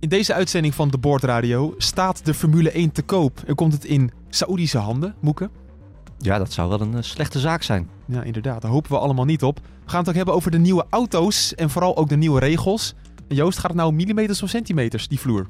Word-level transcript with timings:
In 0.00 0.08
deze 0.08 0.34
uitzending 0.34 0.74
van 0.74 0.88
de 0.88 0.98
Boordradio 0.98 1.74
staat 1.78 2.24
de 2.24 2.34
Formule 2.34 2.70
1 2.70 2.92
te 2.92 3.02
koop. 3.02 3.42
En 3.46 3.54
komt 3.54 3.72
het 3.72 3.84
in 3.84 4.10
Saoedische 4.28 4.78
handen, 4.78 5.14
Moeke? 5.20 5.50
Ja, 6.18 6.38
dat 6.38 6.52
zou 6.52 6.68
wel 6.68 6.80
een 6.80 6.92
uh, 6.92 6.98
slechte 7.00 7.38
zaak 7.38 7.62
zijn. 7.62 7.88
Ja, 8.06 8.22
inderdaad. 8.22 8.62
Daar 8.62 8.70
hopen 8.70 8.90
we 8.90 8.98
allemaal 8.98 9.24
niet 9.24 9.42
op. 9.42 9.60
We 9.84 9.90
gaan 9.90 10.00
het 10.00 10.08
ook 10.08 10.14
hebben 10.14 10.34
over 10.34 10.50
de 10.50 10.58
nieuwe 10.58 10.86
auto's 10.90 11.54
en 11.54 11.70
vooral 11.70 11.96
ook 11.96 12.08
de 12.08 12.16
nieuwe 12.16 12.40
regels. 12.40 12.94
En 13.28 13.36
Joost, 13.36 13.58
gaat 13.58 13.70
het 13.70 13.80
nou 13.80 13.92
millimeters 13.92 14.42
of 14.42 14.48
centimeters, 14.48 15.08
die 15.08 15.20
vloer? 15.20 15.46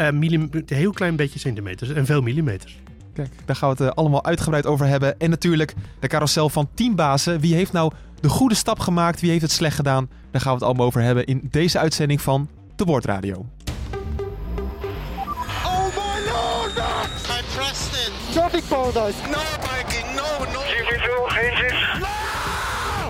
Uh, 0.00 0.06
een 0.06 0.64
heel 0.66 0.92
klein 0.92 1.16
beetje 1.16 1.38
centimeters 1.38 1.90
en 1.90 2.06
veel 2.06 2.22
millimeters. 2.22 2.78
Kijk, 3.12 3.30
daar 3.44 3.56
gaan 3.56 3.68
we 3.68 3.82
het 3.82 3.92
uh, 3.92 3.96
allemaal 3.98 4.24
uitgebreid 4.24 4.66
over 4.66 4.86
hebben. 4.86 5.18
En 5.18 5.30
natuurlijk 5.30 5.74
de 6.00 6.08
carousel 6.08 6.48
van 6.48 6.68
teambazen. 6.74 7.40
Wie 7.40 7.54
heeft 7.54 7.72
nou 7.72 7.92
de 8.20 8.28
goede 8.28 8.54
stap 8.54 8.78
gemaakt? 8.78 9.20
Wie 9.20 9.30
heeft 9.30 9.42
het 9.42 9.52
slecht 9.52 9.76
gedaan? 9.76 10.08
Daar 10.30 10.40
gaan 10.40 10.52
we 10.52 10.58
het 10.58 10.66
allemaal 10.66 10.86
over 10.86 11.02
hebben 11.02 11.26
in 11.26 11.48
deze 11.50 11.78
uitzending 11.78 12.20
van 12.20 12.48
de 12.76 12.84
Boordradio. 12.84 13.46
Traffic 18.32 18.64
paradise. 18.68 19.18
No 19.28 19.38
biking, 19.60 20.06
no, 20.16 20.44
no. 20.52 20.60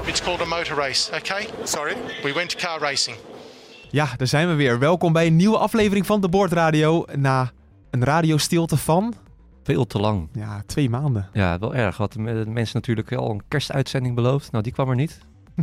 It's 0.07 0.21
called 0.21 0.41
a 0.41 0.45
motor 0.45 0.77
race, 0.77 1.11
okay? 1.15 1.47
Sorry? 1.65 1.95
We 2.23 2.33
went 2.33 2.51
to 2.51 2.67
car 2.67 2.81
racing. 2.81 3.17
Ja, 3.91 4.09
daar 4.17 4.27
zijn 4.27 4.49
we 4.49 4.55
weer. 4.55 4.79
Welkom 4.79 5.13
bij 5.13 5.27
een 5.27 5.37
nieuwe 5.37 5.59
aflevering 5.59 6.07
van 6.07 6.21
de 6.21 6.29
Boordradio. 6.29 7.05
Na 7.17 7.51
een 7.91 8.05
radiostilte 8.05 8.77
van... 8.77 9.15
Veel 9.63 9.87
te 9.87 9.99
lang. 9.99 10.29
Ja, 10.33 10.63
twee 10.67 10.91
maanden. 10.91 11.29
Ja, 11.33 11.59
wel 11.59 11.75
erg. 11.75 11.97
Wat 11.97 12.13
de 12.13 12.19
mensen 12.47 12.77
natuurlijk 12.77 13.13
al 13.13 13.31
een 13.31 13.43
kerstuitzending 13.49 14.15
beloofd. 14.15 14.53
Nou, 14.53 14.65
die 14.65 14.73
kwam 14.73 14.89
er 14.89 14.97
niet. 14.97 15.19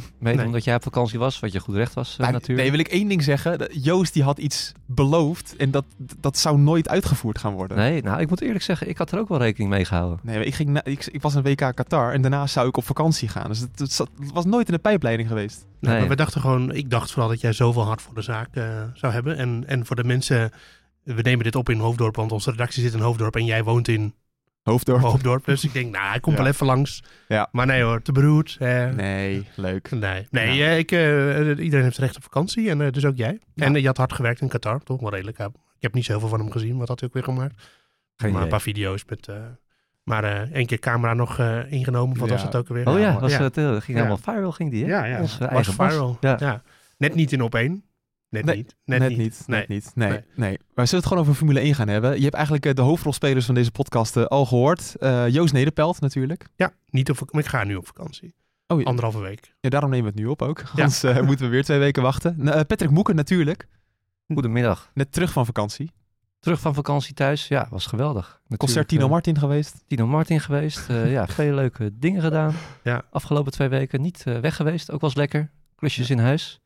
Mede 0.19 0.37
nee. 0.37 0.45
omdat 0.45 0.63
jij 0.63 0.75
op 0.75 0.83
vakantie 0.83 1.19
was, 1.19 1.39
wat 1.39 1.51
je 1.51 1.59
goed 1.59 1.75
recht 1.75 1.93
was 1.93 2.17
nou, 2.17 2.31
natuurlijk. 2.31 2.61
Nee, 2.61 2.71
wil 2.71 2.79
ik 2.79 2.88
één 2.88 3.07
ding 3.07 3.23
zeggen. 3.23 3.67
Joost 3.81 4.13
die 4.13 4.23
had 4.23 4.38
iets 4.38 4.71
beloofd 4.85 5.55
en 5.55 5.71
dat, 5.71 5.85
dat 6.19 6.38
zou 6.38 6.57
nooit 6.57 6.89
uitgevoerd 6.89 7.38
gaan 7.38 7.53
worden. 7.53 7.77
Nee, 7.77 8.02
nou 8.02 8.21
ik 8.21 8.29
moet 8.29 8.41
eerlijk 8.41 8.63
zeggen, 8.63 8.89
ik 8.89 8.97
had 8.97 9.11
er 9.11 9.19
ook 9.19 9.30
wel 9.30 9.38
rekening 9.38 9.69
mee 9.69 9.85
gehouden. 9.85 10.19
Nee, 10.23 10.45
ik, 10.45 10.53
ging 10.53 10.81
ik, 10.81 11.05
ik 11.05 11.22
was 11.22 11.35
een 11.35 11.44
WK 11.44 11.72
Qatar 11.75 12.13
en 12.13 12.22
daarna 12.22 12.47
zou 12.47 12.67
ik 12.67 12.77
op 12.77 12.85
vakantie 12.85 13.27
gaan. 13.27 13.47
Dus 13.47 13.59
het, 13.59 13.80
het, 13.80 14.09
was 14.33 14.45
nooit 14.45 14.67
in 14.67 14.73
de 14.73 14.80
pijpleiding 14.80 15.27
geweest. 15.30 15.66
Nee, 15.80 15.91
nee, 15.91 16.00
maar 16.00 16.09
we 16.09 16.16
dachten 16.16 16.41
gewoon, 16.41 16.73
ik 16.73 16.89
dacht 16.89 17.11
vooral 17.11 17.29
dat 17.29 17.41
jij 17.41 17.53
zoveel 17.53 17.85
hart 17.85 18.02
voor 18.02 18.13
de 18.13 18.22
zaak 18.22 18.55
uh, 18.55 18.63
zou 18.94 19.13
hebben. 19.13 19.38
En, 19.38 19.63
en 19.67 19.85
voor 19.85 19.95
de 19.95 20.03
mensen, 20.03 20.52
we 21.03 21.22
nemen 21.22 21.44
dit 21.44 21.55
op 21.55 21.69
in 21.69 21.79
Hoofddorp, 21.79 22.16
want 22.16 22.31
onze 22.31 22.52
redactie 22.52 22.83
zit 22.83 22.94
in 22.94 23.00
Hoofddorp 23.00 23.35
en 23.35 23.45
jij 23.45 23.63
woont 23.63 23.88
in 23.88 24.13
Hoofddorp. 24.67 25.01
Hoofddorp. 25.01 25.45
Dus 25.45 25.63
ik 25.63 25.73
denk, 25.73 25.91
nou, 25.91 26.07
hij 26.07 26.19
komt 26.19 26.37
ja. 26.37 26.43
wel 26.43 26.51
even 26.51 26.65
langs. 26.65 27.03
Ja. 27.27 27.49
Maar 27.51 27.65
nee 27.65 27.81
hoor, 27.81 28.01
te 28.01 28.11
beroerd. 28.11 28.55
Eh. 28.59 28.89
Nee, 28.89 29.47
leuk. 29.55 29.91
Nee, 29.91 30.27
nee 30.31 30.55
ja. 30.55 30.69
ik, 30.69 30.91
uh, 30.91 31.47
iedereen 31.47 31.83
heeft 31.83 31.97
recht 31.97 32.15
op 32.15 32.23
vakantie 32.23 32.69
en 32.69 32.79
uh, 32.79 32.91
dus 32.91 33.05
ook 33.05 33.17
jij. 33.17 33.39
Ja. 33.53 33.65
En 33.65 33.73
je 33.73 33.85
had 33.85 33.97
hard 33.97 34.13
gewerkt 34.13 34.41
in 34.41 34.47
Qatar, 34.47 34.83
toch? 34.83 34.99
Wel 35.01 35.09
redelijk. 35.09 35.39
ik 35.39 35.51
heb 35.79 35.93
niet 35.93 36.05
zoveel 36.05 36.27
van 36.27 36.39
hem 36.39 36.51
gezien. 36.51 36.77
Wat 36.77 36.88
had 36.88 36.99
hij 36.99 37.09
ook 37.09 37.15
weer 37.15 37.23
gemaakt? 37.23 37.61
Geen 38.15 38.31
maar 38.31 38.41
een 38.41 38.47
paar 38.47 38.61
video's 38.61 39.03
met... 39.07 39.29
maar 40.03 40.51
één 40.51 40.65
keer 40.65 40.79
camera 40.79 41.13
nog 41.13 41.39
ingenomen. 41.69 42.17
Wat 42.17 42.29
was 42.29 42.43
het 42.43 42.55
ook 42.55 42.67
weer? 42.67 42.88
Oh 42.88 42.99
ja, 42.99 43.19
was 43.19 43.38
Het, 43.38 43.53
ging 43.53 43.83
helemaal 43.85 44.17
viral 44.17 44.51
ging 44.51 44.71
die, 44.71 44.83
hè? 44.83 44.89
Ja, 44.89 45.05
ja. 45.05 45.21
Onze 45.21 45.49
was 45.51 45.67
viral. 45.67 46.17
Ja. 46.19 46.61
Net 46.97 47.15
niet 47.15 47.31
in 47.31 47.41
op 47.41 47.55
één. 47.55 47.83
Net 48.30 48.45
nee, 48.45 48.56
niet. 48.56 48.75
Net, 48.86 49.00
net 49.00 49.09
niet. 49.09 49.17
niet. 49.17 49.44
Nee. 49.47 49.59
Net 49.59 49.67
niet. 49.67 49.92
Nee, 49.95 50.09
nee. 50.09 50.22
nee. 50.36 50.59
Maar 50.73 50.88
zullen 50.88 51.03
het 51.03 51.14
gewoon 51.14 51.23
over 51.23 51.36
Formule 51.38 51.59
1 51.59 51.75
gaan 51.75 51.88
hebben? 51.88 52.16
Je 52.16 52.23
hebt 52.23 52.34
eigenlijk 52.34 52.66
uh, 52.66 52.73
de 52.73 52.81
hoofdrolspelers 52.81 53.45
van 53.45 53.56
deze 53.56 53.72
podcast 53.72 54.17
uh, 54.17 54.25
al 54.25 54.45
gehoord. 54.45 54.95
Uh, 55.00 55.30
Joost 55.30 55.53
Nederpelt 55.53 56.00
natuurlijk. 56.00 56.47
Ja, 56.56 56.73
niet 56.89 57.09
op, 57.09 57.31
maar 57.31 57.44
ik 57.44 57.50
ga 57.50 57.64
nu 57.64 57.75
op 57.75 57.88
vakantie. 57.88 58.36
Oh, 58.67 58.80
ja. 58.80 58.86
Anderhalve 58.86 59.19
week. 59.19 59.53
Ja, 59.59 59.69
daarom 59.69 59.89
nemen 59.89 60.06
we 60.06 60.11
het 60.11 60.19
nu 60.19 60.28
op 60.31 60.42
ook. 60.42 60.64
Anders 60.69 61.02
ja. 61.02 61.22
moeten 61.22 61.45
we 61.45 61.52
weer 61.52 61.64
twee 61.64 61.80
weken 61.80 62.02
wachten. 62.02 62.38
Patrick 62.44 62.89
Moeken 62.89 63.16
natuurlijk. 63.16 63.67
Goedemiddag. 64.34 64.91
Net 64.94 65.12
terug 65.12 65.31
van 65.31 65.45
vakantie. 65.45 65.91
Terug 66.39 66.59
van 66.59 66.73
vakantie 66.73 67.14
thuis. 67.14 67.47
Ja, 67.47 67.67
was 67.69 67.86
geweldig. 67.86 68.25
Natuurlijk, 68.25 68.59
Concert 68.59 68.88
Tino 68.88 69.09
Martin 69.09 69.38
geweest. 69.39 69.84
Tino 69.88 70.08
Martin 70.08 70.39
geweest. 70.39 70.88
ja, 70.88 71.28
veel 71.38 71.53
leuke 71.53 71.91
dingen 71.94 72.22
gedaan. 72.22 72.53
Ja. 72.84 73.03
Afgelopen 73.12 73.51
twee 73.51 73.68
weken 73.68 74.01
niet 74.01 74.24
weg 74.24 74.56
geweest. 74.56 74.91
Ook 74.91 75.01
was 75.01 75.16
lekker. 75.16 75.51
Klusjes 75.75 76.09
in 76.09 76.19
huis. 76.19 76.62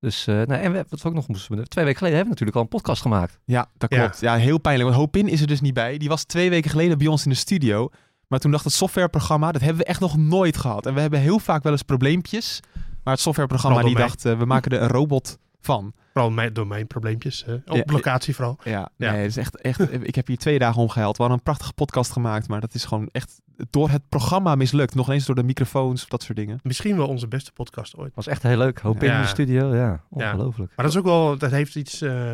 Dus, 0.00 0.26
uh, 0.26 0.34
nou, 0.34 0.52
en 0.52 0.72
we, 0.72 0.84
wat 0.88 1.02
we 1.02 1.08
ook 1.08 1.14
nog 1.14 1.28
moesten 1.28 1.56
doen. 1.56 1.64
Twee 1.64 1.84
weken 1.84 1.98
geleden 1.98 2.18
hebben 2.18 2.36
we 2.36 2.40
natuurlijk 2.40 2.56
al 2.56 2.62
een 2.62 2.82
podcast 2.82 3.02
gemaakt. 3.02 3.38
Ja, 3.44 3.68
dat 3.78 3.88
klopt. 3.88 4.20
Ja, 4.20 4.34
ja 4.34 4.40
heel 4.40 4.58
pijnlijk. 4.58 4.88
Want 4.88 5.00
Hopin 5.00 5.28
is 5.28 5.40
er 5.40 5.46
dus 5.46 5.60
niet 5.60 5.74
bij. 5.74 5.98
Die 5.98 6.08
was 6.08 6.24
twee 6.24 6.50
weken 6.50 6.70
geleden 6.70 6.98
bij 6.98 7.06
ons 7.06 7.24
in 7.24 7.30
de 7.30 7.36
studio. 7.36 7.90
Maar 8.26 8.38
toen 8.38 8.50
dacht 8.50 8.64
het 8.64 8.72
softwareprogramma, 8.72 9.52
dat 9.52 9.60
hebben 9.60 9.78
we 9.82 9.88
echt 9.88 10.00
nog 10.00 10.16
nooit 10.16 10.56
gehad. 10.56 10.86
En 10.86 10.94
we 10.94 11.00
hebben 11.00 11.20
heel 11.20 11.38
vaak 11.38 11.62
wel 11.62 11.72
eens 11.72 11.82
probleempjes. 11.82 12.60
Maar 13.04 13.14
het 13.14 13.22
softwareprogramma 13.22 13.82
die 13.82 13.96
dacht, 13.96 14.24
uh, 14.24 14.38
we 14.38 14.44
maken 14.44 14.70
er 14.70 14.82
een 14.82 14.88
robot 14.88 15.38
van. 15.60 15.92
Vooral 16.12 16.30
mijn, 16.30 16.52
door 16.52 16.66
mijn 16.66 16.86
probleempjes. 16.86 17.44
Uh, 17.48 17.54
op 17.54 17.76
ja, 17.76 17.82
locatie 17.86 18.34
vooral. 18.34 18.58
Ja, 18.64 18.88
ja. 18.96 19.12
Nee, 19.12 19.20
het 19.20 19.30
is 19.30 19.36
echt, 19.36 19.60
echt 19.60 19.92
ik 20.06 20.14
heb 20.14 20.26
hier 20.26 20.38
twee 20.38 20.58
dagen 20.58 20.82
omgehaald. 20.82 21.16
We 21.16 21.22
hadden 21.22 21.38
een 21.38 21.44
prachtige 21.44 21.72
podcast 21.72 22.12
gemaakt. 22.12 22.48
Maar 22.48 22.60
dat 22.60 22.74
is 22.74 22.84
gewoon 22.84 23.08
echt 23.12 23.40
door 23.70 23.90
het 23.90 24.08
programma 24.08 24.54
mislukt. 24.54 24.94
Nog 24.94 25.08
eens 25.08 25.26
door 25.26 25.34
de 25.34 25.42
microfoons 25.42 26.02
of 26.02 26.08
dat 26.08 26.22
soort 26.22 26.38
dingen. 26.38 26.58
Misschien 26.62 26.96
wel 26.96 27.08
onze 27.08 27.28
beste 27.28 27.52
podcast 27.52 27.96
ooit. 27.96 28.14
Was 28.14 28.26
echt 28.26 28.42
heel 28.42 28.56
leuk. 28.56 28.78
Hoop 28.80 29.02
ja. 29.02 29.14
in 29.14 29.20
de 29.20 29.26
studio. 29.26 29.74
Ja, 29.74 30.04
ongelooflijk. 30.08 30.72
Maar 30.76 30.84
dat 30.84 30.94
is 30.94 31.00
ook 31.00 31.04
wel, 31.04 31.38
dat 31.38 31.50
heeft 31.50 31.74
iets 31.74 32.02
uh, 32.02 32.32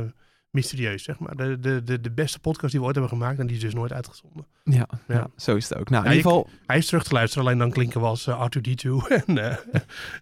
mysterieus, 0.50 1.02
zeg 1.02 1.18
maar. 1.18 1.36
De, 1.36 1.58
de, 1.60 1.82
de, 1.82 2.00
de 2.00 2.10
beste 2.10 2.38
podcast 2.38 2.70
die 2.70 2.80
we 2.80 2.86
ooit 2.86 2.96
hebben 2.96 3.16
gemaakt 3.18 3.38
en 3.38 3.46
die 3.46 3.56
is 3.56 3.62
dus 3.62 3.74
nooit 3.74 3.92
uitgezonden. 3.92 4.46
Ja, 4.64 4.88
ja. 5.06 5.14
ja 5.14 5.30
zo 5.36 5.56
is 5.56 5.68
het 5.68 5.78
ook. 5.78 5.90
Nou, 5.90 6.04
in 6.04 6.10
ieder 6.10 6.30
geval... 6.30 6.48
Hij 6.66 6.78
is 6.78 6.86
terug 6.86 7.04
te 7.04 7.14
luisteren, 7.14 7.46
alleen 7.46 7.58
dan 7.58 7.70
klinken 7.70 8.00
we 8.00 8.06
als 8.06 8.26
uh, 8.26 8.46
R2-D2. 8.46 8.90
en, 9.26 9.36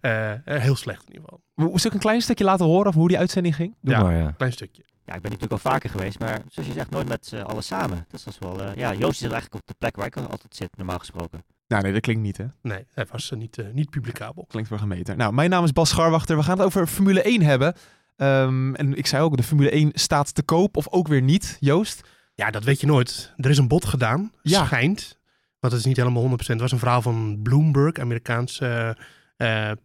uh, 0.03 0.33
heel 0.45 0.77
slecht 0.77 1.03
in 1.07 1.15
ieder 1.15 1.23
geval. 1.23 1.43
Moest 1.55 1.85
ik 1.85 1.93
een 1.93 1.99
klein 1.99 2.21
stukje 2.21 2.45
laten 2.45 2.67
horen 2.67 2.87
over 2.87 3.01
hoe 3.01 3.09
die 3.09 3.19
uitzending 3.19 3.55
ging? 3.55 3.75
Doe 3.81 3.95
ja, 3.95 4.03
maar, 4.03 4.17
ja. 4.17 4.31
klein 4.31 4.53
stukje. 4.53 4.85
Ja, 5.07 5.15
ik 5.15 5.21
ben 5.21 5.31
natuurlijk 5.31 5.65
al 5.65 5.71
vaker 5.71 5.91
geweest, 5.91 6.19
maar 6.19 6.43
zoals 6.49 6.69
je 6.69 6.75
zegt, 6.75 6.91
nooit 6.91 7.09
met 7.09 7.31
uh, 7.35 7.43
alles 7.43 7.67
samen. 7.67 8.07
Dus 8.09 8.25
dat 8.25 8.33
is 8.33 8.39
wel... 8.39 8.61
Uh, 8.61 8.75
ja, 8.75 8.95
Joost 8.95 9.19
zit 9.19 9.31
eigenlijk 9.33 9.63
op 9.63 9.67
de 9.67 9.75
plek 9.79 9.97
waar 9.97 10.07
ik 10.07 10.17
altijd 10.17 10.57
zit, 10.57 10.77
normaal 10.77 10.99
gesproken. 10.99 11.45
Nou, 11.69 11.83
nee, 11.83 11.93
dat 11.93 12.01
klinkt 12.01 12.23
niet, 12.23 12.37
hè? 12.37 12.45
Nee, 12.63 12.87
hij 12.95 13.07
was 13.11 13.31
uh, 13.31 13.39
niet, 13.39 13.63
niet 13.73 13.91
publicabel. 13.91 14.45
Klinkt 14.47 14.69
voor 14.69 14.79
gemeten. 14.79 15.17
Nou, 15.17 15.33
mijn 15.33 15.51
naam 15.51 15.65
is 15.65 15.73
Bas 15.73 15.89
Scharwachter. 15.89 16.37
We 16.37 16.43
gaan 16.43 16.57
het 16.57 16.67
over 16.67 16.87
Formule 16.87 17.23
1 17.23 17.43
hebben. 17.43 17.75
Um, 18.17 18.75
en 18.75 18.97
ik 18.97 19.07
zei 19.07 19.23
ook, 19.23 19.37
de 19.37 19.43
Formule 19.43 19.71
1 19.71 19.91
staat 19.95 20.35
te 20.35 20.43
koop 20.43 20.77
of 20.77 20.89
ook 20.89 21.09
weer 21.09 21.23
niet, 21.23 21.57
Joost? 21.61 22.09
Ja, 22.35 22.51
dat 22.51 22.65
weet 22.65 22.81
je 22.81 22.87
nooit. 22.87 23.33
Er 23.37 23.51
is 23.51 23.59
een 23.59 23.69
bod 23.69 23.85
gedaan, 23.85 24.33
ja. 24.43 24.65
schijnt. 24.65 25.19
Want 25.61 25.73
het 25.73 25.83
is 25.83 25.89
niet 25.89 25.97
helemaal 25.97 26.31
100%. 26.31 26.35
Het 26.37 26.61
was 26.61 26.73
een 26.73 26.79
verhaal 26.79 27.03
van 27.03 27.41
Bloomberg, 27.43 27.99
Amerikaans 27.99 28.63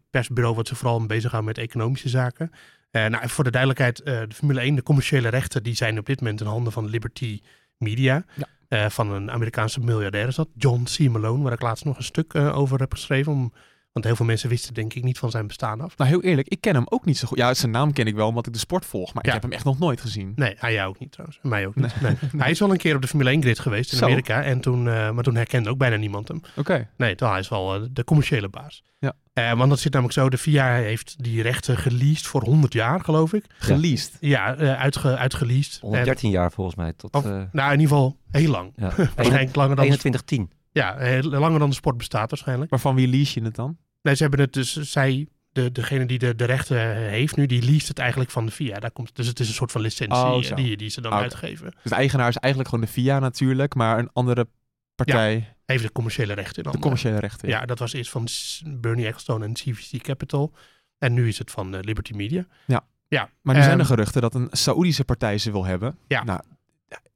persbureau... 0.09 0.56
wat 0.56 0.68
zich 0.68 0.78
vooral 0.78 1.06
bezighoudt 1.06 1.46
met 1.46 1.57
economische 1.57 2.09
zaken... 2.09 2.51
Uh, 2.92 3.06
nou, 3.06 3.30
voor 3.30 3.44
de 3.44 3.52
duidelijkheid, 3.52 4.00
uh, 4.00 4.06
de 4.06 4.36
Formule 4.36 4.60
1, 4.60 4.76
de 4.76 4.84
commerciële 4.84 5.30
rechten, 5.30 5.64
die 5.64 5.76
zijn 5.76 6.00
op 6.00 6.06
dit 6.06 6.22
moment 6.22 6.42
in 6.42 6.48
handen 6.48 6.74
van 6.74 6.86
Liberty 6.86 7.42
Media. 7.78 8.26
Ja. 8.36 8.48
Uh, 8.70 8.90
van 8.90 9.12
een 9.12 9.32
Amerikaanse 9.32 9.80
miljardair 9.80 10.28
is 10.28 10.36
dat, 10.36 10.50
John 10.56 10.84
C. 10.84 11.00
Malone, 11.00 11.44
waar 11.44 11.54
ik 11.54 11.62
laatst 11.62 11.86
nog 11.86 11.98
een 11.98 12.04
stuk 12.04 12.36
over 12.36 12.80
heb 12.80 12.92
geschreven. 12.94 13.32
Om, 13.32 13.54
want 13.92 14.06
heel 14.06 14.16
veel 14.16 14.26
mensen 14.26 14.50
wisten 14.50 14.74
denk 14.74 14.94
ik 14.94 15.04
niet 15.04 15.18
van 15.18 15.32
zijn 15.32 15.48
bestaan 15.48 15.82
af. 15.82 15.98
Nou, 15.98 16.10
heel 16.10 16.22
eerlijk, 16.22 16.48
ik 16.48 16.62
ken 16.62 16.76
hem 16.76 16.86
ook 16.90 17.06
niet 17.06 17.18
zo 17.18 17.28
goed. 17.28 17.38
Ja, 17.38 17.54
zijn 17.54 17.72
naam 17.72 17.94
ken 17.94 18.08
ik 18.08 18.16
wel, 18.16 18.28
omdat 18.28 18.48
ik 18.48 18.54
de 18.54 18.60
sport 18.60 18.86
volg. 18.86 19.14
Maar 19.14 19.24
ja. 19.24 19.30
ik 19.30 19.34
heb 19.34 19.44
hem 19.44 19.52
echt 19.52 19.66
nog 19.66 19.80
nooit 19.80 20.02
gezien. 20.02 20.32
Nee, 20.36 20.56
hij 20.58 20.74
jou 20.74 20.90
ook 20.90 21.00
niet 21.00 21.12
trouwens. 21.12 21.40
Mij 21.42 21.68
ook 21.68 21.76
niet. 21.76 22.02
Nee. 22.02 22.16
Nee. 22.32 22.42
hij 22.42 22.52
is 22.52 22.60
wel 22.60 22.72
een 22.72 22.78
keer 22.78 22.96
op 22.96 23.02
de 23.02 23.08
Formule 23.08 23.30
1 23.30 23.42
grid 23.42 23.60
geweest 23.60 23.92
in 23.92 23.98
zo. 23.98 24.06
Amerika. 24.06 24.44
En 24.44 24.62
toen, 24.62 24.84
maar 24.84 25.24
toen 25.24 25.36
herkende 25.36 25.70
ook 25.70 25.78
bijna 25.78 25.96
niemand 25.96 26.28
hem. 26.28 26.38
Oké. 26.38 26.60
Okay. 26.60 26.88
Nee, 26.98 27.16
toch, 27.16 27.30
hij 27.30 27.40
is 27.40 27.50
wel 27.50 27.88
de 27.92 28.04
commerciële 28.04 28.50
baas. 28.50 28.84
Ja. 29.00 29.14
Uh, 29.34 29.54
want 29.54 29.70
dat 29.70 29.80
zit 29.80 29.94
namelijk 29.94 30.18
zo, 30.18 30.30
de 30.30 30.38
VIA 30.38 30.74
heeft 30.74 31.24
die 31.24 31.42
rechten 31.42 31.78
geleased 31.78 32.28
voor 32.28 32.44
100 32.44 32.74
jaar, 32.74 33.02
geloof 33.02 33.34
ik. 33.34 33.46
Geleased? 33.58 34.18
Ja, 34.20 34.58
uh, 34.58 34.80
uitge, 34.80 35.18
uitgeleased. 35.18 35.80
113 35.80 36.30
en, 36.30 36.36
jaar 36.36 36.52
volgens 36.52 36.76
mij. 36.76 36.94
Tot, 36.94 37.14
of, 37.14 37.26
uh, 37.26 37.32
nou, 37.52 37.74
in 37.74 37.80
ieder 37.80 37.96
geval 37.96 38.18
heel 38.32 38.50
lang. 38.50 38.74
Ja. 38.76 38.94
waarschijnlijk 39.16 39.56
langer 39.56 39.76
dan... 39.76 39.86
2110. 39.86 40.52
Ja, 40.72 40.97
heel, 40.97 41.22
langer 41.22 41.59
dan 41.59 41.69
de 41.69 41.75
sport 41.75 41.97
bestaat 41.97 42.30
waarschijnlijk. 42.30 42.72
Maar 42.72 42.80
van 42.80 42.96
wie 42.96 43.07
lease 43.07 43.40
je 43.40 43.46
het 43.46 43.56
dan? 43.56 43.78
Nee, 44.02 44.16
ze 44.16 44.22
hebben 44.22 44.40
het 44.40 44.53
dus, 44.53 44.74
zij, 44.74 45.28
de, 45.50 45.72
degene 45.72 46.06
die 46.06 46.19
de, 46.19 46.35
de 46.35 46.46
rechten 46.46 46.96
heeft 46.96 47.35
nu, 47.35 47.46
die 47.46 47.62
leest 47.62 47.88
het 47.88 48.00
eigenlijk 48.00 48.31
van 48.31 48.46
de 48.46 48.52
VIA. 48.52 48.80
Daar 48.80 48.91
komt, 48.91 49.16
dus 49.16 49.28
het 49.28 49.40
is 49.40 49.47
een 49.47 49.53
soort 49.53 49.72
van 49.72 49.81
licentie 49.81 50.18
oh, 50.18 50.56
die, 50.56 50.78
die 50.78 50.90
ze 50.90 51.02
dan 51.02 51.12
okay. 51.12 51.24
uitgeven. 51.24 51.71
Dus 51.81 51.92
de 51.92 51.95
eigenaar 51.95 52.30
is 52.30 52.36
eigenlijk 52.38 52.74
gewoon 52.74 52.86
de 52.86 52.92
VIA 52.92 53.19
natuurlijk, 53.19 53.75
maar 53.75 54.00
een 54.00 54.10
andere 54.13 54.48
partij... 54.95 55.33
Ja 55.33 55.57
heeft 55.71 55.83
de 55.83 55.92
commerciële 55.92 56.33
rechten. 56.33 56.63
De 56.63 56.80
commerciële 56.80 57.19
rechten. 57.19 57.50
Ja. 57.50 57.60
ja. 57.60 57.65
dat 57.65 57.80
was 57.80 57.94
eerst 57.94 58.12
van 58.12 58.27
Bernie 58.65 59.06
Ecclestone 59.06 59.45
en 59.45 59.54
CVC 59.54 60.01
Capital. 60.01 60.54
En 60.98 61.13
nu 61.13 61.27
is 61.27 61.38
het 61.38 61.51
van 61.51 61.75
uh, 61.75 61.80
Liberty 61.81 62.13
Media. 62.13 62.45
Ja. 62.65 62.86
ja. 63.07 63.30
Maar 63.42 63.56
nu 63.56 63.62
um, 63.62 63.68
zijn 63.68 63.80
er 63.80 63.86
geruchten 63.86 64.22
dat 64.22 64.36
een 64.36 64.48
Saoedische 64.51 65.06
partij 65.06 65.38
ze 65.38 65.51
wil 65.51 65.65
hebben. 65.65 65.98
Ja. 66.07 66.24
Nou, 66.24 66.39
ja, 66.39 66.59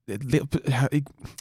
Oké, 0.05 0.61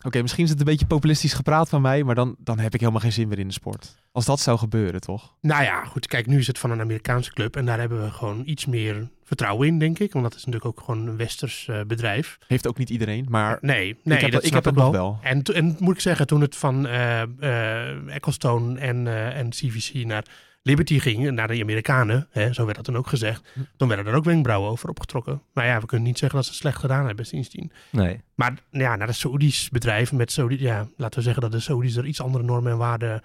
okay, 0.04 0.22
misschien 0.22 0.44
is 0.44 0.50
het 0.50 0.58
een 0.58 0.64
beetje 0.64 0.86
populistisch 0.86 1.32
gepraat 1.32 1.68
van 1.68 1.82
mij, 1.82 2.04
maar 2.04 2.14
dan, 2.14 2.36
dan 2.38 2.58
heb 2.58 2.74
ik 2.74 2.80
helemaal 2.80 3.00
geen 3.00 3.12
zin 3.12 3.28
meer 3.28 3.38
in 3.38 3.46
de 3.46 3.52
sport. 3.52 3.96
Als 4.12 4.24
dat 4.24 4.40
zou 4.40 4.58
gebeuren, 4.58 5.00
toch? 5.00 5.34
Nou 5.40 5.62
ja, 5.62 5.84
goed. 5.84 6.06
Kijk, 6.06 6.26
nu 6.26 6.38
is 6.38 6.46
het 6.46 6.58
van 6.58 6.70
een 6.70 6.80
Amerikaanse 6.80 7.32
club 7.32 7.56
en 7.56 7.64
daar 7.64 7.78
hebben 7.78 8.04
we 8.04 8.10
gewoon 8.10 8.42
iets 8.44 8.66
meer 8.66 9.08
vertrouwen 9.24 9.68
in, 9.68 9.78
denk 9.78 9.98
ik. 9.98 10.12
Want 10.12 10.24
dat 10.24 10.34
is 10.34 10.44
natuurlijk 10.44 10.78
ook 10.78 10.84
gewoon 10.84 11.06
een 11.06 11.16
westers 11.16 11.66
uh, 11.70 11.80
bedrijf. 11.86 12.38
Heeft 12.46 12.66
ook 12.66 12.78
niet 12.78 12.90
iedereen, 12.90 13.26
maar... 13.28 13.58
Nee, 13.60 13.96
nee 14.02 14.16
ik 14.16 14.22
heb, 14.22 14.32
dat 14.32 14.44
ik 14.44 14.52
heb 14.52 14.64
het 14.64 14.74
wel. 14.74 14.84
nog 14.84 14.92
wel. 14.92 15.18
En, 15.22 15.42
en 15.42 15.76
moet 15.78 15.94
ik 15.94 16.00
zeggen, 16.00 16.26
toen 16.26 16.40
het 16.40 16.56
van 16.56 16.86
uh, 16.86 17.22
uh, 17.40 18.14
Ecclestone 18.14 18.78
en, 18.78 19.06
en 19.34 19.50
CVC 19.50 20.06
naar 20.06 20.24
Liberty 20.62 20.98
ging 20.98 21.30
naar 21.30 21.48
de 21.48 21.60
Amerikanen, 21.62 22.28
hè, 22.30 22.52
zo 22.52 22.64
werd 22.64 22.76
dat 22.76 22.86
dan 22.86 22.96
ook 22.96 23.06
gezegd, 23.06 23.42
Hm. 23.52 23.60
dan 23.76 23.88
werden 23.88 24.06
er 24.06 24.14
ook 24.14 24.24
wenkbrauwen 24.24 24.70
over 24.70 24.88
opgetrokken. 24.88 25.42
Maar 25.52 25.66
ja, 25.66 25.80
we 25.80 25.86
kunnen 25.86 26.06
niet 26.06 26.18
zeggen 26.18 26.36
dat 26.36 26.46
ze 26.46 26.52
het 26.52 26.60
slecht 26.60 26.78
gedaan 26.78 27.06
hebben 27.06 27.26
sindsdien. 27.26 27.72
Nee. 27.90 28.20
Maar 28.34 28.54
ja, 28.70 28.96
naar 28.96 29.06
de 29.06 29.12
Saoedi's 29.12 29.68
bedrijf 29.68 30.12
met 30.12 30.32
Saudi, 30.32 30.60
ja, 30.62 30.86
laten 30.96 31.18
we 31.18 31.24
zeggen 31.24 31.42
dat 31.42 31.52
de 31.52 31.60
Saoedi's 31.60 31.96
er 31.96 32.06
iets 32.06 32.20
andere 32.20 32.44
normen 32.44 32.72
en 32.72 32.78
waarden 32.78 33.22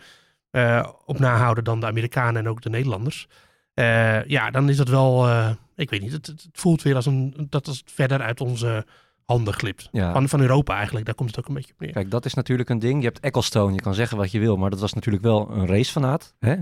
eh, 0.51 0.87
op 1.05 1.19
nahouden 1.19 1.63
dan 1.63 1.79
de 1.79 1.85
Amerikanen 1.85 2.41
en 2.41 2.49
ook 2.49 2.61
de 2.61 2.69
Nederlanders. 2.69 3.27
Eh, 3.73 4.25
ja, 4.25 4.51
dan 4.51 4.69
is 4.69 4.77
dat 4.77 4.87
wel, 4.89 5.27
eh, 5.27 5.49
ik 5.75 5.89
weet 5.89 6.01
niet, 6.01 6.11
het, 6.11 6.25
het 6.27 6.47
voelt 6.53 6.81
weer 6.81 6.95
als 6.95 7.05
een, 7.05 7.47
dat 7.49 7.65
het 7.65 7.83
verder 7.85 8.21
uit 8.21 8.41
onze 8.41 8.85
handen 9.25 9.53
glipt. 9.53 9.89
Ja. 9.91 10.11
Van, 10.13 10.29
van 10.29 10.41
Europa 10.41 10.75
eigenlijk, 10.75 11.05
daar 11.05 11.15
komt 11.15 11.29
het 11.29 11.39
ook 11.39 11.47
een 11.47 11.53
beetje 11.53 11.73
op 11.73 11.79
neer. 11.79 11.91
Kijk, 11.91 12.11
dat 12.11 12.25
is 12.25 12.33
natuurlijk 12.33 12.69
een 12.69 12.79
ding. 12.79 12.99
Je 13.01 13.07
hebt 13.07 13.19
Ecclestone, 13.19 13.73
je 13.73 13.81
kan 13.81 13.93
zeggen 13.93 14.17
wat 14.17 14.31
je 14.31 14.39
wil, 14.39 14.57
maar 14.57 14.69
dat 14.69 14.79
was 14.79 14.93
natuurlijk 14.93 15.23
wel 15.23 15.51
een 15.51 15.67
racefanaat. 15.67 16.33
Hè? 16.39 16.55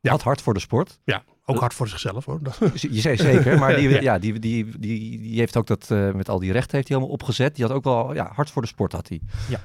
Ja. 0.00 0.10
Had 0.10 0.22
hard 0.22 0.40
voor 0.42 0.54
de 0.54 0.60
sport. 0.60 0.98
Ja, 1.04 1.22
ook 1.44 1.58
hard 1.60 1.74
voor 1.74 1.88
zichzelf 1.88 2.24
hoor. 2.24 2.38
Dat- 2.42 2.58
Je 2.90 3.00
zei 3.00 3.16
zeker, 3.16 3.58
maar 3.58 3.76
die, 3.76 3.88
Ja. 3.94 4.00
ja. 4.00 4.18
die, 4.18 4.38
die, 4.38 4.78
die, 4.78 5.20
die 5.20 5.38
heeft 5.38 5.56
ook 5.56 5.66
dat 5.66 5.90
eh, 5.90 6.10
met 6.12 6.28
al 6.28 6.38
die 6.38 6.52
rechten 6.52 6.76
heeft 6.76 6.88
hij 6.88 6.96
helemaal 6.96 7.18
opgezet. 7.18 7.54
Die 7.56 7.64
had 7.64 7.74
ook 7.74 7.84
wel 7.84 8.14
ja, 8.14 8.30
hard 8.34 8.50
voor 8.50 8.62
de 8.62 8.68
sport 8.68 8.92
had 8.92 9.08
hij. 9.08 9.20
Ja. 9.48 9.60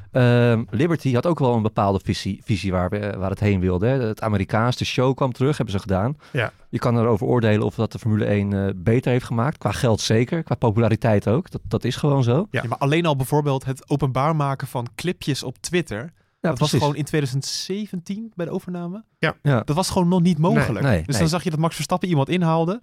Ehm, 0.51 0.63
Liberty 0.69 1.13
had 1.13 1.25
ook 1.25 1.39
wel 1.39 1.55
een 1.55 1.61
bepaalde 1.61 1.99
visie, 2.03 2.41
visie 2.43 2.71
waar, 2.71 2.89
we, 2.89 3.13
waar 3.17 3.29
het 3.29 3.39
heen 3.39 3.59
wilde. 3.59 3.87
Hè. 3.87 3.99
Het 4.01 4.21
Amerikaans, 4.21 4.77
de 4.77 4.85
show 4.85 5.15
kwam 5.15 5.31
terug, 5.31 5.57
hebben 5.57 5.75
ze 5.75 5.81
gedaan. 5.81 6.17
Ja. 6.31 6.51
Je 6.69 6.79
kan 6.79 6.99
erover 6.99 7.27
oordelen 7.27 7.65
of 7.65 7.75
dat 7.75 7.91
de 7.91 7.99
Formule 7.99 8.25
1 8.25 8.53
eh, 8.53 8.69
beter 8.75 9.11
heeft 9.11 9.25
gemaakt. 9.25 9.57
Qua 9.57 9.71
geld 9.71 10.01
zeker, 10.01 10.43
qua 10.43 10.55
populariteit 10.55 11.27
ook. 11.27 11.51
Dat, 11.51 11.61
dat 11.67 11.83
is 11.83 11.95
gewoon 11.95 12.23
zo. 12.23 12.47
Ja. 12.51 12.61
Ja, 12.61 12.67
maar 12.69 12.77
alleen 12.77 13.05
al 13.05 13.15
bijvoorbeeld 13.15 13.65
het 13.65 13.89
openbaar 13.89 14.35
maken 14.35 14.67
van 14.67 14.87
clipjes 14.95 15.43
op 15.43 15.57
Twitter. 15.57 16.13
Ja, 16.45 16.51
dat 16.51 16.59
was 16.59 16.71
gewoon 16.71 16.95
in 16.95 17.03
2017 17.03 18.31
bij 18.35 18.45
de 18.45 18.51
overname. 18.51 19.03
Ja. 19.19 19.35
Ja. 19.41 19.59
Dat 19.59 19.75
was 19.75 19.89
gewoon 19.89 20.07
nog 20.07 20.21
niet 20.21 20.37
mogelijk. 20.37 20.85
Nee, 20.85 20.97
dus 20.97 21.07
nee. 21.07 21.19
dan 21.19 21.29
zag 21.29 21.43
je 21.43 21.49
dat 21.49 21.59
Max 21.59 21.75
Verstappen 21.75 22.09
iemand 22.09 22.29
inhaalde. 22.29 22.81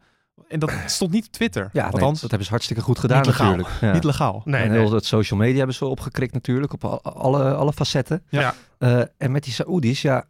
En 0.49 0.59
dat 0.59 0.73
stond 0.87 1.11
niet 1.11 1.27
op 1.27 1.33
Twitter. 1.33 1.71
Ja, 1.73 1.83
nee, 1.83 1.93
Althans, 1.93 2.21
dat 2.21 2.29
hebben 2.29 2.47
ze 2.47 2.53
hartstikke 2.53 2.83
goed 2.83 2.99
gedaan 2.99 3.17
niet 3.17 3.27
legaal. 3.27 3.47
natuurlijk. 3.47 3.81
Ja. 3.81 3.93
niet 3.93 4.05
legaal. 4.05 4.43
nee, 4.45 4.63
en 4.63 4.71
nee. 4.71 4.79
heel 4.79 4.93
het 4.93 5.05
social 5.05 5.39
media 5.39 5.57
hebben 5.57 5.75
ze 5.75 5.85
opgekrikt 5.85 6.33
natuurlijk, 6.33 6.73
op 6.73 6.85
al- 6.85 7.03
alle, 7.03 7.55
alle 7.55 7.73
facetten. 7.73 8.23
Ja. 8.29 8.55
Eh, 8.79 9.03
en 9.17 9.33
met 9.33 9.45
die 9.45 9.53
Saoedi's, 9.53 10.03
ja, 10.03 10.25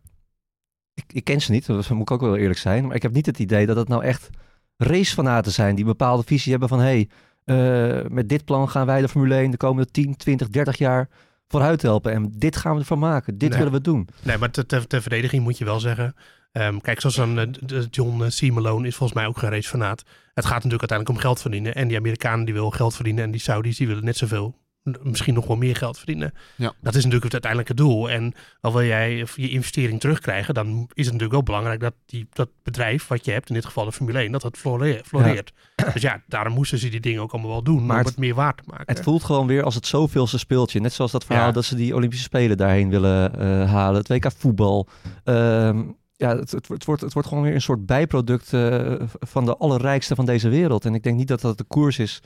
ik, 0.95 1.05
ik 1.13 1.25
ken 1.25 1.41
ze 1.41 1.51
niet, 1.51 1.67
dat 1.67 1.89
moet 1.89 2.01
ik 2.01 2.11
ook 2.11 2.21
wel 2.21 2.37
eerlijk 2.37 2.59
zijn. 2.59 2.87
Maar 2.87 2.97
ik 2.97 3.03
heb 3.03 3.13
niet 3.13 3.27
het 3.27 3.39
idee 3.39 3.67
dat 3.67 3.77
het 3.77 3.89
nou 3.89 4.05
echt 4.05 4.31
racefanaten 4.77 5.53
zijn 5.53 5.75
die 5.75 5.85
een 5.85 5.91
bepaalde 5.91 6.23
visie 6.23 6.51
hebben 6.51 6.69
van... 6.69 6.81
hé, 6.81 6.85
hey, 6.85 7.09
eh, 7.45 8.11
met 8.11 8.29
dit 8.29 8.45
plan 8.45 8.69
gaan 8.69 8.87
wij 8.87 9.01
de 9.01 9.09
Formule 9.09 9.35
1 9.35 9.51
de 9.51 9.57
komende 9.57 9.91
10, 9.91 10.17
20, 10.17 10.49
30 10.49 10.79
jaar 10.79 11.09
vooruit 11.53 11.83
helpen. 11.83 12.13
En 12.13 12.33
dit 12.37 12.57
gaan 12.57 12.75
we 12.75 12.81
ervan 12.81 12.99
maken, 12.99 13.39
dit 13.39 13.49
Nee. 13.49 13.59
willen 13.59 13.73
we 13.75 13.81
doen. 13.81 14.09
Nee, 14.23 14.39
maar 14.39 14.51
ter, 14.51 14.67
ter, 14.67 14.87
ter 14.87 15.01
verdediging 15.03 15.43
moet 15.43 15.59
je 15.59 15.65
wel 15.65 15.81
zeggen. 15.81 16.15
ehm, 16.53 16.79
kijk, 16.79 17.01
zoals 17.01 17.17
dan 17.17 17.39
eh, 17.39 17.83
John 17.91 18.23
eh, 18.23 18.29
C. 18.29 18.53
Malone 18.53 18.87
is 18.87 18.97
volgens 18.97 19.19
mij 19.19 19.29
ook 19.29 19.39
geen 19.39 19.51
racefanaat. 19.51 20.03
Het 20.35 20.45
gaat 20.45 20.63
natuurlijk 20.65 20.81
uiteindelijk 20.91 21.09
om 21.19 21.25
geld 21.25 21.41
verdienen. 21.41 21.75
En 21.75 21.89
die 21.89 21.97
Amerikanen 21.97 22.45
die 22.45 22.55
willen 22.55 22.73
geld 22.75 22.95
verdienen. 22.95 23.25
En 23.25 23.31
die 23.31 23.41
Saudis 23.41 23.77
die 23.77 23.87
willen 23.87 24.05
net 24.05 24.17
zoveel. 24.17 24.55
Misschien 25.03 25.35
nog 25.35 25.47
wel 25.47 25.57
meer 25.57 25.77
geld 25.77 25.97
verdienen. 25.97 26.33
Ja. 26.57 26.73
Dat 26.81 26.95
is 26.95 27.05
natuurlijk 27.05 27.33
het 27.33 27.33
uiteindelijke 27.33 27.75
doel. 27.75 28.11
En 28.11 28.35
al 28.61 28.73
wil 28.73 28.85
jij 28.85 29.27
je 29.35 29.49
investering 29.51 30.01
terugkrijgen, 30.01 30.55
dan 30.55 30.69
is 30.69 30.79
het 30.87 31.05
natuurlijk 31.05 31.33
wel 31.33 31.43
belangrijk 31.43 31.81
dat 31.81 31.95
die, 32.07 32.27
dat 32.33 32.49
bedrijf 32.63 33.07
wat 33.07 33.25
je 33.25 33.31
hebt, 33.31 33.49
in 33.49 33.55
dit 33.55 33.65
geval 33.65 33.85
de 33.85 33.93
Formule 33.93 34.19
1, 34.19 34.33
dat 34.33 34.43
dat 34.43 34.57
flore- 34.57 35.01
floreert. 35.05 35.53
Dus 35.93 36.03
ja, 36.03 36.23
daarom 36.27 36.53
moesten 36.55 36.79
ze 36.79 36.89
die 36.89 37.01
dingen 37.01 37.23
ook 37.23 37.33
allemaal 37.33 37.51
wel 37.51 37.63
doen. 37.63 37.87
Maar 37.87 37.91
om 37.91 37.97
het- 37.99 38.09
het 38.09 38.19
meer 38.19 38.35
waard 38.35 38.57
te 38.57 38.63
maken. 38.67 38.95
Het 38.95 39.03
voelt 39.03 39.25
gewoon 39.25 39.47
weer 39.47 39.63
als 39.63 39.75
het 39.75 39.87
zoveelste 39.87 40.39
speeltje. 40.39 40.81
Net 40.81 40.93
zoals 40.93 41.11
dat 41.13 41.25
verhaal 41.25 41.47
Ja. 41.47 41.53
dat 41.53 41.65
ze 41.65 41.75
die 41.75 41.95
Olympische 41.95 42.25
Spelen 42.25 42.57
daarheen 42.57 42.91
willen 42.91 43.39
eh, 43.39 43.71
halen. 43.73 43.99
Het 44.01 44.09
WK 44.09 44.31
voetbal. 44.37 44.89
Ehm, 45.25 45.83
ja, 46.17 46.37
het, 46.37 46.51
het, 46.51 46.69
het, 46.69 46.85
wordt, 46.85 47.01
het 47.03 47.13
wordt 47.13 47.29
gewoon 47.29 47.45
weer 47.45 47.55
een 47.55 47.61
soort 47.61 47.87
bijproduct 47.87 48.53
eh, 48.53 48.95
van 49.21 49.45
de 49.45 49.57
allerrijkste 49.57 50.15
van 50.15 50.27
deze 50.27 50.49
wereld. 50.49 50.85
En 50.85 50.95
ik 50.95 51.03
denk 51.03 51.17
niet 51.17 51.29
dat 51.29 51.41
dat 51.41 51.59
de 51.59 51.65
koers 51.65 51.99
is 51.99 52.21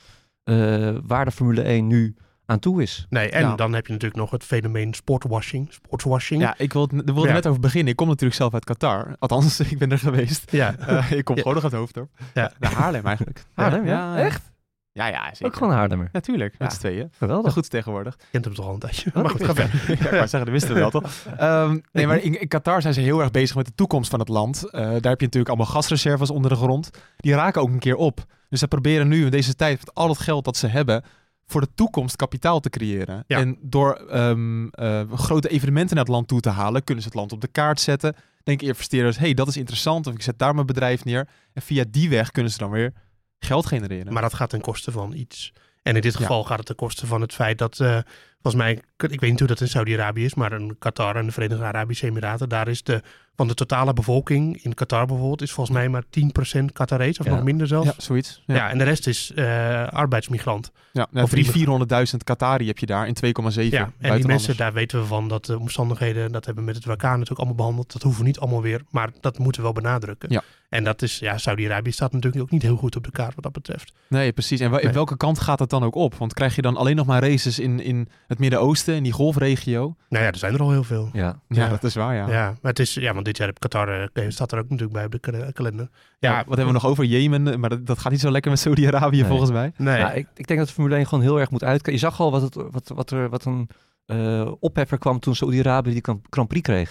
eh, 0.45 0.97
waar 1.07 1.25
de 1.25 1.31
Formule 1.31 1.63
1 1.63 1.87
nu 1.87 2.17
aan 2.47 2.59
toe 2.59 2.83
is. 2.83 3.07
Nee, 3.09 3.31
en 3.31 3.41
Ja. 3.41 3.55
dan 3.55 3.73
heb 3.73 3.87
je 3.87 3.93
natuurlijk 3.93 4.21
nog 4.21 4.31
het 4.31 4.45
fenomeen 4.45 4.95
sportwashing. 4.95 5.73
Sportswashing. 5.73 6.41
Ja, 6.43 6.55
ik 6.59 6.73
wilde, 6.73 7.03
wilde 7.05 7.27
Ja. 7.27 7.33
net 7.33 7.47
over 7.47 7.61
beginnen. 7.61 7.91
Ik 7.91 7.97
kom 7.97 8.07
natuurlijk 8.09 8.37
zelf 8.37 8.55
uit 8.55 8.65
Qatar. 8.65 9.17
Althans, 9.19 9.61
ik 9.71 9.79
ben 9.79 9.91
er 9.93 9.99
geweest. 9.99 10.51
Ja. 10.53 10.75
Eh, 10.87 11.11
ik 11.11 11.25
kom 11.25 11.35
Ja. 11.37 11.41
gewoon 11.43 11.55
nog 11.57 11.65
uit 11.65 11.73
Hoofddorp. 11.73 12.11
Ja. 12.35 12.53
Naar 12.59 12.73
Haarlem 12.73 13.07
eigenlijk. 13.07 13.45
Haarlem, 13.55 13.87
ja? 13.87 14.17
Echt? 14.19 14.55
Ja, 14.93 15.07
ja, 15.07 15.25
zeker. 15.29 15.47
Ook 15.47 15.57
gewoon 15.57 15.73
Haarlemmer. 15.73 16.09
Natuurlijk, 16.13 16.55
met 16.59 16.69
Ja. 16.69 16.75
z'n 16.75 16.81
tweeën. 16.81 17.09
Geweldig. 17.19 17.53
Goed 17.53 17.71
tegenwoordig. 17.71 18.17
kent 18.31 18.45
hem 18.45 18.55
toch 18.55 18.67
al 18.67 18.73
een 18.73 18.79
tijdje. 18.79 19.11
Maar 19.15 19.31
goed, 19.31 19.45
ga 19.45 19.55
verder. 19.55 19.85
ja, 19.89 19.95
ik 19.95 20.11
zeggen, 20.11 20.39
dat 20.39 20.49
wisten 20.49 20.75
we 20.75 20.81
wel, 20.81 20.91
toch? 20.91 21.13
Ehm, 21.37 21.79
nee, 21.93 22.07
maar 22.07 22.19
in, 22.23 22.41
in 22.41 22.49
Qatar 22.49 22.83
zijn 22.83 22.95
ze 22.95 23.01
heel 23.01 23.21
erg 23.21 23.31
bezig 23.31 23.57
met 23.57 23.67
de 23.67 23.73
toekomst 23.75 24.11
van 24.11 24.19
het 24.19 24.29
land. 24.29 24.65
Eh, 24.65 24.81
daar 24.81 24.91
heb 24.93 25.03
je 25.03 25.09
natuurlijk 25.25 25.49
allemaal 25.49 25.67
gasreserves 25.67 26.31
onder 26.31 26.51
de 26.51 26.57
grond. 26.57 26.91
Die 27.17 27.35
raken 27.35 27.61
ook 27.63 27.69
een 27.69 27.79
keer 27.79 27.97
op. 27.97 28.25
Dus 28.49 28.59
ze 28.61 28.69
proberen 28.69 29.09
nu 29.09 29.25
in 29.25 29.31
deze 29.31 29.55
tijd 29.55 29.79
met 29.79 29.95
al 29.95 30.09
het 30.09 30.19
geld 30.19 30.45
dat 30.45 30.57
ze 30.57 30.67
hebben... 30.67 31.05
voor 31.47 31.61
de 31.61 31.69
toekomst 31.75 32.17
kapitaal 32.17 32.61
te 32.61 32.71
creëren. 32.71 33.25
Ja. 33.27 33.39
En 33.39 33.59
door 33.61 33.95
ehm, 33.95 34.67
eh, 34.69 35.13
grote 35.13 35.49
evenementen 35.49 35.95
naar 35.97 36.05
het 36.05 36.13
land 36.15 36.29
toe 36.29 36.41
te 36.41 36.51
halen... 36.51 36.85
kunnen 36.85 37.03
ze 37.03 37.09
het 37.09 37.19
land 37.19 37.33
op 37.33 37.41
de 37.41 37.49
kaart 37.49 37.81
zetten. 37.81 38.15
Denken 38.43 38.67
investeerders, 38.67 39.19
hey, 39.19 39.35
dat 39.35 39.49
is 39.49 39.57
interessant. 39.57 40.07
Of 40.07 40.15
ik 40.15 40.23
zet 40.23 40.39
daar 40.39 40.55
mijn 40.55 40.67
bedrijf 40.67 41.05
neer. 41.05 41.29
En 41.53 41.63
via 41.63 41.85
die 41.91 42.09
weg 42.11 42.31
kunnen 42.31 42.53
ze 42.53 42.59
dan 42.59 42.71
weer 42.71 42.93
geld 43.39 43.67
genereren. 43.67 44.13
Maar 44.13 44.23
dat 44.23 44.35
gaat 44.35 44.51
ten 44.51 44.61
koste 44.61 44.91
van 44.93 45.13
iets. 45.13 45.53
En 45.83 45.95
in 45.95 46.01
dit 46.01 46.13
Ja. 46.13 46.19
geval 46.19 46.45
gaat 46.45 46.57
het 46.59 46.67
ten 46.67 46.77
koste 46.77 47.07
van 47.07 47.21
het 47.21 47.33
feit 47.35 47.59
dat, 47.59 47.81
eh, 47.81 47.99
volgens 48.51 48.63
mij, 48.65 48.73
ik 49.11 49.21
weet 49.21 49.31
niet 49.31 49.39
hoe 49.39 49.49
dat 49.49 49.61
in 49.61 49.69
Saudi-Arabië 49.69 50.25
is, 50.25 50.35
maar 50.35 50.53
in 50.53 50.77
Qatar 50.79 51.17
en 51.17 51.27
de 51.27 51.33
Verenigde 51.33 51.65
Arabische 51.65 52.07
Emiraten, 52.07 52.49
daar 52.49 52.69
is 52.69 52.83
de, 52.83 53.03
van 53.37 53.49
de 53.49 53.55
totale 53.55 53.93
bevolking 53.93 54.63
in 54.63 54.75
Qatar 54.75 55.07
bijvoorbeeld, 55.07 55.43
is 55.43 55.53
volgens 55.53 55.77
mij 55.77 55.89
maar 55.89 56.03
10% 56.61 56.65
Qatarees, 56.73 57.19
of 57.19 57.27
Ja. 57.27 57.35
nog 57.35 57.43
minder 57.43 57.67
zelfs. 57.67 57.87
ja, 57.87 57.95
zoiets. 57.97 58.43
Ja. 58.47 58.55
Ja, 58.55 58.71
en 58.71 58.79
de 58.79 58.85
rest 58.85 59.07
is 59.07 59.33
eh, 59.35 59.87
arbeidsmigrant. 59.89 60.71
ja. 60.93 61.07
Nou, 61.11 61.25
Of 61.25 61.31
die 61.31 61.43
die- 61.53 61.53
400.000 61.53 62.25
Qatari 62.25 62.67
heb 62.67 62.79
je 62.79 62.87
daar 62.87 63.07
in 63.07 63.15
2,7 63.15 63.63
Ja, 63.71 63.91
en 63.99 64.17
die 64.17 64.27
mensen, 64.27 64.57
daar 64.57 64.73
weten 64.73 65.01
we 65.01 65.07
van 65.07 65.29
dat 65.29 65.45
de 65.45 65.59
omstandigheden, 65.59 66.33
dat 66.33 66.45
hebben 66.45 66.65
we 66.65 66.73
met 66.73 66.85
het 66.85 66.93
WK 66.95 67.03
natuurlijk 67.03 67.39
allemaal 67.39 67.55
behandeld. 67.57 67.93
Dat 67.93 68.03
hoeven 68.03 68.21
we 68.21 68.27
niet 68.27 68.39
allemaal 68.39 68.63
weer, 68.63 68.81
maar 68.91 69.11
dat 69.21 69.39
moeten 69.39 69.61
we 69.63 69.73
wel 69.73 69.83
benadrukken. 69.83 70.29
Ja. 70.33 70.43
En 70.69 70.85
dat 70.85 71.03
is, 71.03 71.19
ja, 71.19 71.39
Saudi-Arabië 71.39 71.93
staat 71.93 72.13
natuurlijk 72.13 72.43
ook 72.43 72.51
niet 72.51 72.63
heel 72.63 72.77
goed 72.77 72.97
op 72.97 73.05
de 73.05 73.11
kaart 73.11 73.35
wat 73.35 73.45
dat 73.45 73.53
betreft. 73.53 73.93
Nee, 74.09 74.33
precies. 74.33 74.61
En 74.61 74.71
wel- 74.71 74.81
Nee. 74.83 74.93
welke 74.93 75.17
kant 75.17 75.41
gaat 75.41 75.59
het 75.59 75.71
dan 75.71 75.83
ook 75.85 75.95
op? 75.95 76.15
Want 76.15 76.35
krijg 76.35 76.55
je 76.55 76.63
dan 76.63 76.77
alleen 76.77 76.97
nog 76.97 77.07
maar 77.07 77.23
races 77.23 77.59
in, 77.59 77.81
in 77.81 78.09
het 78.27 78.36
Midden-Oosten, 78.39 78.95
in 78.95 79.03
die 79.03 79.13
golfregio? 79.13 79.95
Nou 80.09 80.25
ja, 80.25 80.31
er 80.31 80.37
zijn 80.39 80.55
er 80.55 80.61
al 80.61 80.71
heel 80.71 80.85
veel. 80.85 81.09
Ja. 81.13 81.41
Ja, 81.49 81.65
Ja. 81.65 81.69
dat 81.69 81.85
is 81.85 81.95
waar, 81.95 82.15
ja. 82.15 82.29
Ja, 82.29 82.45
maar 82.63 82.71
het 82.71 82.79
is, 82.79 82.95
ja, 82.95 83.13
want 83.13 83.25
dit 83.25 83.37
jaar 83.37 83.47
heb 83.47 83.59
Qatar, 83.59 84.11
eh, 84.13 84.25
staat 84.29 84.53
er 84.53 84.59
ook 84.59 84.65
natuurlijk 84.69 84.93
bij 84.93 85.05
op 85.05 85.11
de 85.13 85.19
kal- 85.19 85.53
kalender. 85.53 85.89
Ja, 86.19 86.31
Ja, 86.31 86.37
wat 86.37 86.47
hebben 86.57 86.67
we 86.67 86.73
nog 86.81 86.87
over? 86.87 87.05
Jemen, 87.05 87.61
maar 87.61 87.71
dat, 87.71 87.87
dat 87.87 87.99
gaat 87.99 88.13
niet 88.13 88.21
zo 88.21 88.31
lekker 88.31 88.51
met 88.51 88.61
Saudi-Arabië 88.61 89.21
Nee. 89.21 89.29
volgens 89.29 89.51
mij. 89.51 89.73
Nee, 89.77 89.99
Ja, 89.99 90.13
ik, 90.13 90.27
ik 90.35 90.47
denk 90.47 90.59
dat 90.59 90.69
de 90.69 90.75
Formule 90.75 90.97
1 90.97 91.07
gewoon 91.07 91.25
heel 91.25 91.41
erg 91.41 91.51
moet 91.51 91.63
uitkijken. 91.65 91.93
Je 91.93 91.99
zag 91.99 92.21
al 92.21 92.31
wat, 92.31 92.43
het, 92.43 92.55
wat, 92.55 92.89
wat 92.95 93.11
er 93.11 93.29
wat 93.29 93.45
een 93.45 93.69
eh, 94.07 94.53
opheffer 94.61 94.99
kwam 94.99 95.19
toen 95.21 95.35
Saudi-Arabië 95.35 95.91
die 95.93 96.03
Grand- 96.03 96.27
Grand 96.31 96.49
Prix 96.49 96.63
kreeg. 96.69 96.91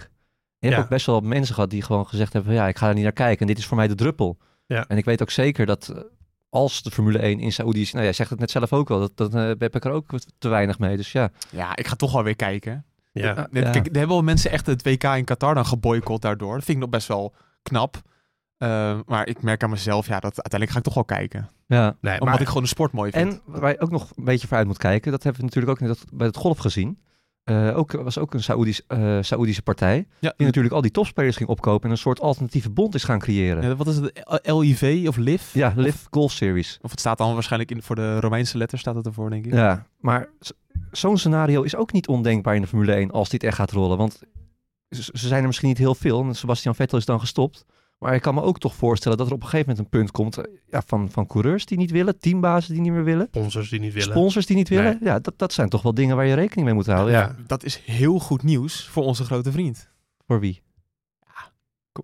Je 0.59 0.67
hebt 0.67 0.75
Ja. 0.75 0.83
ook 0.83 0.89
best 0.89 1.05
wel 1.05 1.19
mensen 1.21 1.53
gehad 1.55 1.69
die 1.69 1.81
gewoon 1.81 2.07
gezegd 2.07 2.33
hebben... 2.33 2.51
van, 2.51 2.61
ja, 2.61 2.67
ik 2.67 2.77
ga 2.77 2.87
er 2.87 2.93
niet 2.93 3.03
naar 3.03 3.11
kijken 3.11 3.39
en 3.39 3.47
dit 3.47 3.57
is 3.57 3.65
voor 3.65 3.77
mij 3.77 3.87
de 3.87 3.95
druppel. 3.95 4.37
Ja. 4.65 4.87
En 4.87 4.97
ik 4.97 5.05
weet 5.05 5.21
ook 5.21 5.29
zeker 5.31 5.65
dat 5.65 5.87
eh, 5.95 6.01
als 6.55 6.81
de 6.81 6.91
Formule 6.91 7.19
1 7.19 7.39
in 7.39 7.51
Saoedi 7.51 7.81
is... 7.81 7.91
Nou, 7.91 8.03
jij 8.03 8.13
zegt 8.13 8.29
het 8.29 8.39
net 8.39 8.51
zelf 8.51 8.73
ook 8.73 8.87
wel, 8.87 8.99
dat, 8.99 9.11
dat 9.17 9.33
eh, 9.33 9.41
heb 9.41 9.75
ik 9.75 9.85
er 9.85 9.91
ook 9.91 10.09
te 10.37 10.47
weinig 10.47 10.79
mee. 10.79 10.97
Dus 10.97 11.11
ja, 11.11 11.29
Ja, 11.49 11.75
ik 11.75 11.87
ga 11.87 11.95
toch 11.95 12.11
wel 12.11 12.23
weer 12.23 12.35
kijken. 12.35 12.85
ja. 13.11 13.35
Eh, 13.35 13.61
Ja. 13.63 13.69
Kijk, 13.69 13.87
er 13.87 13.97
hebben 13.97 14.07
wel 14.07 14.21
mensen 14.21 14.51
echt 14.51 14.65
het 14.65 14.83
WK 14.83 15.03
in 15.03 15.23
Qatar 15.23 15.55
dan 15.55 15.65
geboycott 15.65 16.21
daardoor. 16.21 16.53
Dat 16.53 16.63
vind 16.63 16.77
ik 16.77 16.83
nog 16.83 16.91
best 16.91 17.07
wel 17.07 17.33
knap. 17.61 18.01
Eh, 18.57 18.99
maar 19.05 19.27
ik 19.27 19.41
merk 19.41 19.63
aan 19.63 19.69
mezelf, 19.69 20.07
ja, 20.07 20.19
dat 20.19 20.23
uiteindelijk 20.23 20.71
ga 20.71 20.77
ik 20.77 20.83
toch 20.83 20.93
wel 20.93 21.05
kijken. 21.05 21.49
ja. 21.67 21.95
nee 22.01 22.13
Omdat 22.13 22.33
maar, 22.33 22.41
ik 22.41 22.47
gewoon 22.47 22.63
de 22.63 22.69
sport 22.69 22.91
mooi 22.91 23.11
vind. 23.11 23.33
En 23.33 23.41
waar 23.45 23.71
je 23.71 23.79
ook 23.79 23.91
nog 23.91 24.11
een 24.15 24.23
beetje 24.23 24.47
vooruit 24.47 24.67
moet 24.67 24.77
kijken... 24.77 25.11
dat 25.11 25.23
hebben 25.23 25.41
we 25.41 25.47
natuurlijk 25.47 25.81
ook 25.81 25.87
net 25.87 26.05
bij 26.11 26.27
het 26.27 26.37
golf 26.37 26.57
gezien... 26.57 26.99
Eh, 27.45 27.77
ook, 27.77 27.91
was 27.91 28.17
ook 28.17 28.33
een 28.33 28.43
Saoedisch, 28.43 28.81
eh, 28.87 29.17
Saoedische 29.21 29.61
partij... 29.61 30.07
ja, 30.19 30.33
die 30.37 30.45
natuurlijk 30.45 30.73
al 30.73 30.81
die 30.81 30.91
topspelers 30.91 31.35
ging 31.37 31.49
opkopen... 31.49 31.85
en 31.85 31.91
een 31.91 31.97
soort 31.97 32.19
alternatieve 32.19 32.69
bond 32.69 32.95
is 32.95 33.03
gaan 33.03 33.19
creëren. 33.19 33.63
ja, 33.63 33.75
wat 33.75 33.87
is 33.87 33.95
het? 33.95 34.41
LIV 34.43 35.07
of 35.07 35.17
LIV? 35.17 35.53
Ja, 35.53 35.73
Live 35.75 36.07
Golf 36.09 36.31
Series. 36.31 36.79
Of 36.81 36.91
het 36.91 36.99
staat 36.99 37.17
dan 37.17 37.33
waarschijnlijk 37.33 37.71
in, 37.71 37.81
voor 37.81 37.95
de 37.95 38.19
Romeinse 38.19 38.57
letters 38.57 38.81
staat 38.81 38.95
het 38.95 39.05
ervoor, 39.05 39.29
denk 39.29 39.45
ik. 39.45 39.53
Ja, 39.53 39.87
maar 39.99 40.29
zo'n 40.91 41.17
scenario 41.17 41.61
is 41.61 41.75
ook 41.75 41.91
niet 41.91 42.07
ondenkbaar 42.07 42.55
in 42.55 42.61
de 42.61 42.67
Formule 42.67 42.93
1 42.93 43.11
als 43.11 43.29
dit 43.29 43.43
echt 43.43 43.55
gaat 43.55 43.71
rollen. 43.71 43.97
Want 43.97 44.19
ze 44.89 45.27
zijn 45.27 45.41
er 45.41 45.47
misschien 45.47 45.69
niet 45.69 45.77
heel 45.77 45.95
veel. 45.95 46.23
En 46.23 46.35
Sebastian 46.35 46.75
Vettel 46.75 46.97
is 46.97 47.05
dan 47.05 47.19
gestopt. 47.19 47.65
Maar 47.97 48.15
ik 48.15 48.21
kan 48.21 48.33
me 48.33 48.41
ook 48.41 48.59
toch 48.59 48.75
voorstellen 48.75 49.17
dat 49.17 49.27
er 49.27 49.33
op 49.33 49.41
een 49.41 49.47
gegeven 49.47 49.69
moment 49.69 49.85
een 49.85 49.99
punt 49.99 50.11
komt 50.11 50.37
eh, 50.37 50.53
ja, 50.69 50.81
van, 50.85 51.11
van 51.11 51.27
coureurs 51.27 51.65
die 51.65 51.77
niet 51.77 51.91
willen, 51.91 52.19
teambazen 52.19 52.73
die 52.73 52.81
niet 52.81 52.91
meer 52.91 53.03
willen, 53.03 53.27
sponsors 53.31 53.69
die 53.69 53.79
niet 53.79 53.93
willen. 53.93 54.09
sponsors 54.11 54.45
die 54.45 54.55
niet 54.55 54.69
willen. 54.69 54.97
Nee. 54.99 55.09
Ja, 55.09 55.19
dat, 55.19 55.33
dat 55.37 55.53
zijn 55.53 55.69
toch 55.69 55.81
wel 55.81 55.93
dingen 55.93 56.15
waar 56.15 56.25
je 56.25 56.33
rekening 56.33 56.65
mee 56.65 56.75
moet 56.75 56.85
houden. 56.85 57.13
Ja. 57.13 57.19
Ja. 57.19 57.35
Dat 57.47 57.63
is 57.63 57.81
heel 57.85 58.19
goed 58.19 58.43
nieuws 58.43 58.87
voor 58.87 59.03
onze 59.03 59.23
grote 59.23 59.51
vriend. 59.51 59.89
Voor 60.27 60.39
wie? 60.39 60.63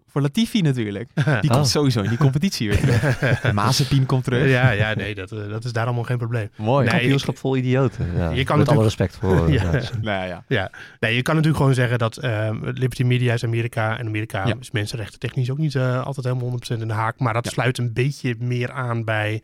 Voor 0.08 0.22
Latifi 0.22 0.62
natuurlijk. 0.62 1.10
Die 1.42 1.50
Oh. 1.50 1.56
komt 1.56 1.68
sowieso 1.68 2.02
in 2.02 2.10
die 2.10 2.18
competitie 2.18 2.70
weer 2.70 2.80
terug. 2.80 3.52
Mazepin 3.54 4.06
komt 4.06 4.24
terug. 4.24 4.50
ja, 4.50 4.72
ja, 4.72 4.94
nee, 4.94 5.16
dat, 5.16 5.32
eh, 5.32 5.50
dat 5.50 5.64
is 5.64 5.74
daar 5.74 5.86
allemaal 5.86 6.04
geen 6.04 6.18
probleem. 6.18 6.50
Mooi. 6.56 6.84
Nee, 6.86 6.94
Kampioenschap 6.94 7.38
vol 7.38 7.56
idioten. 7.58 8.08
Ja, 8.16 8.30
Je 8.30 8.44
kan 8.44 8.58
met 8.58 8.70
alle 8.70 8.84
respect 8.84 9.16
voor. 9.18 9.50
Ja. 9.52 9.72
ja. 9.72 9.82
Nou 10.02 10.42
ja. 10.48 10.72
Nee, 11.00 11.16
je 11.16 11.22
kan 11.22 11.36
natuurlijk 11.36 11.62
gewoon 11.62 11.76
zeggen 11.76 11.98
dat 12.00 12.18
eh, 12.18 12.50
Liberty 12.62 13.04
Media 13.04 13.34
is 13.34 13.44
Amerika. 13.44 13.98
En 13.98 14.06
Amerika 14.08 14.48
Ja. 14.48 14.56
is 14.60 14.72
mensenrechten 14.72 15.20
technisch 15.20 15.50
ook 15.52 15.58
niet 15.58 15.76
eh, 15.76 16.04
altijd 16.06 16.26
helemaal 16.26 16.50
100% 16.76 16.82
in 16.82 16.88
de 16.88 16.94
haak. 16.94 17.20
Maar 17.20 17.34
dat 17.34 17.46
Ja. 17.46 17.52
sluit 17.52 17.78
een 17.78 17.94
beetje 17.94 18.36
meer 18.40 18.72
aan 18.72 19.04
bij 19.04 19.42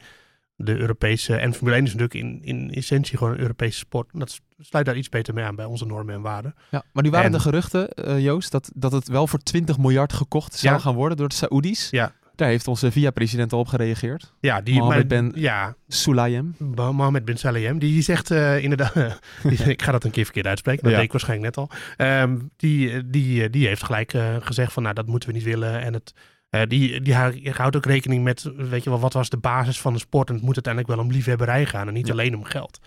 de 0.59 0.77
Europese. 0.77 1.35
En 1.35 1.53
Formule 1.53 1.75
1 1.75 1.85
is 1.85 1.93
natuurlijk 1.95 2.19
in, 2.43 2.55
in 2.57 2.73
essentie 2.73 3.17
gewoon 3.17 3.33
een 3.33 3.39
Europese 3.39 3.77
sport. 3.77 4.09
En 4.13 4.19
Dat 4.19 4.39
sluit 4.59 4.85
daar 4.85 4.97
iets 4.97 5.09
beter 5.09 5.33
mee 5.33 5.43
aan 5.45 5.55
bij 5.55 5.65
onze 5.65 5.85
normen 5.85 6.15
en 6.15 6.21
waarden. 6.21 6.55
Ja, 6.71 6.83
maar 6.93 7.03
nu 7.03 7.09
waren 7.09 7.25
En- 7.25 7.31
de 7.31 7.39
geruchten, 7.39 7.89
eh, 7.89 8.19
Joost, 8.23 8.51
dat, 8.51 8.71
dat 8.75 8.91
het 8.91 9.07
wel 9.07 9.27
voor 9.27 9.39
20 9.39 9.77
miljard 9.77 10.13
gekocht 10.13 10.53
zou 10.53 10.73
Ja. 10.75 10.79
gaan 10.81 10.95
worden 10.95 11.17
door 11.17 11.27
de 11.29 11.35
Saoedi's. 11.35 11.87
Ja. 11.89 12.13
Daar 12.35 12.47
heeft 12.47 12.67
onze 12.67 12.91
VIA-president 12.91 13.53
al 13.53 13.59
op 13.59 13.67
gereageerd. 13.67 14.33
Ja, 14.39 14.61
die 14.61 14.73
Mohammed 14.79 15.09
maar- 15.09 15.21
Ben- 15.31 15.41
Ja, 15.41 15.75
Sulayem. 15.87 16.55
Mohammed 16.75 17.25
bin 17.25 17.37
Salem, 17.37 17.79
die 17.79 18.01
zegt 18.01 18.31
eh, 18.31 18.63
inderdaad, 18.63 18.93
die- 19.43 19.57
ik 19.63 19.81
ga 19.81 19.91
dat 19.91 20.03
een 20.03 20.11
keer 20.11 20.23
verkeerd 20.23 20.47
uitspreken, 20.47 20.81
dat 20.83 20.91
Ja. 20.91 20.97
deed 20.97 21.05
ik 21.05 21.11
waarschijnlijk 21.11 21.55
net 21.55 21.65
al. 21.67 21.77
Ehm, 21.97 22.37
die, 22.57 23.09
die, 23.09 23.49
die 23.49 23.67
heeft 23.67 23.83
gelijk 23.83 24.13
eh, 24.13 24.35
gezegd 24.39 24.73
van, 24.73 24.83
nou 24.83 24.95
dat 24.95 25.07
moeten 25.07 25.29
we 25.29 25.35
niet 25.35 25.43
willen. 25.43 25.81
En 25.81 25.93
het, 25.93 26.13
eh, 26.49 26.61
die, 26.67 27.01
die 27.01 27.13
hou- 27.15 27.49
houdt 27.51 27.75
ook 27.75 27.85
rekening 27.85 28.23
met, 28.23 28.43
weet 28.55 28.83
je 28.83 28.89
wel, 28.89 28.99
wat 28.99 29.13
was 29.13 29.29
de 29.29 29.37
basis 29.37 29.79
van 29.81 29.93
de 29.93 29.99
sport. 29.99 30.27
En 30.29 30.35
het 30.35 30.43
moet 30.43 30.55
uiteindelijk 30.55 30.95
wel 30.95 31.03
om 31.05 31.11
liefhebberij 31.11 31.65
gaan 31.65 31.87
en 31.87 31.93
niet 31.93 32.07
Ja. 32.07 32.13
alleen 32.13 32.35
om 32.35 32.43
geld. 32.43 32.79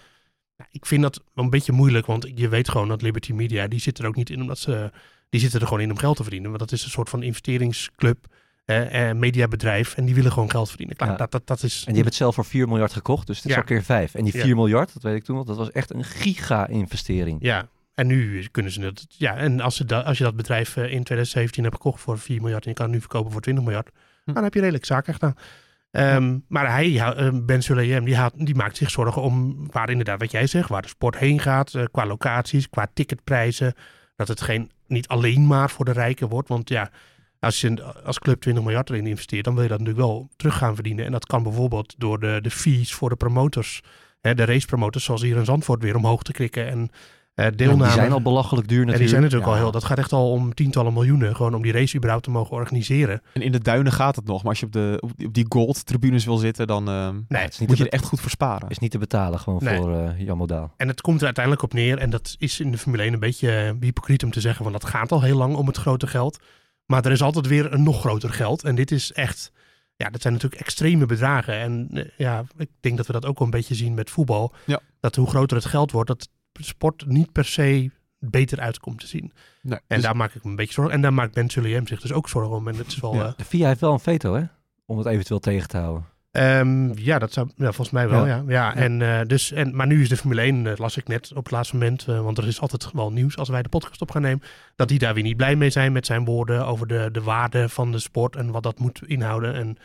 Nou, 0.56 0.70
ik 0.72 0.86
vind 0.86 1.02
dat 1.02 1.22
een 1.34 1.50
beetje 1.50 1.72
moeilijk, 1.72 2.06
want 2.06 2.30
je 2.34 2.48
weet 2.48 2.68
gewoon 2.68 2.88
dat 2.88 3.02
Liberty 3.02 3.32
Media, 3.32 3.66
die 3.66 3.80
zit 3.80 3.98
er 3.98 4.06
ook 4.06 4.16
niet 4.16 4.30
in 4.30 4.40
omdat 4.40 4.58
ze, 4.58 4.90
die 5.28 5.40
zitten 5.40 5.60
er 5.60 5.66
gewoon 5.66 5.82
in 5.82 5.90
om 5.90 5.98
geld 5.98 6.16
te 6.16 6.22
verdienen. 6.22 6.48
Want 6.48 6.60
dat 6.62 6.72
is 6.72 6.84
een 6.84 6.90
soort 6.90 7.08
van 7.08 7.22
investeringsclub, 7.22 8.18
eh, 8.64 9.08
eh, 9.10 9.16
mediabedrijf 9.16 9.94
en 9.96 10.04
die 10.04 10.14
willen 10.14 10.32
gewoon 10.32 10.50
geld 10.50 10.68
verdienen. 10.68 10.96
Klaar, 10.96 11.10
Ja. 11.10 11.16
dat, 11.16 11.30
dat, 11.30 11.46
dat 11.46 11.62
is... 11.62 11.74
En 11.74 11.78
die 11.78 11.86
hebben 11.86 12.04
het 12.04 12.14
zelf 12.14 12.34
voor 12.34 12.44
4 12.44 12.68
miljard 12.68 12.92
gekocht, 12.92 13.26
dus 13.26 13.36
het 13.36 13.44
is 13.46 13.50
Ja. 13.52 13.56
al 13.58 13.64
keer 13.64 13.82
5. 13.82 14.14
En 14.14 14.24
die 14.24 14.36
Ja. 14.36 14.42
4 14.44 14.54
miljard, 14.54 14.92
dat 14.94 15.02
weet 15.02 15.16
ik 15.16 15.24
toen 15.24 15.36
nog, 15.36 15.44
dat 15.46 15.56
was 15.56 15.70
echt 15.70 15.94
een 15.94 16.04
giga-investering. 16.04 17.38
Ja, 17.40 17.68
en 17.94 18.06
nu 18.06 18.44
kunnen 18.50 18.72
ze 18.72 18.80
het. 18.80 19.04
Ja, 19.08 19.36
en 19.36 19.60
als, 19.60 19.76
ze 19.76 20.04
als 20.04 20.18
je 20.18 20.24
dat 20.24 20.36
bedrijf 20.36 20.68
eh, 20.76 20.82
in 20.82 20.88
2017 21.04 21.62
hebt 21.62 21.74
gekocht 21.76 22.00
voor 22.00 22.18
4 22.18 22.40
miljard 22.40 22.62
en 22.64 22.68
je 22.70 22.76
kan 22.76 22.84
het 22.84 22.94
nu 22.94 23.00
verkopen 23.00 23.32
voor 23.32 23.40
20 23.40 23.64
miljard, 23.64 23.90
Hm. 24.24 24.32
dan 24.32 24.42
heb 24.42 24.54
je 24.54 24.60
redelijk 24.60 24.84
zaken 24.84 25.12
gedaan. 25.12 25.34
Ehm, 25.90 26.38
Maar 26.48 26.70
hij, 26.72 26.96
eh, 27.00 27.28
Ben 27.42 27.62
Sulayem, 27.62 28.04
die, 28.04 28.16
haalt- 28.16 28.46
die 28.46 28.54
maakt 28.54 28.76
zich 28.76 28.90
zorgen 28.90 29.22
om 29.22 29.66
waar 29.70 29.90
inderdaad 29.90 30.20
wat 30.20 30.30
jij 30.30 30.46
zegt, 30.46 30.68
waar 30.68 30.82
de 30.82 30.88
sport 30.88 31.16
heen 31.18 31.40
gaat, 31.40 31.74
eh, 31.74 31.84
qua 31.90 32.06
locaties, 32.06 32.68
qua 32.70 32.86
ticketprijzen. 32.94 33.74
Dat 34.16 34.28
het 34.28 34.40
geen, 34.40 34.70
niet 34.86 35.08
alleen 35.08 35.46
maar 35.46 35.70
voor 35.70 35.84
de 35.84 35.92
rijken 35.92 36.28
wordt. 36.28 36.48
Want 36.48 36.68
ja, 36.68 36.90
als 37.40 37.60
je 37.60 37.82
als 38.04 38.18
club 38.18 38.40
20 38.40 38.64
miljard 38.64 38.90
erin 38.90 39.06
investeert, 39.06 39.44
dan 39.44 39.54
wil 39.54 39.62
je 39.62 39.68
dat 39.68 39.78
natuurlijk 39.78 40.06
wel 40.06 40.28
terug 40.36 40.56
gaan 40.56 40.74
verdienen. 40.74 41.04
En 41.04 41.12
dat 41.12 41.26
kan 41.26 41.42
bijvoorbeeld 41.42 41.94
door 41.98 42.20
de, 42.20 42.38
de 42.42 42.50
fees 42.50 42.94
voor 42.94 43.08
de 43.08 43.16
promotors, 43.16 43.80
hè, 44.20 44.34
de 44.34 44.44
racepromotors, 44.44 45.04
zoals 45.04 45.22
hier 45.22 45.36
in 45.36 45.44
Zandvoort, 45.44 45.82
weer 45.82 45.96
omhoog 45.96 46.22
te 46.22 46.32
klikken. 46.32 46.66
En 46.68 46.90
deelname. 47.56 47.82
die 47.84 47.92
zijn 47.92 48.12
al 48.12 48.22
belachelijk 48.22 48.68
duur 48.68 48.78
En 48.80 48.84
die 48.86 48.92
natuurlijk. 48.92 49.10
zijn 49.10 49.22
natuurlijk 49.22 49.50
Ja. 49.50 49.56
al 49.56 49.62
heel. 49.62 49.72
Dat 49.72 49.84
gaat 49.84 49.98
echt 49.98 50.12
al 50.12 50.30
om 50.30 50.54
tientallen 50.54 50.92
miljoenen. 50.92 51.36
Gewoon 51.36 51.54
om 51.54 51.62
die 51.62 51.72
race 51.72 51.96
überhaupt 51.96 52.24
te 52.24 52.30
mogen 52.30 52.52
organiseren. 52.56 53.22
En 53.32 53.42
in 53.42 53.52
de 53.52 53.58
duinen 53.58 53.92
gaat 53.92 54.16
het 54.16 54.24
nog. 54.24 54.40
Maar 54.42 54.50
als 54.50 54.60
je 54.60 54.66
op, 54.66 54.72
de, 54.72 54.96
op 55.00 55.12
die- 55.16 55.26
op 55.26 55.34
die 55.34 55.46
gold-tribunes 55.48 56.24
wil 56.24 56.36
zitten, 56.36 56.66
dan 56.66 56.88
ehm, 56.88 57.14
Nee, 57.28 57.42
het 57.42 57.52
is 57.52 57.58
niet 57.58 57.68
moet 57.68 57.78
je 57.78 57.84
er 57.84 57.92
echt 57.92 58.04
goed 58.04 58.20
voor 58.20 58.30
sparen. 58.30 58.68
is 58.68 58.78
niet 58.78 58.90
te 58.90 58.98
betalen 58.98 59.38
gewoon 59.38 59.64
Nee. 59.64 59.76
voor 59.76 59.94
eh 59.94 60.20
Jan 60.20 60.36
Modaal. 60.36 60.72
En 60.76 60.88
het 60.88 61.00
komt 61.00 61.18
er 61.18 61.24
uiteindelijk 61.24 61.64
op 61.64 61.72
neer. 61.72 61.98
En 61.98 62.10
dat 62.10 62.34
is 62.38 62.60
in 62.60 62.70
de 62.70 62.78
Formule 62.78 63.02
1 63.02 63.12
een 63.12 63.18
beetje 63.20 63.50
eh, 63.56 63.72
hypocriet 63.80 64.24
om 64.24 64.30
te 64.30 64.40
zeggen. 64.40 64.64
Want 64.64 64.80
dat 64.80 64.90
gaat 64.90 65.12
al 65.12 65.22
heel 65.22 65.36
lang 65.36 65.54
om 65.56 65.66
het 65.66 65.76
grote 65.76 66.06
geld. 66.06 66.38
Maar 66.86 67.04
er 67.04 67.10
is 67.12 67.22
altijd 67.22 67.46
weer 67.46 67.72
een 67.72 67.82
nog 67.82 68.00
groter 68.00 68.30
geld. 68.32 68.64
En 68.64 68.74
dit 68.74 68.90
is 68.90 69.12
echt. 69.12 69.52
Ja, 69.96 70.10
dat 70.10 70.20
zijn 70.22 70.32
natuurlijk 70.34 70.60
extreme 70.60 71.06
bedragen. 71.06 71.54
En 71.54 71.88
eh, 71.92 72.04
ja, 72.16 72.44
ik 72.56 72.68
denk 72.80 72.96
dat 72.96 73.06
we 73.06 73.12
dat 73.12 73.26
ook 73.26 73.38
wel 73.38 73.46
een 73.46 73.52
beetje 73.54 73.74
zien 73.74 73.94
met 73.94 74.10
voetbal. 74.10 74.52
Ja. 74.66 74.80
Dat 75.00 75.16
hoe 75.16 75.26
groter 75.28 75.56
het 75.56 75.66
geld 75.66 75.90
wordt, 75.92 76.08
dat 76.08 76.28
sport 76.64 77.06
niet 77.06 77.32
per 77.32 77.44
se 77.44 77.90
beter 78.18 78.60
uitkomt 78.60 79.00
te 79.00 79.06
zien. 79.06 79.32
Nee, 79.62 79.78
En 79.78 79.96
dus- 79.96 80.02
daar 80.04 80.16
maak 80.16 80.34
ik 80.34 80.44
me 80.44 80.50
een 80.50 80.56
beetje 80.56 80.72
zorgen. 80.72 80.94
En 80.94 81.00
daar 81.00 81.14
maakt 81.14 81.34
Ben 81.34 81.48
Sulayem 81.48 81.86
zich 81.86 82.00
dus 82.00 82.12
ook 82.12 82.28
zorgen 82.28 82.56
om. 82.56 82.68
En 82.68 82.76
het 82.76 82.86
is 82.86 83.00
wel. 83.00 83.14
Ja. 83.14 83.26
eh, 83.26 83.32
De 83.36 83.44
FIA 83.44 83.66
heeft 83.66 83.80
wel 83.80 83.92
een 83.92 84.00
veto, 84.00 84.34
hè? 84.34 84.42
Om 84.86 84.98
het 84.98 85.06
eventueel 85.06 85.40
tegen 85.40 85.68
te 85.68 85.76
houden. 85.76 86.04
Ehm, 86.30 86.92
ja, 86.98 87.18
dat 87.18 87.32
zou 87.32 87.48
ja, 87.56 87.64
volgens 87.64 87.90
mij 87.90 88.08
wel. 88.08 88.26
Ja. 88.26 88.36
Ja. 88.36 88.44
Ja. 88.48 88.74
En, 88.74 89.02
eh, 89.02 89.20
dus, 89.26 89.52
en, 89.52 89.76
maar 89.76 89.86
nu 89.86 90.00
is 90.02 90.08
de 90.08 90.16
Formule 90.16 90.42
1, 90.42 90.66
eh, 90.66 90.76
las 90.76 90.96
ik 90.96 91.08
net 91.08 91.30
op 91.34 91.44
het 91.44 91.52
laatste 91.52 91.76
moment, 91.76 92.06
eh, 92.08 92.20
want 92.20 92.38
er 92.38 92.46
is 92.46 92.60
altijd 92.60 92.92
wel 92.92 93.12
nieuws 93.12 93.36
als 93.36 93.48
wij 93.48 93.62
de 93.62 93.68
podcast 93.68 94.00
op 94.00 94.10
gaan 94.10 94.22
nemen, 94.22 94.42
dat 94.76 94.88
die 94.88 94.98
daar 94.98 95.14
weer 95.14 95.22
niet 95.22 95.36
blij 95.36 95.56
mee 95.56 95.70
zijn 95.70 95.92
met 95.92 96.06
zijn 96.06 96.24
woorden 96.24 96.66
over 96.66 96.86
de, 96.86 97.08
de 97.12 97.22
waarde 97.22 97.68
van 97.68 97.92
de 97.92 97.98
sport 97.98 98.36
en 98.36 98.50
wat 98.50 98.62
dat 98.62 98.78
moet 98.78 99.02
inhouden. 99.06 99.54
En, 99.54 99.76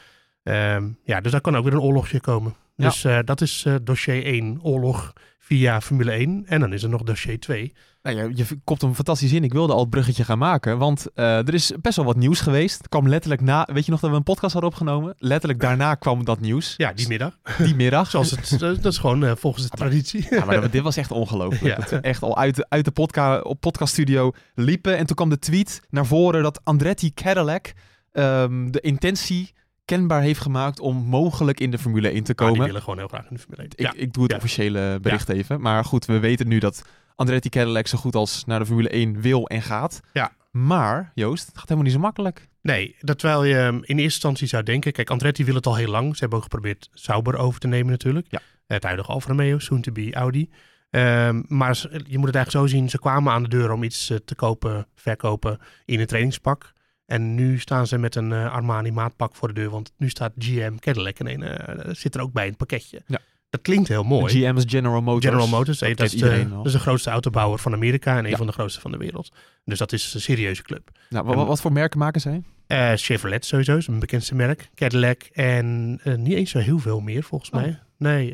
ehm, 0.44 0.90
ja, 1.04 1.22
dus 1.22 1.32
daar 1.32 1.42
kan 1.42 1.56
ook 1.58 1.64
weer 1.64 1.74
een 1.74 1.80
oorlogje 1.80 2.20
komen. 2.20 2.56
Ja. 2.76 2.90
Dus 2.90 3.04
eh, 3.04 3.20
dat 3.24 3.42
is 3.42 3.64
eh, 3.66 3.76
dossier 3.84 4.26
1, 4.26 4.60
oorlog 4.62 5.14
via 5.40 5.82
Formule 5.82 6.12
1. 6.12 6.44
En 6.46 6.60
dan 6.60 6.74
is 6.74 6.84
er 6.84 6.90
nog 6.90 7.04
dossier 7.04 7.40
2. 7.40 7.74
Nou 8.02 8.18
ja, 8.18 8.30
je 8.36 8.46
kopt 8.64 8.82
hem 8.82 8.96
fantastisch 8.96 9.34
in. 9.34 9.44
Ik 9.44 9.54
wilde 9.54 9.74
al 9.74 9.80
het 9.80 9.90
bruggetje 9.90 10.24
gaan 10.24 10.38
maken. 10.38 10.78
Want 10.78 11.06
eh, 11.14 11.38
er 11.38 11.54
is 11.54 11.74
best 11.82 11.96
wel 11.96 12.06
wat 12.06 12.16
nieuws 12.16 12.40
geweest. 12.40 12.78
Het 12.78 12.88
kwam 12.90 13.10
letterlijk 13.10 13.42
na. 13.42 13.68
Weet 13.74 13.86
je 13.86 13.92
nog 13.92 14.00
dat 14.00 14.10
we 14.10 14.16
een 14.16 14.24
podcast 14.24 14.54
hadden 14.54 14.72
opgenomen? 14.72 15.16
Letterlijk 15.18 15.62
daarna 15.62 15.96
kwam 16.06 16.26
dat 16.26 16.40
nieuws. 16.40 16.74
Ja, 16.78 16.94
die 16.94 17.08
middag. 17.08 17.38
Die 17.58 17.76
middag. 17.76 18.10
Zoals 18.12 18.32
het, 18.32 18.60
dat 18.60 18.86
is 18.86 18.98
gewoon 18.98 19.38
volgens 19.38 19.70
de 19.70 19.78
traditie. 19.78 20.28
Ja, 20.30 20.46
maar 20.46 20.70
dit 20.72 20.82
was 20.82 20.98
echt 20.98 21.12
ongelooflijk. 21.12 21.64
Ja. 21.64 21.76
Dat 21.76 21.90
we 21.90 21.98
echt 21.98 22.22
al 22.22 22.38
uit 22.38 22.56
de, 22.56 22.66
uit 22.70 22.86
de 22.86 22.92
podca 22.92 23.40
op 23.40 23.60
podcaststudio 23.60 24.32
liepen. 24.56 24.98
En 24.98 25.06
toen 25.06 25.16
kwam 25.16 25.30
de 25.30 25.40
tweet 25.40 25.82
naar 25.90 26.06
voren 26.06 26.44
dat 26.44 26.60
Andretti 26.64 27.14
Cadillac 27.14 27.74
ehm, 28.12 28.72
de 28.72 28.80
intentie 28.80 29.54
kenbaar 29.86 30.22
heeft 30.22 30.40
gemaakt 30.40 30.80
om 30.80 30.96
mogelijk 30.98 31.60
in 31.60 31.72
de 31.72 31.78
Formule 31.78 32.10
1 32.10 32.24
te 32.24 32.34
Maar 32.36 32.36
die 32.36 32.48
komen. 32.48 32.66
willen 32.66 32.82
gewoon 32.82 32.98
heel 33.00 33.08
graag 33.08 33.30
in 33.30 33.36
de 33.36 33.40
Formule 33.42 33.62
1. 33.62 33.72
Ik, 33.76 33.80
Ja. 33.80 33.94
ik 34.02 34.14
doe 34.14 34.24
het 34.24 34.32
Ja. 34.32 34.38
officiële 34.38 35.00
bericht 35.02 35.30
even. 35.30 35.62
Maar 35.62 35.86
goed, 35.86 36.06
we 36.06 36.20
weten 36.20 36.48
nu 36.48 36.60
dat 36.60 36.86
Andretti 37.16 37.50
Cadillac 37.50 37.88
zo 37.88 37.98
goed 37.98 38.16
als 38.16 38.46
naar 38.46 38.60
de 38.60 38.66
Formule 38.66 38.90
1 38.96 39.22
wil 39.22 39.48
en 39.48 39.62
gaat. 39.62 40.00
Ja. 40.14 40.32
Maar, 40.52 41.12
Joost, 41.14 41.46
het 41.48 41.54
gaat 41.58 41.64
helemaal 41.64 41.84
niet 41.84 41.94
zo 41.94 42.00
makkelijk. 42.00 42.48
Nee, 42.62 42.96
dat 43.00 43.20
terwijl 43.20 43.44
je 43.44 43.56
um, 43.58 43.76
in 43.76 43.82
eerste 43.86 44.02
instantie 44.04 44.48
zou 44.48 44.64
denken... 44.64 44.92
Kijk, 44.92 45.10
Andretti 45.10 45.46
wil 45.46 45.56
het 45.56 45.66
al 45.66 45.76
heel 45.76 45.90
lang. 45.92 46.14
Ze 46.14 46.20
hebben 46.20 46.38
ook 46.38 46.44
geprobeerd 46.44 46.90
Sauber 46.94 47.38
over 47.38 47.60
te 47.60 47.68
nemen 47.68 47.92
natuurlijk. 47.92 48.28
Ja. 48.30 48.40
Het 48.68 48.84
huidige 48.84 49.12
Alfa 49.12 49.28
Romeo, 49.28 49.60
soon 49.60 49.82
to 49.82 49.92
be 49.92 50.14
Audi. 50.14 50.50
Ehm, 50.90 51.42
maar 51.48 51.78
je 52.08 52.18
moet 52.18 52.28
het 52.28 52.36
eigenlijk 52.36 52.50
zo 52.50 52.68
zien. 52.68 52.90
Ze 52.90 53.00
kwamen 53.00 53.34
aan 53.34 53.44
de 53.44 53.50
deur 53.50 53.72
om 53.72 53.84
iets 53.84 54.10
eh, 54.10 54.18
te 54.26 54.36
kopen, 54.36 54.88
verkopen 54.96 55.60
in 55.86 56.00
een 56.00 56.06
trainingspak. 56.06 56.74
En 57.06 57.36
nu 57.36 57.60
staan 57.60 57.88
ze 57.88 57.98
met 57.98 58.16
een 58.16 58.32
eh, 58.32 58.52
Armani 58.54 58.92
maatpak 58.92 59.36
voor 59.36 59.48
de 59.48 59.54
deur. 59.54 59.70
Want 59.70 59.92
nu 59.98 60.10
staat 60.10 60.32
GM 60.38 60.76
Cadillac 60.76 61.20
en 61.20 61.28
een, 61.28 61.44
eh, 61.44 61.94
zit 61.94 62.16
er 62.16 62.22
ook 62.22 62.32
bij 62.34 62.44
in 62.44 62.50
het 62.50 62.58
pakketje. 62.58 63.02
Ja. 63.08 63.20
Dat 63.50 63.62
klinkt 63.62 63.88
heel 63.88 64.04
mooi. 64.04 64.34
GM 64.34 64.58
is 64.58 64.64
General 64.68 65.02
Motors. 65.02 65.26
General 65.26 65.48
Motors, 65.48 65.80
dat 65.80 65.98
dat, 65.98 66.06
is 66.14 66.20
de, 66.20 66.48
dat 66.50 66.66
is 66.66 66.72
de 66.72 66.80
grootste 66.80 67.10
autobouwer 67.10 67.60
van 67.60 67.74
Amerika 67.74 68.18
en 68.18 68.24
een 68.24 68.30
Ja. 68.30 68.38
van 68.38 68.46
de 68.46 68.52
grootste 68.54 68.82
van 68.82 68.92
de 68.92 68.98
wereld. 68.98 69.32
Dus 69.66 69.78
dat 69.80 69.92
is 69.92 70.14
een 70.14 70.22
serieuze 70.22 70.64
club. 70.64 70.90
Nou, 71.10 71.26
wa- 71.26 71.36
wa- 71.36 71.46
wat 71.46 71.62
voor 71.62 71.72
merken 71.72 72.00
maken 72.00 72.22
zij? 72.22 72.42
Eh, 72.68 72.92
Chevrolet 72.96 73.46
sowieso, 73.46 73.78
is 73.78 73.88
mijn 73.88 74.00
bekendste 74.00 74.36
merk. 74.36 74.70
Cadillac 74.76 75.22
en 75.24 75.92
niet 76.04 76.34
eens 76.34 76.52
zo 76.52 76.60
heel 76.60 76.80
veel 76.80 77.00
meer 77.00 77.24
volgens 77.24 77.50
Oh. 77.52 77.56
mij. 77.62 77.80
Nee, 77.98 78.32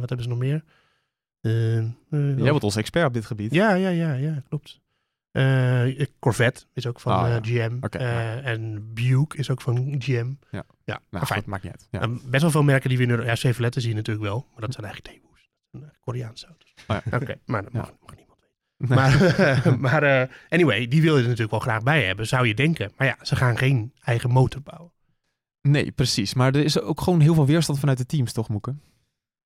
wat 0.00 0.08
hebben 0.08 0.22
ze 0.22 0.28
nog 0.28 0.38
meer? 0.38 0.62
Jij 2.40 2.50
wordt 2.50 2.64
onze 2.64 2.78
expert 2.78 3.06
op 3.06 3.14
dit 3.14 3.26
gebied. 3.26 3.54
ja, 3.54 3.74
ja, 3.74 3.88
ja, 3.88 4.12
ja, 4.12 4.42
klopt. 4.48 4.80
Eh, 5.34 6.06
Corvette 6.18 6.64
is 6.72 6.86
ook 6.86 7.00
van 7.00 7.12
ja. 7.28 7.36
eh, 7.36 7.42
GM. 7.42 7.76
Eh, 7.80 8.00
ja. 8.00 8.40
En 8.40 8.90
Buick 8.94 9.34
is 9.34 9.50
ook 9.50 9.60
van 9.60 9.94
GM. 9.98 10.32
Ja. 10.50 10.64
ja 10.84 11.00
Nou, 11.10 11.26
fijn. 11.26 11.42
maakt 11.46 11.62
niet 11.62 11.72
uit. 11.72 11.88
Ja. 11.90 12.00
Eh, 12.00 12.08
best 12.26 12.42
wel 12.42 12.50
veel 12.50 12.62
merken 12.62 12.88
die 12.88 12.98
we 12.98 13.04
in 13.04 13.10
Euro- 13.10 13.24
Ja, 13.24 13.34
Chevrolet 13.36 13.74
zie 13.74 13.88
je 13.88 13.94
natuurlijk 13.94 14.26
wel, 14.26 14.46
maar 14.52 14.60
dat 14.60 14.72
zijn 14.72 14.86
eigenlijk 14.86 15.14
Daewoo's. 15.14 15.50
Koreaanse 16.00 16.46
auto's. 16.46 16.74
Oh 16.88 16.96
ja. 17.10 17.16
Oké, 17.16 17.34
maar 17.52 17.62
dat 17.62 17.72
mag, 17.72 17.92
mag 18.06 18.16
niemand 18.16 18.38
weten. 18.78 18.94
Maar, 18.94 19.78
maar 19.90 20.30
anyway, 20.48 20.88
die 20.88 21.02
wil 21.02 21.12
je 21.14 21.18
er 21.22 21.24
natuurlijk 21.28 21.50
wel 21.50 21.60
graag 21.60 21.82
bij 21.82 22.04
hebben, 22.06 22.26
zou 22.26 22.46
je 22.46 22.54
denken. 22.54 22.92
Maar 22.96 23.06
ja, 23.06 23.16
ze 23.22 23.36
gaan 23.36 23.58
geen 23.58 23.92
eigen 24.00 24.30
motor 24.30 24.62
bouwen. 24.62 24.92
Nee, 25.62 25.90
precies. 25.92 26.34
Maar 26.34 26.54
er 26.54 26.64
is 26.64 26.80
ook 26.80 27.00
gewoon 27.00 27.20
heel 27.20 27.34
veel 27.34 27.46
weerstand 27.46 27.78
vanuit 27.78 27.98
de 27.98 28.06
teams, 28.06 28.32
toch, 28.32 28.48
Moeke? 28.48 28.74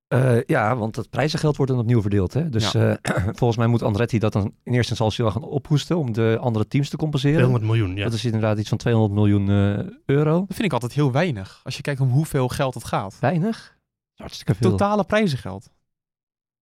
Eh, 0.09 0.43
ja, 0.47 0.77
want 0.77 0.97
het 0.97 1.11
prijzengeld 1.11 1.57
wordt 1.57 1.73
dan 1.73 1.81
opnieuw 1.81 2.00
verdeeld. 2.00 2.33
Hè? 2.35 2.49
Dus 2.49 2.75
eh, 2.75 2.93
volgens 3.38 3.57
mij 3.57 3.67
moet 3.67 3.83
Andretti 3.83 4.19
dat 4.19 4.33
dan 4.33 4.43
in 4.62 4.73
eerste 4.73 4.91
instantie 4.91 5.25
wel 5.25 5.33
gaan 5.33 5.43
ophoesten 5.43 5.97
om 5.99 6.12
de 6.12 6.37
andere 6.41 6.69
teams 6.69 6.88
te 6.88 6.97
compenseren. 6.97 7.37
200 7.37 7.65
miljoen, 7.65 7.97
ja. 7.97 8.05
Dat 8.05 8.12
is 8.12 8.25
inderdaad 8.25 8.59
iets 8.59 8.69
van 8.69 8.79
200 8.79 9.15
miljoen 9.15 9.49
eh, 9.49 9.87
euro. 10.07 10.38
Dat 10.38 10.47
vind 10.57 10.62
ik 10.65 10.73
altijd 10.73 10.93
heel 10.93 11.12
weinig. 11.12 11.61
Als 11.65 11.77
je 11.77 11.83
kijkt 11.83 12.00
om 12.00 12.09
hoeveel 12.09 12.49
geld 12.49 12.75
het 12.75 12.85
gaat. 12.85 13.17
Weinig? 13.21 13.77
Hartstikke 14.15 14.55
veel. 14.55 14.71
Totale 14.71 15.05
prijzengeld. 15.05 15.71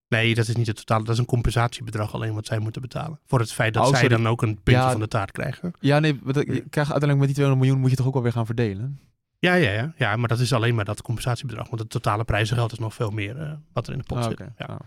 Nee, 0.09 0.35
dat 0.35 0.49
is 0.49 0.57
niet 0.57 0.67
het 0.67 0.77
totale. 0.77 1.05
Dat 1.05 1.13
is 1.15 1.19
een 1.21 1.27
compensatiebedrijf 1.27 2.13
alleen 2.15 2.35
wat 2.35 2.47
zij 2.47 2.59
moeten 2.59 2.83
betalen. 2.83 3.21
Voor 3.27 3.39
het 3.39 3.53
feit 3.53 3.75
dat 3.75 3.83
Oh, 3.83 3.89
zij 3.89 3.99
sorry. 4.01 4.17
dan 4.17 4.27
ook 4.29 4.43
een 4.43 4.55
puntje 4.63 4.83
Ja. 4.83 4.91
van 4.91 5.01
de 5.01 5.09
taart 5.09 5.33
krijgen. 5.33 5.73
Ja, 5.81 5.99
nee, 5.99 6.19
wat- 6.23 6.35
je 6.35 6.45
krijgt 6.45 6.75
uiteindelijk 6.93 7.19
met 7.19 7.27
die 7.27 7.35
200 7.35 7.61
miljoen 7.61 7.81
moet 7.81 7.91
je 7.91 7.97
toch 7.97 8.07
ook 8.07 8.13
wel 8.13 8.23
weer 8.23 8.33
gaan 8.33 8.47
verdelen. 8.47 9.01
Ja, 9.39 9.55
ja, 9.55 9.71
ja. 9.71 9.93
ja, 9.97 10.17
maar 10.17 10.29
dat 10.29 10.39
is 10.39 10.53
alleen 10.53 10.75
maar 10.75 10.85
dat 10.85 11.03
compensatiebedrag. 11.03 11.69
Want 11.69 11.81
het 11.81 11.91
totale 11.91 12.25
prijzengeld 12.25 12.73
is 12.73 12.79
nog 12.79 12.95
veel 12.95 13.11
meer 13.11 13.41
eh, 13.41 13.53
wat 13.73 13.87
er 13.87 13.93
in 13.93 13.99
de 13.99 14.05
pot 14.05 14.19
Ah, 14.19 14.25
zit. 14.25 14.33
oké. 14.33 14.53
Ja. 14.59 14.67
Nou. 14.67 14.81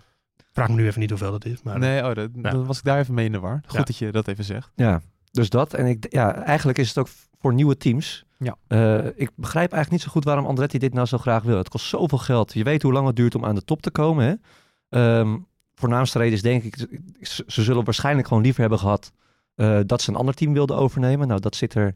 Vraag 0.53 0.67
me 0.69 0.75
nu 0.75 0.85
even 0.85 0.99
niet 0.99 1.09
hoeveel 1.09 1.31
dat 1.31 1.45
is. 1.45 1.61
Maar 1.61 1.79
nee, 1.79 2.03
oh, 2.09 2.13
dat, 2.13 2.29
ja. 2.41 2.49
dan 2.49 2.65
was 2.65 2.77
ik 2.77 2.83
daar 2.83 2.99
even 2.99 3.13
mee 3.13 3.25
in 3.25 3.31
de 3.31 3.39
war. 3.39 3.61
Goed 3.65 3.77
Ja. 3.77 3.83
dat 3.83 3.97
je 3.97 4.11
dat 4.11 4.27
even 4.27 4.43
zegt. 4.43 4.71
Ja. 4.75 5.01
dus 5.31 5.49
dat. 5.49 5.73
En 5.73 5.85
ik, 5.85 6.05
ja, 6.09 6.35
eigenlijk 6.35 6.77
is 6.77 6.87
het 6.87 6.97
ook 6.97 7.07
voor 7.39 7.53
nieuwe 7.53 7.77
teams. 7.77 8.25
Ja. 8.37 8.55
Eh, 8.67 9.05
ik 9.05 9.31
begrijp 9.35 9.71
eigenlijk 9.71 9.91
niet 9.91 10.01
zo 10.01 10.09
goed 10.09 10.23
waarom 10.23 10.45
Andretti 10.45 10.77
dit 10.77 10.93
nou 10.93 11.07
zo 11.07 11.17
graag 11.17 11.43
wil. 11.43 11.57
Het 11.57 11.69
kost 11.69 11.85
zoveel 11.85 12.17
geld. 12.17 12.53
Je 12.53 12.63
weet 12.63 12.81
hoe 12.81 12.91
lang 12.93 13.07
het 13.07 13.15
duurt 13.15 13.35
om 13.35 13.45
aan 13.45 13.55
de 13.55 13.63
top 13.63 13.81
te 13.81 13.91
komen. 13.91 14.25
Hè? 14.25 14.33
Ehm, 15.19 15.37
voornaamste 15.75 16.17
reden 16.17 16.33
is 16.33 16.41
denk 16.41 16.63
ik, 16.63 16.75
ze, 17.21 17.43
ze 17.47 17.63
zullen 17.63 17.83
waarschijnlijk 17.83 18.27
gewoon 18.27 18.43
liever 18.43 18.61
hebben 18.61 18.79
gehad 18.79 19.11
eh, 19.55 19.79
dat 19.85 20.01
ze 20.01 20.09
een 20.09 20.15
ander 20.15 20.33
team 20.33 20.53
wilden 20.53 20.77
overnemen. 20.77 21.27
Nou, 21.27 21.39
dat 21.39 21.55
zit 21.55 21.73
er 21.75 21.95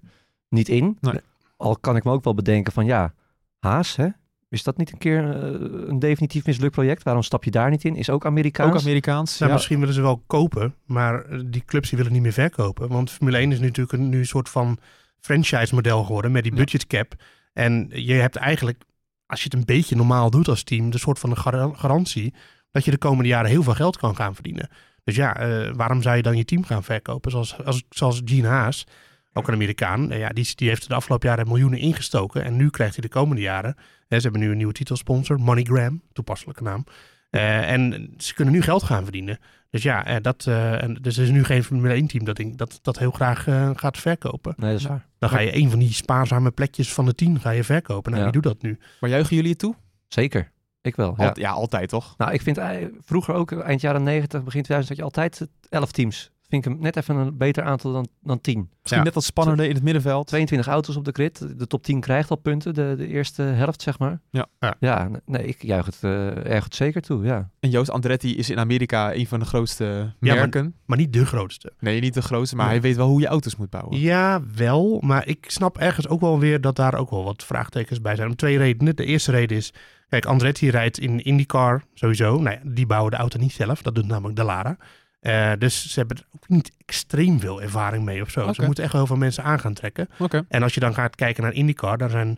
niet 0.50 0.70
in. 0.70 0.98
Nee. 1.02 1.20
Al 1.64 1.78
kan 1.78 1.96
ik 1.96 2.04
me 2.04 2.12
ook 2.12 2.24
wel 2.24 2.34
bedenken 2.34 2.74
van 2.74 2.86
ja, 2.86 3.14
Haas, 3.60 3.96
hè? 3.96 4.08
Is 4.50 4.64
dat 4.64 4.78
niet 4.78 4.92
een 4.92 4.98
keer 4.98 5.30
eh, 5.30 5.90
een 5.90 6.00
definitief 6.00 6.46
mislukt 6.46 6.74
project? 6.74 7.04
Waarom 7.04 7.24
stap 7.24 7.44
je 7.44 7.52
daar 7.52 7.70
niet 7.70 7.84
in? 7.84 7.96
Is 7.96 8.10
ook 8.10 8.26
Amerikaans. 8.26 8.74
Ook 8.74 8.82
Amerikaans. 8.82 9.38
Nou, 9.38 9.52
ja. 9.52 9.58
Misschien 9.58 9.80
willen 9.80 9.94
ze 9.94 10.02
wel 10.02 10.24
kopen, 10.28 10.76
maar 10.86 11.26
eh, 11.26 11.40
die 11.46 11.64
clubs 11.66 11.90
die 11.90 11.98
willen 11.98 12.14
niet 12.14 12.22
meer 12.22 12.34
verkopen. 12.34 12.88
Want 12.88 13.12
Formule 13.12 13.38
1 13.38 13.52
is 13.52 13.60
nu 13.60 13.66
natuurlijk 13.66 13.98
een, 13.98 14.10
nu 14.10 14.18
een 14.18 14.26
soort 14.26 14.50
van 14.50 14.78
franchise 15.20 15.76
model 15.76 16.04
geworden 16.04 16.32
met 16.32 16.44
die 16.44 16.54
budget 16.54 16.88
cap. 16.88 17.14
En 17.54 17.90
je 17.90 18.14
hebt 18.14 18.36
eigenlijk, 18.36 18.84
als 19.26 19.40
je 19.44 19.50
het 19.50 19.54
een 19.54 19.66
beetje 19.66 19.96
normaal 19.96 20.30
doet 20.30 20.48
als 20.48 20.64
team, 20.64 20.90
de 20.90 20.98
soort 20.98 21.20
van 21.20 21.30
een 21.30 21.38
gar- 21.38 21.76
garantie 21.76 22.34
dat 22.72 22.86
je 22.86 22.92
de 22.92 22.98
komende 22.98 23.30
jaren 23.30 23.50
heel 23.50 23.64
veel 23.64 23.76
geld 23.76 23.98
kan 23.98 24.16
gaan 24.16 24.34
verdienen. 24.34 24.70
Dus 25.04 25.16
ja, 25.16 25.36
eh, 25.36 25.72
waarom 25.76 26.02
zou 26.02 26.16
je 26.16 26.22
dan 26.22 26.38
je 26.38 26.46
team 26.46 26.64
gaan 26.64 26.84
verkopen? 26.84 27.32
Zoals, 27.32 27.64
als, 27.64 27.84
zoals 27.90 28.22
Gene 28.26 28.48
Haas, 28.48 28.86
ook 29.34 29.48
een 29.48 29.54
Amerikaan, 29.54 30.12
eh, 30.12 30.20
ja, 30.20 30.30
die, 30.30 30.52
die 30.56 30.68
heeft 30.70 30.88
de 30.88 30.94
afgelopen 30.96 31.30
jaren 31.30 31.48
miljoenen 31.48 31.80
ingestoken. 31.80 32.44
En 32.44 32.56
nu 32.56 32.70
krijgt 32.70 32.94
hij 32.96 33.04
de 33.04 33.10
komende 33.10 33.42
jaren, 33.42 33.76
hè, 34.08 34.18
ze 34.18 34.24
hebben 34.24 34.42
nu 34.42 34.50
een 34.52 34.58
nieuwe 34.58 34.74
titelsponsor, 34.74 35.40
MoneyGram, 35.40 36.02
toepasselijke 36.14 36.64
naam. 36.64 36.84
Eh, 37.30 37.72
en 37.72 38.14
ze 38.18 38.34
kunnen 38.34 38.54
nu 38.54 38.62
geld 38.62 38.84
gaan 38.84 39.04
verdienen. 39.04 39.40
Dus 39.70 39.84
ja, 39.84 40.06
eh, 40.06 40.16
dat, 40.22 40.46
eh, 40.48 40.84
en, 40.84 40.94
dus 41.02 41.18
er 41.18 41.24
is 41.24 41.30
nu 41.30 41.44
geen 41.44 41.64
Formule 41.64 41.94
1 41.94 42.08
team 42.08 42.24
dat, 42.26 42.38
ik- 42.40 42.58
dat, 42.58 42.80
dat 42.82 43.00
heel 43.00 43.12
graag 43.12 43.44
gaat 43.76 43.98
verkopen. 43.98 44.54
Nee, 44.58 44.72
dat 44.72 44.80
is 44.80 44.86
waar. 44.88 45.06
Dan 45.20 45.30
ga 45.30 45.40
je 45.40 45.56
een 45.56 45.70
van 45.70 45.80
die 45.80 45.94
spaarzame 45.94 46.52
plekjes 46.52 46.94
van 46.94 47.06
de 47.06 47.16
tien 47.16 47.40
ga 47.40 47.50
je 47.50 47.64
verkopen. 47.64 48.12
Nou, 48.12 48.24
Ja. 48.24 48.32
wie 48.32 48.42
doet 48.42 48.52
dat 48.54 48.62
nu? 48.62 48.80
Maar 49.00 49.10
juichen 49.10 49.36
jullie 49.36 49.50
het 49.52 49.60
toe? 49.60 49.76
Zeker. 50.08 50.52
Ik 50.82 50.96
wel. 50.96 51.14
Ja. 51.18 51.24
Ja. 51.24 51.32
ja, 51.34 51.52
altijd 51.52 51.90
toch? 51.90 52.14
Nou, 52.18 52.32
ik 52.34 52.42
vind 52.42 52.58
eh, 52.58 52.70
vroeger 53.06 53.34
ook, 53.34 53.52
eind 53.52 53.82
jaren 53.82 54.04
90, 54.04 54.44
begin 54.44 54.62
2000, 54.64 54.88
had 54.88 54.98
je 54.98 55.04
altijd 55.22 55.48
11 55.70 55.92
teams. 55.92 56.32
Vind 56.54 56.66
ik 56.66 56.72
hem 56.72 56.82
net 56.82 56.96
even 56.98 57.16
een 57.16 57.38
beter 57.38 57.64
aantal 57.64 57.94
dan, 57.94 58.08
dan 58.22 58.42
10. 58.42 58.70
Misschien 58.82 58.98
Ja. 58.98 59.04
net 59.04 59.14
wat 59.14 59.24
spannender 59.24 59.66
in 59.66 59.74
het 59.74 59.84
middenveld. 59.84 60.28
22 60.28 60.68
auto's 60.68 60.96
op 60.96 61.06
de 61.06 61.12
grid. 61.12 61.60
De 61.60 61.68
top 61.68 61.84
10 61.84 62.00
krijgt 62.00 62.30
al 62.30 62.36
punten, 62.36 62.74
de, 62.74 62.94
de 62.98 63.08
eerste 63.08 63.42
helft, 63.42 63.82
zeg 63.82 64.00
maar. 64.00 64.20
Ja. 64.30 64.46
Ja. 64.60 64.76
Ja, 64.80 65.10
nee, 65.26 65.46
ik 65.46 65.62
juich 65.64 65.86
het 65.86 65.98
eh, 66.02 66.46
erg 66.52 66.64
goed 66.64 66.76
zeker 66.76 67.02
toe, 67.02 67.24
ja. 67.26 67.50
En 67.60 67.70
Joost 67.70 67.90
Andretti 67.90 68.36
is 68.38 68.50
in 68.50 68.60
Amerika 68.60 69.14
een 69.14 69.28
van 69.28 69.40
de 69.40 69.46
grootste 69.46 69.84
maar- 70.20 70.36
merken. 70.36 70.76
Maar 70.86 70.98
niet 70.98 71.14
de 71.14 71.26
grootste. 71.26 71.74
Nee, 71.80 72.00
niet 72.02 72.14
de 72.14 72.22
grootste, 72.22 72.56
maar 72.56 72.66
Nee. 72.66 72.74
hij 72.74 72.84
weet 72.84 72.96
wel 72.98 73.08
hoe 73.08 73.22
je 73.22 73.28
auto's 73.28 73.56
moet 73.56 73.70
bouwen. 73.70 74.00
Ja, 74.00 74.42
wel. 74.56 75.00
Maar 75.02 75.28
ik 75.28 75.46
snap 75.48 75.78
ergens 75.78 76.08
ook 76.08 76.22
wel 76.22 76.40
weer 76.40 76.62
dat 76.62 76.76
daar 76.76 76.96
ook 76.96 77.10
wel 77.10 77.24
wat 77.24 77.44
vraagtekens 77.44 78.02
bij 78.02 78.16
zijn. 78.16 78.28
Om 78.30 78.36
twee 78.36 78.58
redenen. 78.58 78.96
De 78.96 79.06
eerste 79.06 79.32
reden 79.32 79.58
is, 79.58 79.74
kijk, 80.10 80.26
Andretti 80.26 80.70
rijdt 80.70 81.00
in 81.00 81.24
IndyCar 81.24 81.84
sowieso. 81.94 82.40
Nou 82.40 82.56
ja, 82.64 82.70
die 82.72 82.86
bouwen 82.86 83.12
de 83.12 83.18
auto 83.18 83.40
niet 83.40 83.52
zelf. 83.54 83.82
Dat 83.82 83.96
doet 83.96 84.08
namelijk 84.08 84.36
de 84.36 84.44
Lara. 84.44 84.78
Eh, 85.24 85.52
dus 85.58 85.92
ze 85.92 86.00
hebben 86.00 86.18
er 86.18 86.26
ook 86.36 86.50
niet 86.50 86.72
extreem 86.86 87.40
veel 87.40 87.62
ervaring 87.62 88.04
mee 88.04 88.22
of 88.22 88.30
zo. 88.30 88.54
Ze 88.54 88.62
moeten 88.62 88.84
echt 88.84 88.94
wel 88.94 89.02
heel 89.02 89.10
veel 89.10 89.20
mensen 89.24 89.44
aan 89.44 89.60
gaan 89.60 89.74
trekken. 89.74 90.08
En 90.48 90.64
als 90.64 90.74
je 90.74 90.80
dan 90.80 90.94
gaat 90.94 91.16
kijken 91.16 91.44
naar 91.44 91.54
IndyCar, 91.54 91.98
daar 91.98 92.10
zijn 92.10 92.38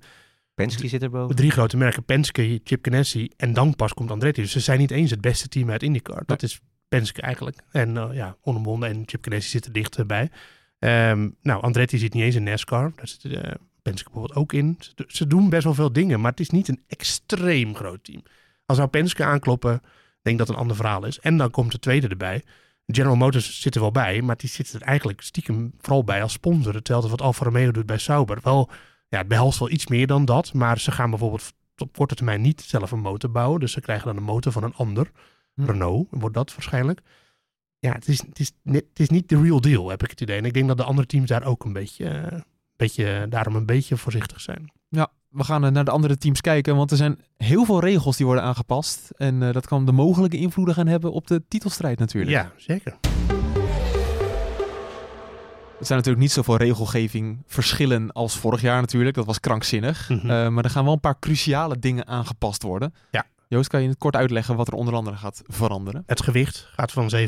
Penske 0.54 0.88
zit 0.88 1.04
erboven. 1.04 1.36
drie 1.36 1.52
grote 1.52 1.78
merken. 1.78 2.04
Penske, 2.04 2.62
Chip 2.64 2.86
Ganassi 2.86 3.30
en 3.38 3.54
dan 3.54 3.76
pas 3.76 3.94
komt 3.94 4.12
Andretti. 4.12 4.42
Dus 4.42 4.52
ze 4.52 4.60
zijn 4.60 4.80
niet 4.80 4.92
eens 4.92 5.12
het 5.12 5.22
beste 5.22 5.48
team 5.48 5.72
uit 5.72 5.84
IndyCar. 5.84 6.24
Dat 6.26 6.44
is 6.44 6.60
Penske 6.88 7.22
eigenlijk. 7.22 7.58
En 7.72 7.98
eh, 7.98 8.10
ja, 8.14 8.38
onomwonden 8.42 8.90
en 8.90 9.04
Chip 9.06 9.24
Ganassi 9.24 9.50
zitten 9.50 9.74
dichterbij. 9.74 10.30
Ehm 10.80 11.30
nou, 11.42 11.62
Andretti 11.62 11.98
zit 11.98 12.14
niet 12.14 12.24
eens 12.24 12.36
in 12.36 12.44
NASCAR. 12.44 12.92
Daar 12.96 13.08
zit 13.08 13.26
eh, 13.26 13.52
Penske 13.82 14.10
bijvoorbeeld 14.10 14.40
ook 14.40 14.54
in. 14.54 14.78
Ze 15.08 15.28
doen 15.28 15.50
best 15.50 15.64
wel 15.64 15.74
veel 15.74 15.94
dingen, 15.94 16.22
maar 16.22 16.32
het 16.32 16.40
is 16.40 16.50
niet 16.50 16.68
een 16.68 16.84
extreem 16.88 17.76
groot 17.76 18.04
team. 18.04 18.24
Als 18.66 18.78
nou 18.78 18.90
Penske 18.90 19.24
aankloppen, 19.24 19.82
denk 20.22 20.36
ik 20.36 20.38
dat 20.38 20.48
het 20.48 20.50
een 20.50 20.62
ander 20.62 20.76
verhaal 20.76 21.06
is. 21.06 21.20
En 21.20 21.38
dan 21.38 21.52
komt 21.52 21.72
de 21.72 21.80
tweede 21.80 22.08
erbij. 22.08 22.44
General 22.86 23.16
Motors 23.16 23.62
zit 23.62 23.76
er 23.76 23.82
wel 23.82 23.92
bij, 23.92 24.22
maar 24.22 24.38
die 24.38 24.50
zit 24.50 24.74
er 24.74 24.82
eigenlijk 24.82 25.22
stiekem 25.22 25.74
vooral 25.80 26.04
bij 26.04 26.22
als 26.22 26.34
sponsor. 26.34 26.74
Hetzelfde 26.74 27.10
wat 27.10 27.22
Alfa 27.22 27.46
Romeo 27.46 27.72
doet 27.72 27.86
bij 27.86 27.98
Sauber. 27.98 28.40
Wel, 28.44 28.70
ja, 29.08 29.18
het 29.18 29.28
behelst 29.28 29.60
wel 29.60 29.70
iets 29.70 29.88
meer 29.88 30.08
dan 30.08 30.26
dat, 30.26 30.54
maar 30.54 30.80
ze 30.80 30.92
gaan 30.92 31.10
bijvoorbeeld 31.10 31.54
op 31.78 31.98
korte 31.98 32.16
termijn 32.16 32.42
niet 32.42 32.62
zelf 32.62 32.92
een 32.92 33.00
motor 33.00 33.32
bouwen. 33.32 33.60
Dus 33.60 33.72
ze 33.72 33.82
krijgen 33.82 34.08
dan 34.08 34.18
een 34.18 34.24
motor 34.24 34.52
van 34.52 34.64
een 34.64 34.76
ander. 34.76 35.12
Hm. 35.54 35.66
Renault 35.66 36.08
wordt 36.10 36.36
dat 36.36 36.52
waarschijnlijk. 36.52 37.02
Ja, 37.80 37.92
het 37.92 38.08
is, 38.08 38.22
het, 38.22 38.40
is 38.40 38.52
het 38.64 39.00
is 39.00 39.10
niet 39.10 39.30
de 39.30 39.42
real 39.42 39.62
deal, 39.62 39.90
heb 39.90 40.04
ik 40.04 40.10
het 40.10 40.22
idee. 40.22 40.38
En 40.38 40.46
ik 40.46 40.54
denk 40.54 40.68
dat 40.68 40.78
de 40.78 40.84
andere 40.84 41.08
teams 41.08 41.28
daar 41.28 41.44
ook 41.44 41.64
een 41.66 41.74
beetje, 41.74 42.10
eh, 42.10 42.42
beetje 42.76 43.26
daarom 43.30 43.56
een 43.56 43.66
beetje 43.66 43.98
voorzichtig 43.98 44.42
zijn. 44.42 44.72
Ja, 44.90 45.12
we 45.36 45.44
gaan 45.44 45.66
eh, 45.66 45.72
naar 45.72 45.86
de 45.86 45.92
andere 45.92 46.18
teams 46.18 46.42
kijken, 46.42 46.76
want 46.76 46.92
er 46.92 46.98
zijn 46.98 47.20
heel 47.38 47.66
veel 47.66 47.80
regels 47.80 48.18
die 48.18 48.26
worden 48.26 48.44
aangepast. 48.44 49.12
En 49.18 49.44
eh, 49.44 49.54
dat 49.54 49.68
kan 49.68 49.86
de 49.86 49.92
mogelijke 49.92 50.38
invloeden 50.38 50.76
gaan 50.76 50.88
hebben 50.88 51.12
op 51.12 51.28
de 51.28 51.44
titelstrijd 51.48 52.00
natuurlijk. 52.00 52.32
Ja, 52.32 52.52
zeker. 52.58 52.98
Er 55.80 55.86
zijn 55.86 55.98
natuurlijk 55.98 56.26
niet 56.26 56.32
zoveel 56.32 56.58
regelgeving 56.58 57.44
verschillen 57.48 58.12
als 58.12 58.38
vorig 58.38 58.62
jaar 58.62 58.82
natuurlijk. 58.82 59.16
Dat 59.16 59.26
was 59.26 59.40
krankzinnig. 59.40 60.10
Mhm. 60.10 60.30
Eh, 60.30 60.48
maar 60.48 60.64
er 60.64 60.70
gaan 60.70 60.84
wel 60.84 60.94
een 60.94 61.00
paar 61.00 61.20
cruciale 61.20 61.80
dingen 61.80 62.08
aangepast 62.08 62.64
worden. 62.64 62.94
Ja. 63.12 63.26
Joost, 63.48 63.70
kan 63.70 63.80
je 63.80 63.86
in 63.86 63.92
het 63.92 64.00
kort 64.02 64.16
uitleggen 64.16 64.56
wat 64.56 64.68
er 64.68 64.74
onder 64.74 64.94
andere 64.94 65.18
gaat 65.18 65.42
veranderen? 65.46 66.04
Het 66.06 66.22
gewicht 66.24 66.68
gaat 66.76 66.92
van 66.92 67.12
7,98 67.16 67.26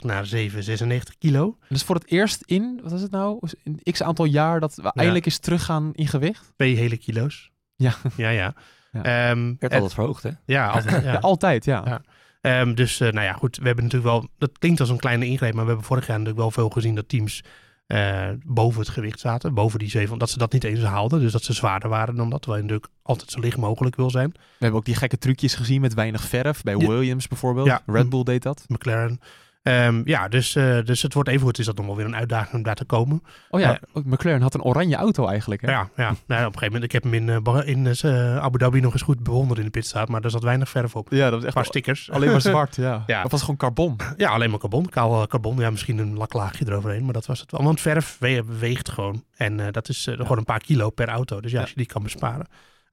naar 0.00 0.28
7,96 0.34 0.88
kilo. 1.18 1.58
Dus 1.68 1.82
voor 1.82 1.94
het 1.94 2.10
eerst 2.10 2.42
in, 2.44 2.80
wat 2.82 2.92
is 2.92 3.02
het 3.02 3.10
nou, 3.10 3.48
in 3.62 3.80
x 3.92 4.02
aantal 4.02 4.24
jaar 4.24 4.60
dat 4.60 4.74
we 4.74 4.92
eindelijk 4.92 5.24
eens 5.26 5.38
teruggaan 5.38 5.90
in 5.92 6.06
gewicht? 6.06 6.52
Twee 6.56 6.76
hele 6.76 6.96
kilo's. 6.96 7.50
Ja. 7.76 7.94
Ja, 8.16 8.28
ja. 8.28 8.54
Ja. 8.92 9.02
Ehm, 9.02 9.44
Werd 9.46 9.60
het- 9.60 9.72
altijd 9.72 9.94
verhoogd, 9.94 10.22
hè? 10.22 10.30
ja, 10.44 10.68
altijd, 10.70 11.04
ja. 11.04 11.14
Altijd, 11.14 11.64
ja. 11.64 11.82
Ja. 11.84 12.02
Ehm, 12.40 12.74
dus 12.74 13.00
eh, 13.00 13.12
nou 13.12 13.26
ja, 13.26 13.32
goed. 13.32 13.56
We 13.56 13.66
hebben 13.66 13.84
natuurlijk 13.84 14.12
wel. 14.12 14.28
Dat 14.38 14.58
klinkt 14.58 14.80
als 14.80 14.88
een 14.88 14.96
kleine 14.98 15.26
ingreep, 15.26 15.54
maar 15.54 15.62
we 15.64 15.68
hebben 15.68 15.86
vorig 15.86 16.06
jaar 16.06 16.18
natuurlijk 16.18 16.42
wel 16.42 16.50
veel 16.50 16.68
gezien 16.68 16.94
dat 16.94 17.08
teams 17.08 17.42
eh, 17.92 18.28
boven 18.44 18.80
het 18.80 18.88
gewicht 18.88 19.20
zaten. 19.20 19.54
Boven 19.54 19.78
die 19.78 19.90
zeven. 19.90 20.18
Dat 20.18 20.30
ze 20.30 20.38
dat 20.38 20.52
niet 20.52 20.64
eens 20.64 20.82
haalden. 20.82 21.20
Dus 21.20 21.32
dat 21.32 21.42
ze 21.42 21.52
zwaarder 21.52 21.88
waren 21.88 22.14
dan 22.14 22.30
dat. 22.30 22.42
Terwijl 22.42 22.62
je 22.62 22.68
natuurlijk 22.68 22.98
altijd 23.02 23.30
zo 23.30 23.40
licht 23.40 23.56
mogelijk 23.56 23.96
wil 23.96 24.10
zijn. 24.10 24.30
We 24.32 24.38
hebben 24.58 24.78
ook 24.78 24.84
die 24.84 24.94
gekke 24.94 25.18
trucjes 25.18 25.54
gezien 25.54 25.80
met 25.80 25.94
weinig 25.94 26.22
verf. 26.22 26.62
Bij 26.62 26.76
Ja. 26.76 26.86
Williams 26.88 27.28
bijvoorbeeld. 27.28 27.66
Ja. 27.66 27.82
Red 27.86 28.08
Bull 28.08 28.22
deed 28.22 28.42
dat. 28.42 28.64
McLaren. 28.68 29.20
Ehm, 29.62 30.02
ja, 30.04 30.28
dus, 30.28 30.54
eh, 30.56 30.78
dus 30.84 31.02
het 31.02 31.14
wordt 31.14 31.28
even 31.28 31.40
goed. 31.40 31.58
Is 31.58 31.66
dat 31.66 31.76
nog 31.76 31.86
wel 31.86 31.96
weer 31.96 32.04
een 32.04 32.16
uitdaging 32.16 32.54
om 32.54 32.62
daar 32.62 32.74
te 32.74 32.84
komen? 32.84 33.22
Oh 33.50 33.60
ja, 33.60 33.78
ook 33.92 34.04
McLaren 34.04 34.42
had 34.42 34.54
een 34.54 34.62
oranje 34.62 34.96
auto 34.96 35.26
eigenlijk. 35.26 35.60
Hè? 35.60 35.70
Ja, 35.70 35.88
ja. 35.96 36.04
Nou, 36.04 36.14
op 36.16 36.24
een 36.26 36.38
gegeven 36.58 36.64
moment. 36.64 36.84
Ik 36.84 36.92
heb 36.92 37.02
hem 37.02 37.14
in, 37.14 37.28
eh, 37.28 37.66
in 37.68 37.86
eh, 37.86 38.36
Abu 38.36 38.58
Dhabi 38.58 38.80
nog 38.80 38.92
eens 38.92 39.02
goed 39.02 39.22
bewonderd 39.22 39.58
in 39.58 39.64
de 39.64 39.70
pitstraat. 39.70 40.08
Maar 40.08 40.22
er 40.24 40.30
zat 40.30 40.42
weinig 40.42 40.68
verf 40.68 40.96
op. 40.96 41.06
ja 41.10 41.22
dat 41.22 41.30
was 41.30 41.40
Een 41.40 41.46
echt 41.46 41.54
paar 41.54 41.64
stickers. 41.64 42.10
alleen 42.10 42.30
maar 42.30 42.40
zwart. 42.50 42.76
Ja. 42.76 43.02
Ja. 43.06 43.16
Of 43.24 43.30
was 43.30 43.40
het 43.40 43.40
gewoon 43.40 43.56
carbon? 43.56 43.96
Ja, 44.16 44.30
alleen 44.30 44.50
maar 44.50 44.58
carbon. 44.58 44.88
Kaal 44.88 45.26
carbon. 45.26 45.56
Ja, 45.56 45.70
misschien 45.70 45.98
een 45.98 46.16
laklaagje 46.16 46.64
eroverheen, 46.68 47.04
maar 47.04 47.12
dat 47.12 47.26
was 47.26 47.40
het 47.40 47.50
wel. 47.50 47.62
Want 47.62 47.80
verf 47.80 48.16
we- 48.20 48.44
weegt 48.58 48.88
gewoon. 48.90 49.24
En 49.36 49.60
eh, 49.60 49.66
dat 49.70 49.88
is 49.88 50.08
gewoon 50.10 50.38
een 50.38 50.44
paar 50.44 50.60
kilo 50.60 50.90
per 50.90 51.08
auto. 51.08 51.40
Dus 51.40 51.52
ja, 51.52 51.60
als 51.60 51.68
je 51.70 51.76
die 51.76 51.86
kan 51.86 52.02
besparen. 52.02 52.46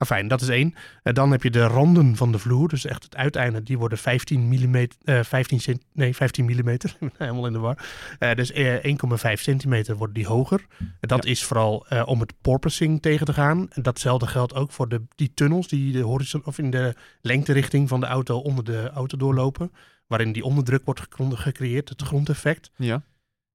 Fijn, 0.06 0.28
dat 0.28 0.42
is 0.42 0.48
één. 0.48 0.74
Eh, 1.04 1.14
dan 1.14 1.32
heb 1.32 1.44
je 1.44 1.50
de 1.50 1.64
randen 1.64 2.16
van 2.16 2.32
de 2.32 2.40
vloer. 2.40 2.68
Dus 2.68 2.86
echt 2.86 3.04
het 3.04 3.16
uiteinde. 3.16 3.64
Die 3.64 3.78
worden 3.78 3.98
15 3.98 4.48
mm, 4.48 4.88
eh 5.04 5.24
15 5.24 5.60
cent, 5.60 5.84
nee, 5.94 6.16
15 6.16 6.46
millimeter. 6.46 6.90
Ik 6.90 7.00
ben 7.00 7.12
Helemaal 7.18 7.46
in 7.46 7.54
de 7.54 7.60
war. 7.60 7.78
Eh, 8.20 8.36
dus 8.36 8.52
eh, 8.52 8.96
1,5 9.36 9.42
centimeter 9.42 9.96
worden 9.96 10.16
die 10.16 10.28
hoger. 10.28 10.66
Dat 11.00 11.26
is 11.26 11.44
vooral 11.44 11.86
eh, 11.88 12.04
om 12.06 12.20
het 12.20 12.34
porpoising 12.42 13.02
tegen 13.02 13.26
te 13.26 13.34
gaan. 13.34 13.68
En 13.70 13.82
datzelfde 13.82 14.28
geldt 14.28 14.56
ook 14.56 14.72
voor 14.72 14.90
de, 14.90 15.02
die 15.16 15.32
tunnels 15.34 15.68
die 15.68 15.92
de 15.92 16.02
horizon, 16.02 16.42
of 16.46 16.58
in 16.58 16.70
de 16.70 16.96
lengterichting 17.22 17.90
van 17.90 18.00
de 18.00 18.06
auto 18.06 18.38
onder 18.38 18.64
de 18.64 18.90
auto 18.90 19.18
doorlopen. 19.18 19.72
Waarin 20.08 20.32
die 20.32 20.44
onderdruk 20.44 20.86
wordt 20.86 21.02
gecreëerd, 21.18 21.90
het 21.90 22.02
grondeffect. 22.02 22.72
Ja. 22.76 23.04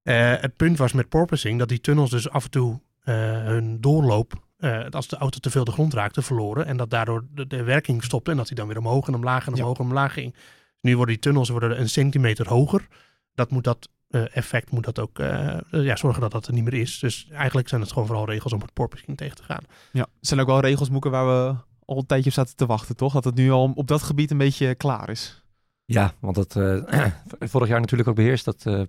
Eh, 0.05 0.33
het 0.41 0.57
punt 0.57 0.79
was 0.79 0.93
met 0.93 1.09
porpoising 1.09 1.59
dat 1.59 1.69
die 1.69 1.81
tunnels 1.81 2.11
dus 2.11 2.31
af 2.31 2.45
en 2.45 2.51
toe 2.51 2.81
eh, 3.01 3.15
hun 3.45 3.81
doorloop, 3.81 4.44
eh, 4.65 4.91
als 4.91 5.09
de 5.09 5.17
auto 5.17 5.39
te 5.39 5.51
veel 5.51 5.65
de 5.65 5.71
grond 5.73 5.95
raakte, 5.95 6.23
verloren. 6.23 6.67
En 6.67 6.77
dat 6.77 6.91
daardoor 6.91 7.25
de, 7.35 7.47
de 7.47 7.63
werking 7.63 8.05
stopte 8.05 8.31
en 8.31 8.37
dat 8.37 8.47
hij 8.47 8.57
dan 8.57 8.67
weer 8.67 8.79
omhoog 8.79 9.07
en 9.09 9.15
omlaag 9.15 9.47
en 9.47 9.55
Ja. 9.55 9.61
omhoog 9.63 9.79
en 9.79 9.85
omlaag 9.85 10.13
ging. 10.13 10.35
Nu 10.81 10.97
worden 10.97 11.15
die 11.15 11.23
tunnels 11.23 11.49
worden 11.49 11.81
een 11.81 11.89
centimeter 11.89 12.49
hoger. 12.49 12.87
Dat 13.35 13.51
moet 13.51 13.65
dat 13.65 13.89
eh, 14.09 14.37
effect 14.37 14.71
moet 14.71 14.85
dat 14.85 14.99
ook 14.99 15.19
eh, 15.19 15.57
ja, 15.71 15.97
zorgen 15.97 16.21
dat 16.21 16.31
dat 16.33 16.47
er 16.47 16.53
niet 16.53 16.65
meer 16.65 16.75
is. 16.75 16.99
Dus 16.99 17.29
eigenlijk 17.31 17.69
zijn 17.69 17.81
het 17.81 17.93
gewoon 17.93 18.07
vooral 18.07 18.27
regels 18.27 18.53
om 18.53 18.61
het 18.61 18.73
porpoising 18.73 19.17
tegen 19.17 19.37
te 19.37 19.43
gaan. 19.43 19.63
ja. 19.93 20.07
Zijn 20.21 20.41
ook 20.41 20.47
wel 20.47 20.61
regels, 20.61 20.89
Moeken, 20.91 21.11
waar 21.11 21.27
we 21.27 21.55
al 21.85 21.99
een 21.99 22.07
tijdje 22.07 22.29
op 22.31 22.35
zaten 22.37 22.57
te 22.57 22.67
wachten, 22.67 22.97
toch? 22.97 23.13
Dat 23.13 23.25
het 23.25 23.35
nu 23.35 23.51
al 23.51 23.73
op 23.75 23.87
dat 23.89 24.03
gebied 24.03 24.31
een 24.31 24.39
beetje 24.39 24.75
klaar 24.75 25.09
is. 25.11 25.44
Ja, 25.85 26.13
want 26.21 26.37
het 26.37 26.57
eh, 26.57 27.07
vorig 27.53 27.69
jaar 27.69 27.81
natuurlijk 27.81 28.09
ook 28.09 28.17
beheerst, 28.17 28.45
dat 28.45 28.65
uh, 28.67 28.83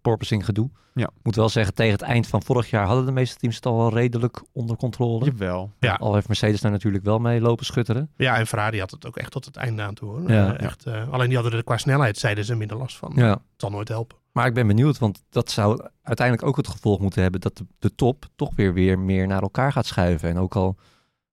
porpoising 0.00 0.44
gedoe. 0.44 0.70
Ja. 0.94 1.10
Moet 1.22 1.36
wel 1.36 1.48
zeggen, 1.48 1.74
tegen 1.74 1.92
het 1.92 2.02
eind 2.02 2.26
van 2.26 2.42
vorig 2.42 2.70
jaar 2.70 2.86
hadden 2.86 3.06
de 3.06 3.12
meeste 3.12 3.36
teams 3.36 3.56
het 3.56 3.66
al 3.66 3.76
wel 3.76 3.92
redelijk 3.92 4.42
onder 4.52 4.76
controle. 4.76 5.24
Jawel. 5.24 5.70
Ja. 5.78 5.94
Al 5.94 6.14
heeft 6.14 6.28
Mercedes 6.28 6.60
daar 6.60 6.70
natuurlijk 6.70 7.04
wel 7.04 7.18
mee 7.18 7.40
lopen 7.40 7.64
schutteren. 7.64 8.10
Ja, 8.16 8.36
en 8.36 8.46
Ferrari 8.46 8.78
had 8.78 8.90
het 8.90 9.06
ook 9.06 9.16
echt 9.16 9.30
tot 9.30 9.44
het 9.44 9.56
einde 9.56 9.82
aan 9.82 9.94
toe 9.94 10.08
hoor. 10.08 10.30
Ja. 10.30 10.56
Eh, 10.56 10.66
echt, 10.66 10.86
eh, 10.86 11.12
alleen 11.12 11.28
die 11.28 11.38
hadden 11.38 11.58
er 11.58 11.64
qua 11.64 11.76
snelheid, 11.76 12.18
zeiden 12.18 12.44
ze, 12.44 12.54
minder 12.54 12.76
last 12.76 12.96
van. 12.96 13.12
Ja. 13.14 13.30
Het 13.30 13.40
zal 13.56 13.70
nooit 13.70 13.88
helpen. 13.88 14.16
Maar 14.32 14.46
ik 14.46 14.54
ben 14.54 14.66
benieuwd, 14.66 14.98
want 14.98 15.24
dat 15.30 15.50
zou 15.50 15.88
uiteindelijk 16.02 16.48
ook 16.48 16.56
het 16.56 16.68
gevolg 16.68 17.00
moeten 17.00 17.22
hebben 17.22 17.40
dat 17.40 17.56
de, 17.56 17.66
de 17.78 17.94
top 17.94 18.26
toch 18.36 18.50
weer, 18.54 18.74
weer 18.74 18.98
meer 18.98 19.26
naar 19.26 19.42
elkaar 19.42 19.72
gaat 19.72 19.86
schuiven. 19.86 20.28
En 20.28 20.38
ook 20.38 20.56
al 20.56 20.76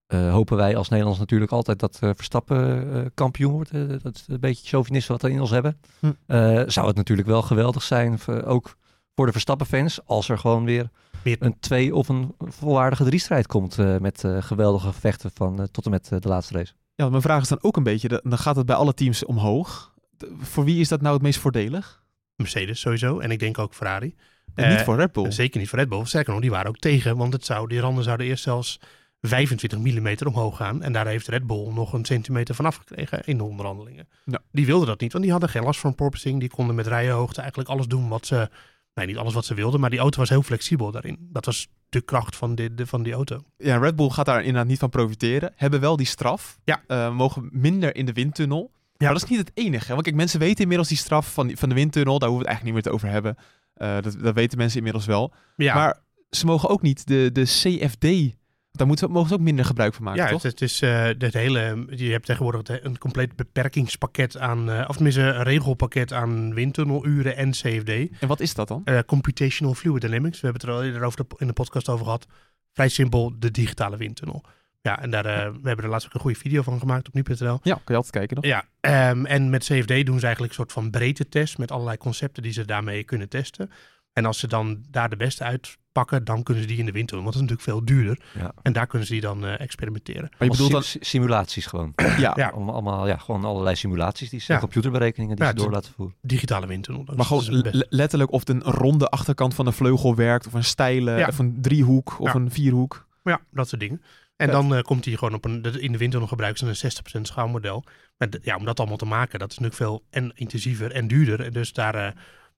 eh, 0.09 0.31
hopen 0.31 0.57
wij 0.57 0.75
als 0.75 0.89
Nederlands 0.89 1.19
natuurlijk 1.19 1.51
altijd 1.51 1.79
dat 1.79 1.97
eh, 2.01 2.09
Verstappen 2.15 2.93
eh, 2.93 3.01
kampioen 3.13 3.51
wordt. 3.51 3.71
dat 4.03 4.15
is 4.15 4.23
een 4.27 4.39
beetje 4.39 4.67
chauvinisme 4.67 5.13
wat 5.13 5.21
we 5.23 5.31
in 5.31 5.41
ons 5.41 5.49
hebben. 5.49 5.79
Hm. 5.99 6.11
Eh, 6.25 6.61
zou 6.67 6.87
het 6.87 6.95
natuurlijk 6.95 7.27
wel 7.27 7.41
geweldig 7.41 7.83
zijn, 7.83 8.19
voor- 8.19 8.43
ook 8.43 8.75
voor 9.15 9.25
de 9.25 9.31
Verstappen-fans, 9.31 9.99
als 10.05 10.29
er 10.29 10.37
gewoon 10.37 10.65
weer 10.65 10.89
een 11.23 11.59
twee 11.59 11.95
of 11.95 12.09
een 12.09 12.35
volwaardige 12.39 13.03
driestrijd 13.03 13.47
komt 13.47 13.77
eh, 13.79 13.97
met 13.97 14.23
eh, 14.23 14.41
geweldige 14.41 14.87
gevechten 14.87 15.31
van 15.33 15.67
tot 15.71 15.85
en 15.85 15.91
met 15.91 16.07
de 16.19 16.27
laatste 16.27 16.53
race. 16.53 16.73
Ja, 16.95 17.09
mijn 17.09 17.21
vraag 17.21 17.41
is 17.41 17.47
dan 17.47 17.57
ook 17.61 17.77
een 17.77 17.83
beetje, 17.83 18.21
dan 18.23 18.37
gaat 18.37 18.55
het 18.55 18.65
bij 18.65 18.75
alle 18.75 18.93
teams 18.93 19.25
omhoog. 19.25 19.93
De- 20.17 20.35
voor 20.39 20.63
wie 20.63 20.79
is 20.79 20.87
dat 20.87 21.01
nou 21.01 21.13
het 21.13 21.23
meest 21.23 21.39
voordelig? 21.39 22.03
Mercedes 22.35 22.79
sowieso. 22.79 23.19
En 23.19 23.31
ik 23.31 23.39
denk 23.39 23.57
ook 23.57 23.73
Ferrari. 23.73 24.15
En 24.55 24.69
niet 24.69 24.81
voor 24.81 24.95
Red 24.95 25.11
Bull. 25.11 25.31
Zeker 25.31 25.59
niet 25.59 25.69
voor 25.69 25.79
Red 25.79 25.89
Bull. 25.89 26.05
Sterker 26.05 26.31
nog, 26.31 26.41
die 26.41 26.49
waren 26.51 26.67
ook 26.67 26.77
tegen. 26.79 27.17
Want 27.17 27.33
het 27.33 27.45
zou, 27.45 27.67
die 27.67 27.79
randen 27.79 28.03
zouden 28.03 28.25
eerst 28.27 28.43
zelfs 28.43 28.79
25 29.21 29.79
mm 29.79 30.15
omhoog 30.27 30.55
gaan. 30.57 30.81
En 30.83 30.93
daar 30.93 31.07
heeft 31.07 31.27
Red 31.27 31.47
Bull 31.47 31.71
nog 31.73 31.93
een 31.93 32.05
centimeter 32.05 32.55
vanaf 32.55 32.75
gekregen 32.75 33.21
in 33.25 33.37
de 33.37 33.43
onderhandelingen. 33.43 34.07
Die 34.51 34.65
wilden 34.65 34.87
dat 34.87 34.99
niet, 34.99 35.11
want 35.11 35.23
die 35.23 35.31
hadden 35.33 35.49
geen 35.49 35.63
last 35.63 35.79
van 35.79 35.95
porpoising. 35.95 36.39
Die 36.39 36.49
konden 36.49 36.75
met 36.75 36.87
rijenhoogte 36.87 37.39
eigenlijk 37.39 37.69
alles 37.69 37.87
doen 37.87 38.07
wat 38.09 38.25
ze... 38.25 38.49
Nee, 38.93 39.05
niet 39.07 39.17
alles 39.17 39.33
wat 39.33 39.45
ze 39.45 39.53
wilden, 39.53 39.79
maar 39.79 39.89
die 39.89 39.99
auto 39.99 40.19
was 40.19 40.29
heel 40.29 40.41
flexibel 40.43 40.91
daarin. 40.91 41.17
Dat 41.31 41.45
was 41.45 41.67
de 41.89 42.01
kracht 42.01 42.35
van, 42.35 42.55
de- 42.55 42.71
van 42.75 43.03
die 43.03 43.13
auto. 43.13 43.41
Ja, 43.57 43.77
Red 43.77 43.95
Bull 43.95 44.09
gaat 44.09 44.25
daar 44.25 44.39
inderdaad 44.39 44.67
niet 44.67 44.79
van 44.79 44.89
profiteren. 44.89 45.53
Hebben 45.55 45.79
wel 45.79 45.95
die 45.97 46.05
straf. 46.05 46.59
Ja. 46.63 46.81
Eh, 46.87 47.15
mogen 47.15 47.49
minder 47.51 47.95
in 47.95 48.05
de 48.05 48.13
windtunnel. 48.13 48.71
Ja. 48.73 48.79
Maar 48.97 49.13
dat 49.13 49.23
is 49.23 49.29
niet 49.29 49.39
het 49.39 49.51
enige. 49.53 49.85
hè. 49.85 49.91
Want 49.91 50.03
kijk, 50.03 50.15
mensen 50.15 50.39
weten 50.39 50.61
inmiddels 50.61 50.87
die 50.89 50.97
straf 50.97 51.33
van, 51.33 51.47
die- 51.47 51.57
van 51.57 51.69
de 51.69 51.75
windtunnel. 51.75 52.19
Daar 52.19 52.29
hoeven 52.29 52.45
we 52.47 52.51
het 52.51 52.61
eigenlijk 52.61 52.91
niet 52.91 53.01
meer 53.01 53.11
te 53.11 53.17
over 53.23 53.35
hebben. 53.35 53.35
Eh, 53.73 54.03
dat, 54.11 54.23
dat 54.23 54.35
weten 54.35 54.57
mensen 54.57 54.77
inmiddels 54.77 55.05
wel. 55.05 55.33
Ja, 55.55 55.75
Maar 55.75 55.99
ze 56.29 56.45
mogen 56.45 56.69
ook 56.69 56.81
niet 56.81 57.07
de, 57.07 57.29
de 57.33 57.43
CFD... 57.43 58.35
Daar 58.71 58.87
moeten, 58.87 59.11
mogen 59.11 59.27
ze 59.29 59.33
ook 59.35 59.39
minder 59.41 59.65
gebruik 59.65 59.93
van 59.93 60.03
maken, 60.03 60.23
ja, 60.23 60.29
toch? 60.29 60.41
het, 60.41 60.51
het 60.51 60.61
is 60.61 60.81
eh 60.81 61.03
het 61.03 61.33
hele. 61.33 61.85
Je 61.89 62.11
hebt 62.11 62.25
tegenwoordig 62.25 62.83
een 62.83 62.97
compleet 62.97 63.35
beperkingspakket 63.35 64.37
aan, 64.37 64.69
eh, 64.71 64.85
of 64.87 64.95
tenminste 64.95 65.21
een 65.21 65.43
regelpakket 65.43 66.13
aan 66.13 66.53
windtunneluren 66.53 67.35
en 67.35 67.51
CFD. 67.51 67.89
En 67.89 68.27
wat 68.27 68.39
is 68.39 68.53
dat 68.53 68.67
dan? 68.67 68.81
Eh, 68.85 68.99
computational 69.05 69.73
Fluid 69.73 70.01
Dynamics. 70.01 70.39
We 70.41 70.47
hebben 70.47 70.61
het 70.61 70.69
er 70.71 70.77
al 70.77 70.83
eerder 70.85 71.03
over 71.03 71.19
de- 71.27 71.35
in 71.37 71.47
de 71.47 71.53
podcast 71.53 71.89
over 71.89 72.05
gehad. 72.05 72.27
Vrij 72.73 72.89
simpel, 72.89 73.33
de 73.39 73.51
digitale 73.51 73.97
windtunnel. 73.97 74.43
Ja, 74.81 75.01
en 75.01 75.09
daar, 75.11 75.25
eh, 75.25 75.51
we 75.61 75.67
hebben 75.67 75.85
er 75.85 75.91
laatst 75.91 76.07
ook 76.07 76.13
een 76.13 76.19
goede 76.19 76.37
video 76.39 76.61
van 76.61 76.79
gemaakt 76.79 77.07
op 77.07 77.13
nu.nl. 77.13 77.59
Ja, 77.63 77.73
kan 77.73 77.81
je 77.85 77.93
altijd 77.95 78.11
kijken 78.13 78.35
nog. 78.35 78.45
Ja, 78.45 78.65
ehm, 78.79 79.25
en 79.25 79.49
met 79.49 79.63
CFD 79.63 80.05
doen 80.05 80.19
ze 80.19 80.25
eigenlijk 80.25 80.39
een 80.39 80.59
soort 80.59 80.71
van 80.71 80.89
breedte 80.89 81.29
test 81.29 81.57
met 81.57 81.71
allerlei 81.71 81.97
concepten 81.97 82.43
die 82.43 82.51
ze 82.51 82.65
daarmee 82.65 83.03
kunnen 83.03 83.29
testen. 83.29 83.71
En 84.13 84.25
als 84.25 84.39
ze 84.39 84.47
dan 84.47 84.83
daar 84.89 85.09
de 85.09 85.15
beste 85.15 85.43
uitpakken, 85.43 86.23
dan 86.23 86.43
kunnen 86.43 86.63
ze 86.63 86.69
die 86.69 86.77
in 86.79 86.85
de 86.85 86.91
windtunnel. 86.91 87.23
Want 87.25 87.35
dat 87.37 87.43
is 87.45 87.49
natuurlijk 87.49 87.85
veel 87.87 87.95
duurder. 87.97 88.25
Ja. 88.39 88.51
En 88.61 88.73
daar 88.73 88.87
kunnen 88.87 89.07
ze 89.07 89.13
die 89.13 89.21
dan 89.21 89.45
eh, 89.45 89.59
experimenteren. 89.59 90.21
Maar 90.37 90.47
je 90.47 90.49
bedoelt 90.49 90.71
dan... 90.71 90.83
si- 90.83 90.97
simulaties 91.01 91.65
gewoon. 91.65 91.93
Ja, 92.17 92.33
Ja. 92.35 92.51
Om, 92.55 92.69
allemaal, 92.69 93.07
ja, 93.07 93.17
gewoon 93.17 93.43
allerlei 93.45 93.75
simulaties, 93.75 94.29
die 94.29 94.43
Ja. 94.47 94.59
computerberekeningen 94.59 95.35
die 95.35 95.45
Ja, 95.45 95.51
ze 95.51 95.55
door 95.57 95.71
laten 95.71 95.93
voeren. 95.95 96.15
Digitale 96.21 96.67
windtunnel. 96.67 97.05
Maar 97.15 97.25
gewoon 97.25 97.65
letterlijk 97.89 98.31
of 98.31 98.39
het 98.39 98.49
een 98.49 98.61
ronde 98.63 99.09
achterkant 99.09 99.53
van 99.53 99.65
een 99.67 99.73
vleugel 99.73 100.15
werkt... 100.15 100.47
of 100.47 100.53
een 100.53 100.63
steile, 100.63 101.17
Ja. 101.17 101.27
of 101.27 101.39
een 101.39 101.57
driehoek, 101.61 102.19
of 102.19 102.27
Ja. 102.33 102.39
een 102.39 102.51
vierhoek. 102.51 103.07
Ja, 103.23 103.41
dat 103.51 103.67
soort 103.69 103.81
dingen. 103.81 104.01
En 104.35 104.49
dan 104.51 104.75
eh, 104.75 104.81
komt 104.81 105.05
hij 105.05 105.13
gewoon 105.15 105.33
op 105.33 105.45
een. 105.45 105.63
In 105.79 105.91
de 105.91 105.97
windtunnel 105.97 106.27
gebruiken 106.27 106.75
ze 106.75 106.85
een 106.85 107.19
60% 107.19 107.21
schaalmodel. 107.27 107.83
Maar 108.17 108.29
ja, 108.41 108.55
om 108.55 108.65
dat 108.65 108.79
allemaal 108.79 108.97
te 108.97 109.05
maken, 109.05 109.39
dat 109.39 109.51
is 109.51 109.57
natuurlijk 109.57 109.91
veel 109.91 110.03
en 110.09 110.31
intensiever 110.35 110.91
en 110.91 111.07
duurder. 111.07 111.41
En 111.41 111.51
dus 111.53 111.73
daar, 111.73 111.95
eh, 111.95 112.11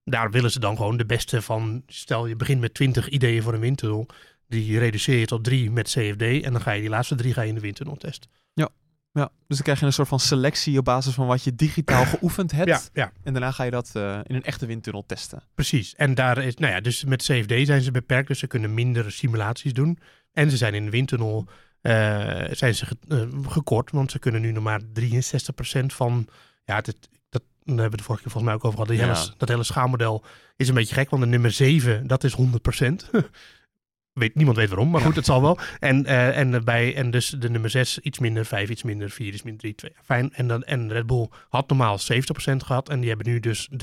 daar 0.04 0.32
willen 0.32 0.52
ze 0.52 0.60
dan 0.60 0.76
gewoon 0.78 0.98
de 0.98 1.06
beste 1.06 1.42
van. 1.42 1.84
Stel 1.88 2.28
je 2.28 2.36
begint 2.36 2.62
met 2.62 2.74
20 2.74 3.10
ideeën 3.10 3.42
voor 3.44 3.54
een 3.54 3.60
windtunnel. 3.60 4.08
Die 4.48 4.80
reduceer 4.80 5.20
je 5.20 5.26
tot 5.26 5.44
drie 5.44 5.72
met 5.72 5.88
CFD. 5.90 6.22
En 6.22 6.52
dan 6.52 6.62
ga 6.62 6.72
je 6.72 6.82
die 6.82 6.90
laatste 6.90 7.16
drie 7.16 7.34
ga 7.34 7.42
je 7.42 7.48
in 7.50 7.56
de 7.56 7.62
windtunnel 7.62 7.96
testen. 7.96 8.30
Ja, 9.14 9.30
dus 9.48 9.58
dan 9.58 9.62
krijg 9.62 9.80
je 9.80 9.86
een 9.86 9.94
soort 9.94 10.08
van 10.08 10.20
selectie 10.20 10.78
op 10.78 10.86
basis 10.86 11.14
van 11.14 11.28
wat 11.28 11.44
je 11.44 11.56
digitaal 11.56 12.06
geoefend 12.16 12.52
hebt. 12.52 12.70
Ja, 12.70 12.80
ja, 12.94 13.12
En 13.24 13.34
daarna 13.34 13.52
ga 13.52 13.64
je 13.64 13.72
dat 13.72 13.90
eh, 13.94 14.20
in 14.24 14.36
een 14.36 14.44
echte 14.44 14.66
windtunnel 14.66 15.04
testen. 15.06 15.44
precies. 15.56 15.96
En 15.96 16.14
daar 16.16 16.38
is, 16.38 16.56
nou 16.56 16.74
ja, 16.74 16.80
dus 16.80 17.04
met 17.04 17.22
CFD 17.22 17.66
zijn 17.68 17.82
ze 17.82 17.92
beperkt. 17.92 18.28
Dus 18.28 18.40
ze 18.40 18.48
kunnen 18.48 18.74
minder 18.74 19.12
simulaties 19.12 19.74
doen. 19.74 20.00
En 20.32 20.50
ze 20.52 20.58
zijn 20.58 20.74
in 20.74 20.86
de 20.86 20.92
windtunnel 20.92 21.48
eh, 21.82 21.94
zijn 22.52 22.76
ze 22.76 22.86
ge- 22.86 22.98
eh, 23.08 23.22
gekort. 23.52 23.92
Want 23.92 24.12
ze 24.12 24.20
kunnen 24.20 24.42
nu 24.42 24.52
nog 24.52 24.64
maar 24.64 24.82
63% 24.94 25.94
van. 25.94 26.28
Ja, 26.66 26.76
het, 26.76 27.10
daar 27.66 27.76
hebben 27.76 27.92
we 27.92 27.98
de 27.98 28.04
vorige 28.04 28.24
keer 28.24 28.32
volgens 28.32 28.44
mij 28.44 28.54
ook 28.54 28.66
over 28.66 28.86
gehad. 28.86 29.00
Ja. 29.00 29.14
hele, 29.14 29.34
dat 29.38 29.50
hele 29.50 29.64
schaalmodel 29.64 30.24
is 30.56 30.68
een 30.68 30.74
beetje 30.74 30.96
gek. 30.96 31.10
Want 31.10 31.24
de 31.24 31.28
nummer 31.30 31.52
7, 31.52 32.08
dat 32.08 32.24
is 32.24 32.36
100%. 32.36 32.40
Weet, 34.14 34.36
niemand 34.36 34.58
weet 34.58 34.70
waarom, 34.70 34.90
maar 34.90 35.02
goed, 35.02 35.16
het 35.16 35.26
zal 35.26 35.42
wel. 35.42 35.58
En, 35.80 36.06
eh, 36.06 36.38
en, 36.38 36.64
bij, 36.64 36.96
en 36.96 37.12
dus 37.12 37.30
de 37.30 37.50
nummer 37.50 37.70
6 37.70 38.00
iets 38.00 38.20
minder, 38.20 38.46
5 38.46 38.70
iets 38.70 38.84
minder, 38.84 39.10
4 39.10 39.34
iets 39.34 39.44
minder, 39.44 39.62
3, 39.62 39.76
2. 39.76 39.92
Fijn. 40.04 40.34
En, 40.34 40.48
dan, 40.48 40.64
en 40.64 40.92
Red 40.92 41.08
Bull 41.08 41.30
had 41.50 41.70
normaal 41.70 41.98
70% 42.00 42.04
gehad 42.58 42.90
en 42.90 43.00
die 43.00 43.10
hebben 43.10 43.28
nu 43.28 43.40
dus 43.40 43.70
63%. 43.72 43.76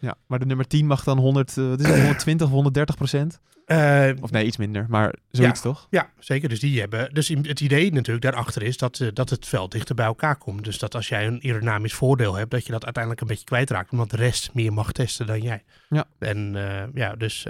Ja, 0.00 0.14
maar 0.26 0.38
de 0.38 0.46
nummer 0.46 0.66
10 0.66 0.86
mag 0.86 1.04
dan 1.04 1.18
100, 1.18 1.56
eh, 1.56 1.68
wat 1.68 1.80
is 1.80 1.86
het, 1.86 1.96
120 1.96 2.46
of 2.46 2.52
130 2.52 2.96
procent? 2.96 3.40
Eh, 3.66 4.10
Of 4.20 4.30
nee, 4.30 4.44
iets 4.44 4.56
minder, 4.56 4.86
maar 4.88 5.14
zoiets 5.30 5.60
toch? 5.60 5.86
Ja, 5.90 6.10
zeker. 6.18 6.48
Dus 6.48 6.60
die 6.60 6.80
hebben. 6.80 7.14
Dus 7.14 7.28
het 7.28 7.60
idee 7.60 7.92
natuurlijk 7.92 8.24
daarachter 8.24 8.62
is 8.62 8.76
dat, 8.76 9.10
dat 9.12 9.30
het 9.30 9.46
veld 9.46 9.72
dichter 9.72 9.94
bij 9.94 10.06
elkaar 10.06 10.36
komt. 10.36 10.64
Dus 10.64 10.78
dat 10.78 10.94
als 10.94 11.08
jij 11.08 11.26
een 11.26 11.40
aerodynamisch 11.42 11.94
voordeel 11.94 12.34
hebt, 12.34 12.50
dat 12.50 12.66
je 12.66 12.72
dat 12.72 12.84
uiteindelijk 12.84 13.22
een 13.22 13.28
beetje 13.28 13.44
kwijtraakt. 13.44 13.90
Omdat 13.92 14.10
de 14.10 14.16
rest 14.16 14.50
meer 14.54 14.72
mag 14.72 14.92
testen 14.92 15.26
dan 15.26 15.40
jij. 15.40 15.62
Ja. 15.88 16.04
En 16.18 16.56
ja, 16.94 17.14
dus 17.14 17.46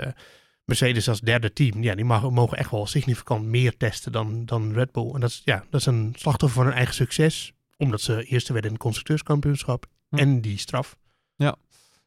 Mercedes 0.65 1.09
als 1.09 1.21
derde 1.21 1.53
team, 1.53 1.83
ja, 1.83 1.95
die 1.95 2.05
mag, 2.05 2.31
mogen 2.31 2.59
echt 2.59 2.71
wel 2.71 2.87
significant 2.87 3.45
meer 3.45 3.77
testen 3.77 4.13
dan, 4.13 4.45
dan 4.45 4.73
Red 4.73 4.93
Bull. 4.93 5.11
En 5.15 5.21
dat 5.21 5.31
is, 5.31 5.43
ja, 5.45 5.65
dat 5.71 5.81
is 5.81 5.87
een 5.87 6.13
slachtoffer 6.17 6.57
van 6.59 6.67
hun 6.67 6.77
eigen 6.77 6.95
succes. 6.95 7.53
Omdat 7.77 8.01
ze 8.01 8.25
eerste 8.25 8.53
werden 8.53 8.71
in 8.71 8.77
het 8.77 8.85
constructeurskampioenschap. 8.87 9.87
Hm. 10.09 10.17
En 10.17 10.41
die 10.41 10.59
straf. 10.59 10.97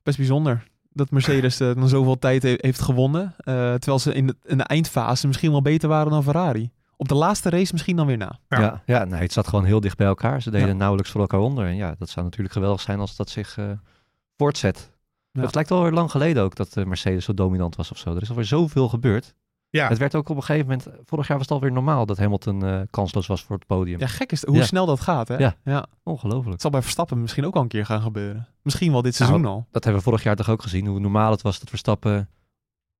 Best 0.04 0.17
bijzonder 0.17 0.63
dat 0.93 1.12
Mercedes 1.12 1.60
eh, 1.60 1.76
dan 1.76 1.89
zoveel 1.89 2.20
tijd 2.20 2.43
he- 2.43 2.56
heeft 2.58 2.82
gewonnen. 2.82 3.34
eh, 3.38 3.54
terwijl 3.54 4.00
ze 4.00 4.13
in 4.13 4.28
de, 4.28 4.36
in 4.43 4.58
de 4.58 4.63
eindfase 4.63 5.28
misschien 5.28 5.52
wel 5.52 5.62
beter 5.62 5.89
waren 5.89 6.12
dan 6.12 6.24
Ferrari. 6.24 6.72
Op 6.96 7.08
de 7.08 7.15
laatste 7.15 7.50
race 7.50 7.74
misschien 7.74 7.96
dan 7.96 8.08
weer 8.08 8.17
na. 8.17 8.39
Ja. 8.50 8.60
Ja, 8.60 8.84
ja, 8.86 9.04
nee, 9.06 9.22
het 9.22 9.34
zat 9.34 9.48
gewoon 9.48 9.65
heel 9.65 9.80
Ja. 15.32 15.42
ja, 15.42 15.42
dat 15.42 15.42
zijn 15.42 15.42
dat. 15.42 15.42
Ja. 15.42 15.42
Het 15.42 15.56
lijkt 15.56 15.70
wel 15.70 15.82
weer 15.82 15.92
lang 15.92 16.12
geleden 16.12 16.44
ook 16.44 16.56
dat 16.56 16.78
eh, 16.78 16.86
Mercedes 16.86 17.26
zo 17.26 17.34
dominant 17.34 17.76
was 17.76 17.92
of 17.92 17.98
zo. 17.98 18.16
Er 18.16 18.22
is 18.22 18.30
alweer 18.30 18.46
zoveel 18.46 18.90
gebeurd. 18.90 19.36
Ja, 19.70 19.88
Het 19.88 19.98
werd 19.98 20.16
ook 20.16 20.30
op 20.30 20.36
een 20.36 20.44
gegeven 20.44 20.68
moment, 20.68 20.88
vorig 21.06 21.28
jaar 21.28 21.38
was 21.38 21.46
het 21.48 21.56
alweer 21.56 21.72
normaal 21.72 22.06
dat 22.06 22.18
Hamilton 22.18 22.66
eh, 22.66 22.82
kansloos 22.90 23.28
was 23.28 23.44
voor 23.44 23.56
het 23.56 23.66
podium. 23.66 24.00
Ja, 24.00 24.08
gek 24.08 24.32
is 24.32 24.42
het, 24.42 24.50
hoe 24.50 24.58
Ja. 24.58 24.66
snel 24.66 24.86
dat 24.86 25.00
gaat, 25.00 25.28
hè? 25.28 25.38
Ja. 25.38 25.56
Het 25.63 25.86
Ongelooflijk. 26.04 26.62
zal 26.62 26.72
bij 26.72 26.82
Verstappen 26.82 27.22
misschien 27.22 27.46
ook 27.46 27.56
al 27.56 27.62
een 27.62 27.68
keer 27.68 27.86
gaan 27.86 28.02
gebeuren. 28.02 28.48
Misschien 28.62 28.92
wel 28.92 29.02
dit 29.02 29.16
seizoen 29.16 29.42
Nou, 29.42 29.54
al. 29.54 29.68
Dat 29.72 29.84
hebben 29.84 30.02
we 30.04 30.10
vorig 30.10 30.24
jaar 30.24 30.36
toch 30.36 30.50
ook 30.50 30.62
gezien, 30.62 30.86
hoe 30.86 31.00
normaal 31.00 31.32
het 31.32 31.42
was 31.42 31.60
dat 31.60 31.70
Verstappen 31.70 32.30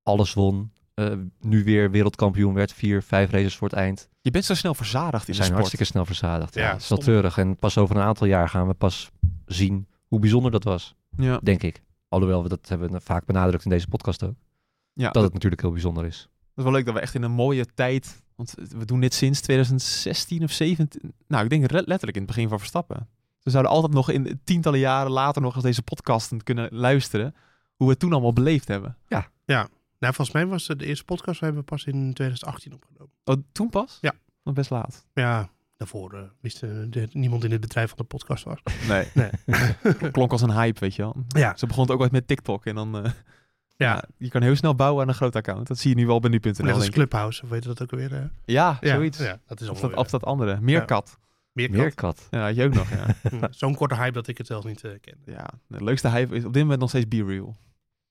alles 0.04 0.34
won. 0.34 0.72
eh, 0.94 1.12
nu 1.42 1.63
weer 1.63 1.92
wereldkampioen 1.92 2.54
werd, 2.54 2.74
vier, 2.74 3.04
vijf 3.04 3.32
races 3.32 3.56
voor 3.56 3.68
het 3.70 3.78
eind. 3.78 4.10
Je 4.22 4.32
bent 4.32 4.46
zo 4.46 4.54
snel 4.54 4.74
verzadigd 4.74 5.13
in 5.13 5.20
We 5.20 5.26
de 5.26 5.34
zijn 5.34 5.44
sport. 5.46 5.58
hartstikke 5.60 5.86
snel 5.86 6.06
verzadigd. 6.06 6.54
Ja, 6.56 6.62
Ja, 6.62 6.72
het 6.74 6.82
is 6.92 7.00
treurig. 7.06 7.38
En 7.38 7.56
pas 7.58 7.78
over 7.78 7.96
een 7.96 8.02
aantal 8.02 8.28
jaar 8.28 8.50
gaan 8.50 8.68
we 8.68 8.74
pas 8.74 9.12
zien 9.46 9.88
hoe 10.08 10.20
bijzonder 10.20 10.52
dat 10.52 10.63
was, 10.63 10.96
Ja. 11.18 11.40
denk 11.44 11.63
ik. 11.63 11.82
Alhoewel 12.08 12.43
we 12.43 12.50
dat 12.50 12.70
hebben 12.70 13.02
vaak 13.02 13.26
benadrukt 13.26 13.63
in 13.63 13.70
deze 13.70 13.88
podcast 13.88 14.24
ook. 14.24 14.36
Ja, 14.93 15.12
Dat 15.12 15.24
het 15.24 15.34
natuurlijk 15.34 15.62
heel 15.62 15.72
bijzonder 15.72 16.06
is. 16.06 16.17
Dat 16.22 16.58
is 16.58 16.63
wel 16.63 16.72
leuk 16.72 16.86
dat 16.86 16.93
we 16.93 17.00
echt 17.00 17.15
in 17.15 17.24
een 17.24 17.32
mooie 17.32 17.65
tijd. 17.74 18.24
Want 18.36 18.54
we 18.78 18.86
doen 18.86 19.00
dit 19.00 19.13
sinds 19.13 19.41
2016 19.41 20.43
of 20.43 20.52
17. 20.52 21.13
Nou, 21.28 21.43
ik 21.43 21.50
denk 21.50 21.72
letterlijk 21.72 22.17
in 22.17 22.22
het 22.24 22.26
begin 22.26 22.50
van 22.50 22.58
Verstappen. 22.60 23.08
We 23.41 23.50
zouden 23.50 23.72
altijd 23.72 23.93
nog 23.93 24.10
in 24.10 24.41
tientallen 24.43 24.80
jaren 24.80 25.12
later 25.12 25.41
nog 25.41 25.56
eens 25.56 25.63
deze 25.63 25.82
podcast 25.82 26.43
kunnen 26.43 26.70
luisteren. 26.72 27.36
Hoe 27.76 27.86
we 27.86 27.91
het 27.91 28.00
toen 28.00 28.12
allemaal 28.12 28.34
beleefd 28.34 28.67
hebben. 28.67 28.98
nou, 30.00 30.13
volgens 30.13 30.32
mij 30.32 30.46
was 30.46 30.67
het 30.67 30.80
de 30.80 30.86
eerste 30.86 31.06
podcast, 31.06 31.39
we 31.39 31.46
hebben 31.46 31.63
pas 31.63 31.84
in 31.86 32.13
2018 32.13 32.74
opgenomen. 32.74 33.13
Oh, 33.24 33.36
toen 33.52 33.70
pas? 33.70 33.98
Ja. 34.02 34.13
Nog 34.43 34.54
best 34.54 34.70
laat. 34.70 35.06
Ja, 35.13 35.50
daarvoor 35.78 36.13
eh, 36.13 36.20
wist 36.42 36.63
eh, 36.63 36.70
de- 36.90 37.08
niemand 37.12 37.44
in 37.44 37.52
het 37.52 37.62
bedrijf 37.62 37.90
van 37.90 37.98
de 37.98 38.04
podcast 38.04 38.44
was. 38.44 38.60
Nee. 38.88 39.08
Nee. 39.13 39.30
Klonk 40.12 40.32
als 40.32 40.42
een 40.42 40.52
hype, 40.52 40.80
weet 40.80 40.96
je 40.96 41.02
wel. 41.02 41.16
Ja, 41.28 41.58
Ze 41.58 41.66
begon 41.68 41.84
het 41.84 41.92
ook 41.92 42.00
ooit 42.02 42.12
met 42.12 42.28
TikTok. 42.28 42.66
En 42.66 42.76
dan... 42.76 42.96
eh, 43.06 43.12
Ja. 43.76 43.94
ja, 43.94 44.04
je 44.18 44.30
kan 44.30 44.42
heel 44.42 44.56
snel 44.56 44.76
bouwen 44.76 45.02
aan 45.02 45.08
een 45.08 45.13
groot 45.16 45.36
account. 45.36 45.68
Dat 45.68 45.78
zie 45.78 45.90
je 45.90 45.96
nu 45.96 46.06
wel 46.08 46.20
bij 46.20 46.30
nu.nl. 46.30 46.66
net 46.66 46.74
als. 46.76 46.90
Clubhouse, 46.90 47.44
of 47.44 47.50
weet 47.50 47.62
je 47.63 47.68
dat 47.70 47.82
ook 47.82 47.92
alweer? 47.92 48.13
eh? 48.13 48.24
Ja, 48.46 48.78
ja, 48.82 48.94
zoiets. 48.96 49.18
Ja, 49.18 49.40
dat 49.48 49.62
is 49.62 49.70
Of 49.70 49.80
dat, 49.80 49.94
of 49.96 50.10
dat 50.10 50.24
andere. 50.24 50.58
Meerkat. 50.62 51.20
Meerkat. 51.52 51.78
Meerkat. 51.78 52.28
Ja, 52.32 52.46
had 52.46 52.56
je 52.56 52.63
ook 52.63 52.74
nog, 52.74 52.90
ja. 53.00 53.16
Zo'n 53.52 53.76
korte 53.76 53.96
hype 53.96 54.12
dat 54.12 54.28
ik 54.28 54.38
het 54.38 54.48
zelfs 54.48 54.66
niet 54.66 54.84
eh, 54.84 54.92
ken. 55.02 55.18
ja. 55.26 55.46
De 55.68 55.84
leukste 55.84 56.10
hype 56.10 56.36
is 56.36 56.46
op 56.46 56.54
dit 56.54 56.62
moment 56.62 56.80
nog 56.80 56.90
steeds 56.90 57.08
Be 57.08 57.24
Real. 57.24 57.58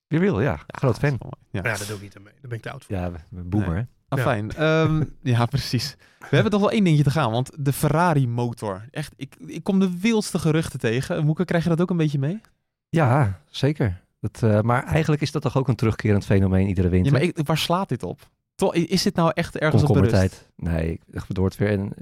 Wie 0.06 0.18
wil, 0.20 0.40
ja. 0.40 0.60
Groot 0.66 0.98
fan. 0.98 1.16
dat. 1.18 1.36
Ja. 1.50 1.60
Daar 1.62 1.86
doe 1.86 1.96
ik 1.96 2.02
niet 2.02 2.16
aan 2.16 2.22
mee. 2.22 2.32
Daar 2.32 2.48
ben 2.48 2.56
ik 2.56 2.62
te 2.62 2.70
oud 2.70 2.84
voor. 2.84 2.94
Ja, 2.96 3.12
boomer, 3.30 3.68
Nee. 3.68 3.78
hè? 3.78 3.82
Ah, 4.18 4.24
Ja. 4.24 4.30
fijn. 4.30 4.52
Ehm, 4.52 5.04
ja, 5.32 5.46
precies. 5.46 5.96
We 6.18 6.26
hebben 6.34 6.50
toch 6.50 6.60
wel 6.60 6.70
één 6.70 6.84
dingetje 6.84 7.04
te 7.04 7.10
gaan, 7.10 7.30
want 7.30 7.50
de 7.58 7.72
Ferrari 7.72 8.28
motor. 8.28 8.84
Echt, 8.90 9.12
ik, 9.16 9.34
ik 9.46 9.62
kom 9.64 9.78
de 9.78 9.98
wildste 10.00 10.38
geruchten 10.38 10.78
tegen. 10.78 11.24
Moeke, 11.24 11.44
krijg 11.44 11.62
je 11.62 11.68
dat 11.68 11.80
ook 11.80 11.90
een 11.90 11.96
beetje 11.96 12.18
mee? 12.18 12.40
Ja, 12.88 13.40
zeker. 13.50 14.00
Dat, 14.20 14.42
eh, 14.42 14.60
maar 14.60 14.84
eigenlijk 14.84 15.22
is 15.22 15.30
dat 15.32 15.42
toch 15.42 15.56
ook 15.56 15.68
een 15.68 15.74
terugkerend 15.74 16.24
fenomeen 16.24 16.68
iedere 16.68 16.86
Ja, 16.86 16.92
winter. 16.92 17.12
maar 17.12 17.22
ik, 17.22 17.38
waar 17.44 17.58
slaat 17.58 17.88
dit 17.88 18.02
op? 18.02 18.28
Toch, 18.54 18.74
is 18.74 19.02
dit 19.02 19.14
nou 19.14 19.30
echt 19.34 19.58
ergens 19.58 19.82
op 19.82 19.94
berust? 19.94 20.50
Nee, 20.56 21.00
er 21.10 21.24
wordt, 21.28 21.56
weer 21.56 21.72
een, 21.72 21.92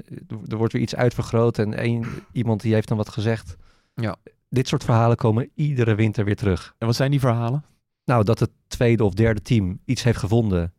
er 0.49 0.57
wordt 0.57 0.73
weer 0.73 0.83
iets 0.83 0.95
uitvergroot 0.97 1.59
en 1.59 1.75
één, 1.75 2.07
iemand 2.33 2.61
die 2.61 2.75
heeft 2.75 2.89
dan 2.89 2.97
wat 2.97 3.09
gezegd. 3.09 3.57
Ja. 3.95 4.17
Dit 4.49 4.69
soort 4.69 4.85
verhalen 4.85 5.17
komen 5.17 5.51
iedere 5.55 5.95
winter 5.95 6.25
weer 6.25 6.37
terug. 6.37 6.75
En 6.79 6.87
wat 6.87 6.97
zijn 6.97 7.11
die 7.11 7.21
verhalen? 7.21 7.65
Nou, 8.05 8.25
dat 8.25 8.39
het 8.39 8.51
tweede 8.67 9.05
of 9.05 9.15
derde 9.15 9.43
team 9.43 9.79
iets 9.85 10.03
heeft 10.03 10.19
gevonden 10.19 10.73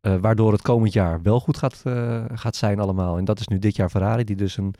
eh, 0.00 0.16
waardoor 0.20 0.52
het 0.52 0.62
komend 0.62 0.92
jaar 0.92 1.22
wel 1.22 1.40
goed 1.40 1.56
gaat, 1.56 1.80
eh, 1.84 2.24
gaat 2.34 2.56
zijn 2.56 2.80
allemaal. 2.80 3.18
En 3.18 3.24
dat 3.24 3.40
is 3.40 3.48
nu 3.48 3.58
dit 3.58 3.76
jaar 3.76 3.90
Ferrari, 3.90 4.24
die 4.24 4.36
dus 4.36 4.56
een 4.56 4.74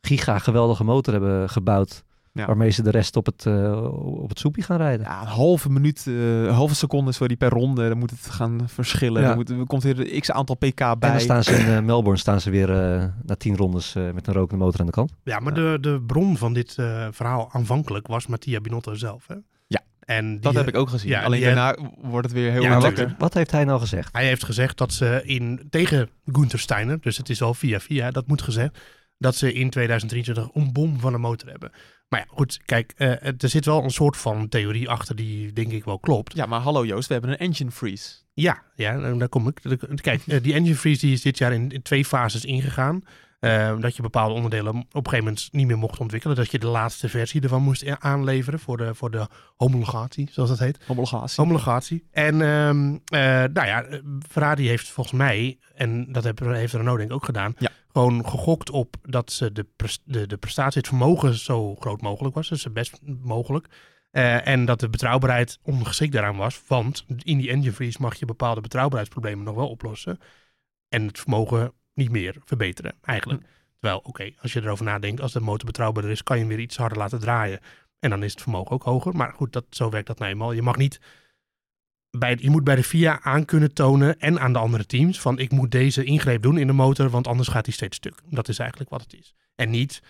giga 0.00 0.38
geweldige 0.38 0.84
motor 0.84 1.12
hebben 1.12 1.50
gebouwd. 1.50 2.04
Ja. 2.32 2.46
Waarmee 2.46 2.70
ze 2.70 2.82
de 2.82 2.90
rest 2.90 3.16
op 3.16 3.26
het, 3.26 3.46
eh, 3.46 3.94
op 4.22 4.28
het 4.28 4.38
soepje 4.38 4.62
gaan 4.62 4.76
rijden. 4.76 5.06
Ja, 5.06 5.20
een 5.20 5.26
halve 5.26 5.70
minuut, 5.70 6.04
eh, 6.06 6.42
een 6.42 6.54
halve 6.54 6.74
seconde 6.74 7.12
sorry, 7.12 7.36
per 7.36 7.48
ronde. 7.48 7.88
Dan 7.88 7.98
moet 7.98 8.10
het 8.10 8.26
gaan 8.26 8.60
verschillen. 8.66 9.22
Ja. 9.22 9.28
Dan 9.28 9.36
moet, 9.36 9.50
er 9.50 9.66
komt 9.66 9.82
weer 9.82 10.14
een 10.14 10.20
x 10.20 10.30
aantal 10.30 10.54
pk 10.54 10.76
bij. 10.76 10.94
En 11.00 11.10
dan 11.10 11.20
staan 11.20 11.44
ze 11.44 11.54
in 11.54 11.84
Melbourne 11.84 12.18
staan 12.18 12.40
ze 12.40 12.50
weer 12.50 12.70
eh, 12.70 13.04
na 13.22 13.34
tien 13.34 13.56
rondes 13.56 13.94
eh, 13.94 14.10
met 14.10 14.26
een 14.26 14.34
rokende 14.34 14.64
motor 14.64 14.80
aan 14.80 14.86
de 14.86 14.92
kant. 14.92 15.12
Ja, 15.22 15.38
maar 15.38 15.54
De, 15.54 15.78
de 15.80 16.02
bron 16.06 16.36
van 16.36 16.52
dit 16.52 16.78
eh, 16.78 17.06
verhaal 17.10 17.48
aanvankelijk 17.52 18.06
was 18.06 18.26
Mattia 18.26 18.60
Binotto 18.60 18.94
zelf. 18.94 19.26
Hè? 19.26 19.34
En 20.06 20.30
die, 20.30 20.40
dat 20.40 20.54
heb 20.54 20.68
ik 20.68 20.76
ook 20.76 20.88
gezien. 20.88 21.10
ja, 21.10 21.22
Alleen 21.22 21.40
daarna 21.40 21.76
wordt 22.00 22.26
het 22.26 22.36
weer 22.36 22.50
heel 22.50 22.62
Ja, 22.62 22.78
lekker. 22.78 23.14
Wat, 23.18 23.34
heeft 23.34 23.50
hij 23.50 23.64
nou 23.64 23.80
gezegd? 23.80 24.12
Hij 24.12 24.26
heeft 24.26 24.44
gezegd 24.44 24.78
dat 24.78 24.92
ze 24.92 25.22
in, 25.24 25.66
tegen 25.70 26.08
Gunther 26.26 26.58
Steiner, 26.58 27.00
dus 27.00 27.16
het 27.16 27.28
is 27.28 27.42
al 27.42 27.54
via 27.54 27.80
via, 27.80 28.10
dat 28.10 28.26
moet 28.26 28.42
gezegd, 28.42 28.78
dat 29.18 29.36
ze 29.36 29.52
in 29.52 29.70
2023 29.70 30.48
een 30.54 30.72
bom 30.72 31.00
van 31.00 31.14
een 31.14 31.20
motor 31.20 31.50
hebben. 31.50 31.70
Maar 32.08 32.20
ja, 32.20 32.26
goed, 32.28 32.60
kijk, 32.64 32.92
eh, 32.96 33.26
er 33.26 33.48
zit 33.48 33.64
wel 33.64 33.82
een 33.84 33.90
soort 33.90 34.16
van 34.16 34.48
theorie 34.48 34.88
achter 34.88 35.16
die 35.16 35.52
denk 35.52 35.72
ik 35.72 35.84
wel 35.84 35.98
klopt. 35.98 36.34
Ja, 36.34 36.46
maar 36.46 36.60
hallo 36.60 36.84
Joost, 36.84 37.06
we 37.06 37.12
hebben 37.12 37.30
een 37.30 37.38
engine 37.38 37.70
freeze. 37.70 38.10
Ja, 38.34 38.62
ja, 38.74 39.02
en 39.02 39.18
daar 39.18 39.28
kom 39.28 39.48
ik. 39.48 39.60
Kijk, 39.94 40.26
eh, 40.26 40.42
die 40.42 40.54
engine 40.54 40.76
freeze 40.76 41.00
die 41.00 41.12
is 41.14 41.22
dit 41.22 41.38
jaar 41.38 41.52
in, 41.52 41.70
in 41.70 41.82
twee 41.82 42.04
fases 42.04 42.44
ingegaan. 42.44 43.02
Eh, 43.46 43.78
dat 43.80 43.96
je 43.96 44.02
bepaalde 44.02 44.34
onderdelen 44.34 44.76
op 44.76 44.84
een 44.94 45.04
gegeven 45.04 45.24
moment 45.24 45.48
niet 45.52 45.66
meer 45.66 45.78
mocht 45.78 45.98
ontwikkelen. 46.00 46.36
Dat 46.36 46.50
je 46.50 46.58
de 46.58 46.66
laatste 46.66 47.08
versie 47.08 47.40
ervan 47.40 47.62
moest 47.62 47.86
a- 47.88 48.00
aanleveren 48.00 48.58
voor 48.60 48.76
de, 48.76 48.94
voor 48.94 49.10
de 49.10 49.26
homologatie, 49.56 50.28
zoals 50.32 50.48
dat 50.48 50.58
heet. 50.58 50.78
Homologatie. 50.86 51.42
Homologatie. 51.44 52.06
En 52.10 52.40
ehm, 52.42 52.94
eh, 53.04 53.20
nou 53.52 53.66
ja, 53.66 53.82
eh, 53.82 53.98
Ferrari 54.28 54.68
heeft 54.68 54.88
volgens 54.88 55.16
mij, 55.16 55.58
en 55.74 56.12
dat 56.12 56.24
heb, 56.24 56.38
heeft 56.38 56.72
Renault 56.72 56.98
denk 56.98 57.10
ik 57.10 57.16
ook 57.16 57.24
gedaan, 57.24 57.54
Ja. 57.58 57.70
gewoon 57.92 58.28
gegokt 58.28 58.70
op 58.70 58.96
dat 59.02 59.32
ze 59.32 59.52
de, 59.52 59.66
de, 60.04 60.26
de 60.26 60.36
prestatie, 60.36 60.78
het 60.80 60.88
vermogen 60.88 61.34
zo 61.34 61.74
groot 61.74 62.00
mogelijk 62.00 62.34
was. 62.34 62.48
Dus 62.48 62.72
best 62.72 63.00
mogelijk. 63.22 63.66
Eh, 64.10 64.46
en 64.46 64.64
dat 64.64 64.80
de 64.80 64.88
betrouwbaarheid 64.88 65.58
ongeschikt 65.62 66.12
daaraan 66.12 66.36
was. 66.36 66.62
Want 66.66 67.04
in 67.22 67.38
die 67.38 67.50
engine 67.50 67.72
freeze 67.72 67.98
mag 68.00 68.14
je 68.18 68.24
bepaalde 68.26 68.60
betrouwbaarheidsproblemen 68.60 69.44
nog 69.44 69.54
wel 69.54 69.68
oplossen. 69.68 70.18
En 70.88 71.06
het 71.06 71.18
vermogen 71.18 71.72
niet 71.96 72.10
meer 72.10 72.36
verbeteren, 72.44 72.94
eigenlijk. 73.02 73.42
Terwijl, 73.80 74.00
oké, 74.04 74.32
als 74.42 74.52
je 74.52 74.62
erover 74.62 74.84
nadenkt, 74.84 75.20
als 75.20 75.32
de 75.32 75.40
motor 75.40 75.66
betrouwbaarder 75.66 76.12
is, 76.12 76.22
kan 76.22 76.36
je 76.36 76.42
hem 76.42 76.52
weer 76.52 76.62
iets 76.62 76.76
harder 76.76 76.98
laten 76.98 77.20
draaien. 77.20 77.60
En 77.98 78.10
dan 78.10 78.22
is 78.22 78.32
het 78.32 78.42
vermogen 78.42 78.70
ook 78.70 78.82
hoger. 78.82 79.16
Maar 79.16 79.32
goed, 79.32 79.52
dat, 79.52 79.64
zo 79.70 79.90
werkt 79.90 80.06
dat 80.06 80.18
nou 80.18 80.30
eenmaal. 80.30 80.52
Je 80.52 80.62
mag 80.62 80.76
niet 80.76 81.00
bij, 82.10 82.36
je 82.40 82.50
moet 82.50 82.64
bij 82.64 82.76
de 82.76 82.84
FIA 82.84 83.20
aan 83.22 83.44
kunnen 83.44 83.74
tonen 83.74 84.18
en 84.18 84.40
aan 84.40 84.52
de 84.52 84.58
andere 84.58 84.86
teams 84.86 85.20
van 85.20 85.38
ik 85.38 85.50
moet 85.50 85.70
deze 85.70 86.04
ingreep 86.04 86.42
doen 86.42 86.58
in 86.58 86.66
de 86.66 86.72
motor, 86.72 87.08
want 87.08 87.26
anders 87.26 87.48
gaat 87.48 87.64
die 87.64 87.74
steeds 87.74 87.96
stuk. 87.96 88.20
Dat 88.30 88.48
is 88.48 88.58
eigenlijk 88.58 88.90
wat 88.90 89.02
het 89.02 89.14
is. 89.14 89.34
En 89.54 89.70
niet 89.70 90.02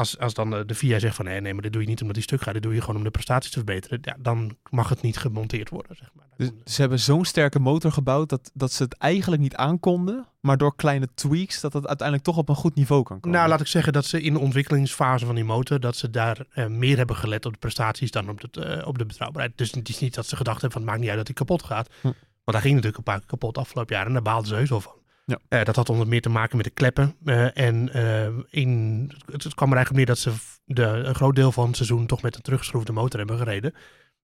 als, 0.00 0.18
als 0.18 0.34
dan 0.34 0.50
de, 0.50 0.64
de 0.64 0.74
FIA 0.74 0.98
zegt 0.98 1.16
van 1.16 1.24
nee, 1.24 1.40
nee, 1.40 1.52
maar 1.52 1.62
dit 1.62 1.72
doe 1.72 1.82
je 1.82 1.88
niet 1.88 2.00
omdat 2.00 2.14
die 2.14 2.24
stuk 2.24 2.40
gaat, 2.40 2.54
dit 2.54 2.62
doe 2.62 2.74
je 2.74 2.80
gewoon 2.80 2.96
om 2.96 3.02
de 3.02 3.10
prestaties 3.10 3.50
te 3.50 3.56
verbeteren. 3.56 3.98
Ja, 4.02 4.16
dan 4.18 4.56
mag 4.70 4.88
het 4.88 5.02
niet 5.02 5.16
gemonteerd 5.16 5.68
worden, 5.68 5.96
zeg 5.96 6.08
maar. 6.14 6.26
Dus 6.36 6.50
ze 6.64 6.80
hebben 6.80 6.98
zo'n 6.98 7.24
sterke 7.24 7.58
motor 7.58 7.92
gebouwd 7.92 8.28
dat, 8.28 8.50
dat 8.54 8.72
ze 8.72 8.82
het 8.82 8.94
eigenlijk 8.94 9.42
niet 9.42 9.54
aankonden. 9.54 10.26
Maar 10.40 10.56
door 10.56 10.76
kleine 10.76 11.08
tweaks 11.14 11.60
dat 11.60 11.72
het 11.72 11.86
uiteindelijk 11.86 12.26
toch 12.26 12.36
op 12.36 12.48
een 12.48 12.54
goed 12.54 12.74
niveau 12.74 13.02
kan 13.02 13.20
komen. 13.20 13.38
Nou, 13.38 13.50
laat 13.50 13.60
ik 13.60 13.66
zeggen 13.66 13.92
dat 13.92 14.04
ze 14.04 14.22
in 14.22 14.32
de 14.32 14.38
ontwikkelingsfase 14.38 15.26
van 15.26 15.34
die 15.34 15.44
motor, 15.44 15.80
dat 15.80 15.96
ze 15.96 16.10
daar 16.10 16.46
eh, 16.50 16.66
meer 16.66 16.96
hebben 16.96 17.16
gelet 17.16 17.46
op 17.46 17.52
de 17.52 17.58
prestaties 17.58 18.10
dan 18.10 18.28
op, 18.28 18.42
het, 18.42 18.56
eh, 18.56 18.86
op 18.86 18.98
de 18.98 19.06
betrouwbaarheid. 19.06 19.58
Dus 19.58 19.70
het 19.70 19.88
is 19.88 19.98
niet 19.98 20.14
dat 20.14 20.26
ze 20.26 20.36
gedacht 20.36 20.60
hebben 20.60 20.80
van 20.80 20.80
het 20.80 20.90
maakt 20.90 21.00
niet 21.00 21.08
uit 21.08 21.18
dat 21.18 21.26
hij 21.26 21.36
kapot 21.36 21.62
gaat. 21.62 21.88
Hm. 22.00 22.06
Want 22.06 22.16
daar 22.44 22.60
ging 22.60 22.74
natuurlijk 22.74 22.98
een 22.98 23.12
paar 23.12 23.18
keer 23.18 23.28
kapot 23.28 23.58
afgelopen 23.58 23.96
jaar 23.96 24.06
en 24.06 24.12
daar 24.12 24.22
baalden 24.22 24.48
ze 24.48 24.54
heus 24.54 24.70
wel 24.70 24.80
van. 24.80 24.99
Ja. 25.30 25.38
Eh, 25.48 25.64
dat 25.64 25.76
had 25.76 25.88
onder 25.88 26.08
meer 26.08 26.20
te 26.20 26.28
maken 26.28 26.56
met 26.56 26.66
de 26.66 26.72
kleppen. 26.72 27.14
eh, 27.24 27.56
en 27.58 27.92
eh, 27.92 28.28
in, 28.50 29.12
het, 29.32 29.44
het 29.44 29.54
kwam 29.54 29.70
er 29.70 29.76
eigenlijk 29.76 29.90
op 29.90 29.96
neer 29.96 30.06
dat 30.06 30.18
ze 30.18 30.32
de, 30.64 30.82
een 30.82 31.14
groot 31.14 31.34
deel 31.34 31.52
van 31.52 31.66
het 31.66 31.76
seizoen 31.76 32.06
toch 32.06 32.22
met 32.22 32.36
een 32.36 32.42
teruggeschroefde 32.42 32.92
motor 32.92 33.18
hebben 33.18 33.38
gereden. 33.38 33.74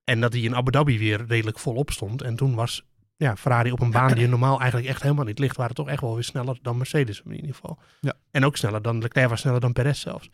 En 0.05 0.21
dat 0.21 0.33
die 0.33 0.45
in 0.45 0.55
Abu 0.55 0.71
Dhabi 0.71 0.99
weer 0.99 1.25
redelijk 1.27 1.59
volop 1.59 1.91
stond. 1.91 2.23
En 2.23 2.37
toen 2.37 2.55
was 2.55 2.85
ja, 3.17 3.37
Ferrari 3.37 3.73
op 3.73 3.81
een 3.81 3.91
baan 3.91 4.15
die 4.15 4.29
normaal 4.29 4.61
eigenlijk 4.61 4.91
echt 4.91 5.03
helemaal 5.03 5.25
niet 5.25 5.39
ligt, 5.39 5.57
waren 5.57 5.75
toch 5.75 5.89
echt 5.89 6.01
wel 6.01 6.15
weer 6.15 6.25
sneller 6.25 6.59
dan 6.63 6.77
Mercedes 6.77 7.23
in 7.25 7.35
ieder 7.35 7.55
geval. 7.55 7.79
Ja. 8.01 8.15
En 8.31 8.45
ook 8.45 8.57
sneller 8.57 8.83
dan 8.83 9.01
Leclerc 9.01 9.29
was 9.29 9.41
sneller 9.41 9.61
dan 9.61 9.73
Perez 9.73 10.01
zelfs. 10.01 10.31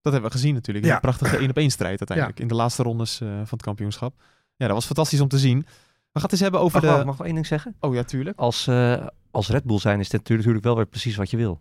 Dat 0.00 0.12
hebben 0.12 0.30
we 0.30 0.36
gezien 0.36 0.54
natuurlijk. 0.54 0.86
Ja. 0.86 0.94
een 0.94 1.00
prachtige 1.00 1.36
1 1.36 1.50
op 1.50 1.56
1 1.56 1.70
strijd 1.70 1.98
uiteindelijk. 1.98 2.40
In 2.40 2.48
de 2.48 2.54
laatste 2.54 2.82
rondes 2.82 3.20
eh, 3.20 3.28
van 3.28 3.46
het 3.50 3.62
kampioenschap. 3.62 4.14
Ja, 4.56 4.66
dat 4.66 4.74
was 4.74 4.86
fantastisch 4.86 5.20
om 5.20 5.28
te 5.28 5.38
zien. 5.38 5.58
We 5.58 6.20
gaan 6.20 6.22
het 6.22 6.32
eens 6.32 6.40
hebben 6.40 6.60
over 6.60 6.82
Mag, 6.82 6.90
de... 6.90 6.96
mag, 6.96 7.04
mag 7.04 7.12
ik 7.14 7.18
nog 7.18 7.26
één 7.26 7.34
ding 7.34 7.46
zeggen? 7.46 7.76
Oh 7.80 7.94
ja, 7.94 8.02
tuurlijk. 8.02 8.38
Als, 8.38 8.66
eh, 8.66 9.06
als 9.30 9.48
Red 9.48 9.64
Bull 9.64 9.78
zijn 9.78 10.00
is 10.00 10.08
dit 10.08 10.28
natuurlijk 10.28 10.64
wel 10.64 10.76
weer 10.76 10.86
precies 10.86 11.16
wat 11.16 11.30
je 11.30 11.36
wil. 11.36 11.60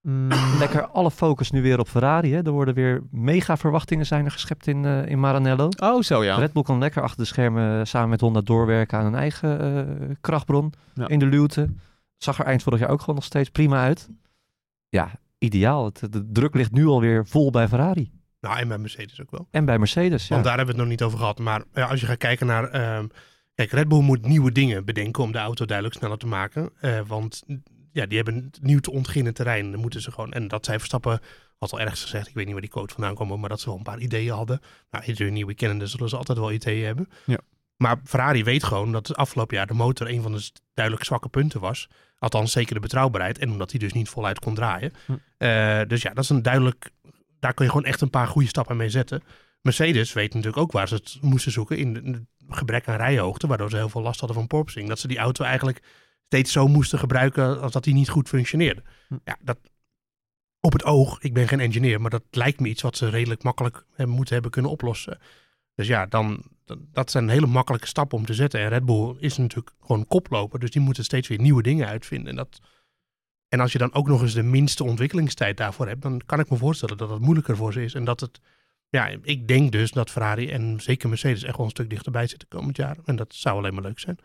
Mm, 0.00 0.28
Lekker 0.58 0.86
alle 0.86 1.10
focus 1.10 1.50
nu 1.50 1.62
weer 1.62 1.78
op 1.78 1.88
Ferrari. 1.88 2.32
Hè? 2.34 2.42
Er 2.44 2.50
worden 2.50 2.74
weer 2.74 3.02
mega 3.10 3.56
verwachtingen 3.56 4.06
zijn 4.06 4.24
er 4.24 4.30
geschept 4.30 4.66
in, 4.66 4.84
eh, 4.84 5.06
in 5.06 5.20
Maranello. 5.20 5.68
oh, 5.82 6.02
zo 6.02 6.24
ja. 6.24 6.36
Red 6.36 6.52
Bull 6.52 6.62
kan 6.62 6.78
lekker 6.78 7.02
achter 7.02 7.18
de 7.18 7.24
schermen 7.24 7.86
samen 7.86 8.08
met 8.08 8.20
Honda 8.20 8.40
doorwerken 8.40 8.98
aan 8.98 9.06
een 9.06 9.14
eigen 9.14 9.60
eh, 9.60 10.16
krachtbron 10.20 10.72
Ja. 10.94 11.08
in 11.08 11.18
de 11.18 11.26
luwte. 11.26 11.68
Zag 12.16 12.38
er 12.38 12.44
eind 12.44 12.62
vorig 12.62 12.78
jaar 12.80 12.88
ook 12.90 13.00
gewoon 13.00 13.14
nog 13.14 13.24
steeds 13.24 13.48
prima 13.50 13.82
uit. 13.82 14.08
Ja, 14.88 15.10
ideaal. 15.38 15.84
Het, 15.84 16.12
de 16.12 16.28
druk 16.32 16.54
ligt 16.54 16.72
nu 16.72 16.86
alweer 16.86 17.26
vol 17.26 17.50
bij 17.50 17.68
Ferrari. 17.68 18.10
Nou, 18.40 18.58
en 18.58 18.68
bij 18.68 18.78
Mercedes 18.78 19.20
ook 19.22 19.30
wel. 19.30 19.48
En 19.50 19.64
bij 19.64 19.78
Mercedes. 19.78 20.22
Ja. 20.28 20.32
Want 20.34 20.44
daar 20.44 20.56
hebben 20.56 20.74
we 20.74 20.80
het 20.80 20.90
nog 20.90 20.98
niet 20.98 21.06
over 21.06 21.18
gehad. 21.18 21.38
Maar 21.38 21.62
ja, 21.74 21.86
als 21.86 22.00
je 22.00 22.06
gaat 22.06 22.16
kijken 22.18 22.46
naar... 22.46 22.64
ehm, 22.68 23.06
kijk, 23.54 23.70
Red 23.70 23.88
Bull 23.88 24.02
moet 24.02 24.26
nieuwe 24.26 24.52
dingen 24.52 24.84
bedenken 24.84 25.22
om 25.22 25.32
de 25.32 25.38
auto 25.38 25.64
duidelijk 25.64 25.96
sneller 25.96 26.18
te 26.18 26.26
maken. 26.26 26.70
Eh, 26.80 27.00
want 27.06 27.42
ja, 27.92 28.06
die 28.06 28.16
hebben 28.16 28.50
nieuw 28.60 28.80
te 28.80 28.90
ontginnen 28.90 29.34
terrein. 29.34 29.70
Dan 29.70 29.80
moeten 29.80 30.00
ze 30.00 30.12
gewoon... 30.12 30.32
En 30.32 30.48
dat 30.48 30.64
zij 30.64 30.78
Verstappen, 30.78 31.20
had 31.58 31.72
al 31.72 31.80
ergens 31.80 32.02
gezegd, 32.02 32.28
ik 32.28 32.34
weet 32.34 32.44
niet 32.44 32.52
waar 32.52 32.62
die 32.62 32.70
quote 32.70 32.94
vandaan 32.94 33.14
kwam, 33.14 33.40
maar 33.40 33.48
dat 33.48 33.60
ze 33.60 33.66
wel 33.66 33.76
een 33.76 33.82
paar 33.82 33.98
ideeën 33.98 34.32
hadden. 34.32 34.60
Nou, 34.90 35.04
iedere 35.04 35.30
nieuwe 35.30 35.54
kennende 35.54 35.86
zullen 35.86 36.08
ze 36.08 36.16
altijd 36.16 36.38
wel 36.38 36.52
ideeën 36.52 36.84
hebben. 36.84 37.08
Ja. 37.24 37.38
Maar 37.76 38.00
Ferrari 38.04 38.44
weet 38.44 38.64
gewoon 38.64 38.92
dat 38.92 39.08
het 39.08 39.16
afgelopen 39.16 39.56
jaar 39.56 39.66
de 39.66 39.74
motor 39.74 40.08
een 40.08 40.22
van 40.22 40.32
de 40.32 40.50
duidelijk 40.74 41.06
zwakke 41.06 41.28
punten 41.28 41.60
was. 41.60 41.88
Althans, 42.18 42.52
zeker 42.52 42.74
de 42.74 42.80
betrouwbaarheid. 42.80 43.38
En 43.38 43.50
omdat 43.50 43.70
hij 43.70 43.80
dus 43.80 43.92
niet 43.92 44.08
voluit 44.08 44.38
kon 44.38 44.54
draaien. 44.54 44.92
Hm. 45.06 45.12
Eh, 45.36 45.80
dus 45.86 46.02
ja, 46.02 46.12
dat 46.12 46.24
is 46.24 46.30
een 46.30 46.42
duidelijk... 46.42 46.90
Daar 47.38 47.54
kun 47.54 47.64
je 47.64 47.70
gewoon 47.70 47.86
echt 47.86 48.00
een 48.00 48.10
paar 48.10 48.26
goede 48.26 48.48
stappen 48.48 48.76
mee 48.76 48.88
zetten. 48.90 49.22
Mercedes 49.60 50.12
weet 50.12 50.34
natuurlijk 50.34 50.62
ook 50.62 50.72
waar 50.72 50.88
ze 50.88 50.94
het 50.94 51.18
moesten 51.20 51.52
zoeken. 51.52 51.78
In 51.78 51.94
het 51.94 52.22
gebrek 52.48 52.88
aan 52.88 52.96
rijhoogte. 52.96 53.46
Waardoor 53.46 53.70
ze 53.70 53.76
heel 53.76 53.88
veel 53.88 54.02
last 54.02 54.18
hadden 54.20 54.38
van 54.38 54.46
porpoising. 54.46 54.88
Dat 54.88 54.98
ze 54.98 55.08
die 55.08 55.18
auto 55.18 55.44
eigenlijk 55.44 55.82
steeds 56.26 56.52
zo 56.52 56.66
moesten 56.68 56.98
gebruiken 56.98 57.60
als 57.60 57.72
dat 57.72 57.84
die 57.84 57.94
niet 57.94 58.08
goed 58.08 58.28
functioneerde. 58.28 58.82
Hm. 59.08 59.14
Ja, 59.24 59.36
dat 59.40 59.58
op 60.60 60.72
het 60.72 60.84
oog, 60.84 61.20
ik 61.20 61.34
ben 61.34 61.48
geen 61.48 61.60
engineer, 61.60 62.00
maar 62.00 62.10
dat 62.10 62.22
lijkt 62.30 62.60
me 62.60 62.68
iets 62.68 62.82
wat 62.82 62.96
ze 62.96 63.08
redelijk 63.08 63.42
makkelijk 63.42 63.84
moeten 63.96 64.32
hebben 64.34 64.50
kunnen 64.50 64.70
oplossen. 64.70 65.18
Dus 65.74 65.86
ja, 65.86 66.06
dan, 66.06 66.42
dat- 66.64 66.78
dat 66.92 67.10
zijn 67.10 67.28
hele 67.28 67.46
makkelijke 67.46 67.86
stappen 67.86 68.18
om 68.18 68.26
te 68.26 68.34
zetten. 68.34 68.60
En 68.60 68.68
Red 68.68 68.84
Bull 68.84 69.16
is 69.18 69.36
natuurlijk 69.36 69.74
gewoon 69.80 70.06
koploper, 70.06 70.58
dus 70.58 70.70
die 70.70 70.82
moeten 70.82 71.04
steeds 71.04 71.28
weer 71.28 71.40
nieuwe 71.40 71.62
dingen 71.62 71.88
uitvinden. 71.88 72.28
En, 72.28 72.36
dat, 72.36 72.60
en 73.48 73.60
als 73.60 73.72
je 73.72 73.78
dan 73.78 73.94
ook 73.94 74.08
nog 74.08 74.22
eens 74.22 74.34
de 74.34 74.42
minste 74.42 74.84
ontwikkelingstijd 74.84 75.56
daarvoor 75.56 75.86
hebt, 75.88 76.02
dan 76.02 76.20
kan 76.26 76.40
ik 76.40 76.50
me 76.50 76.56
voorstellen 76.56 76.96
dat 76.96 77.10
het 77.10 77.20
moeilijker 77.20 77.56
voor 77.56 77.72
ze 77.72 77.84
is. 77.84 77.94
En 77.94 78.04
dat 78.04 78.20
het, 78.20 78.40
ja, 78.94 79.10
ik 79.22 79.48
denk 79.48 79.72
dus 79.72 79.90
dat 79.90 80.10
Ferrari 80.10 80.50
en 80.50 80.80
zeker 80.80 81.08
Mercedes 81.08 81.42
echt 81.42 81.56
wel 81.56 81.64
een 81.66 81.70
stuk 81.72 81.90
dichterbij 81.90 82.26
zitten 82.26 82.48
komend 82.48 82.76
jaar. 82.76 82.96
En 83.04 83.16
dat 83.16 83.34
zou 83.34 83.56
alleen 83.58 83.74
maar 83.74 83.82
leuk 83.82 83.98
zijn. 83.98 84.18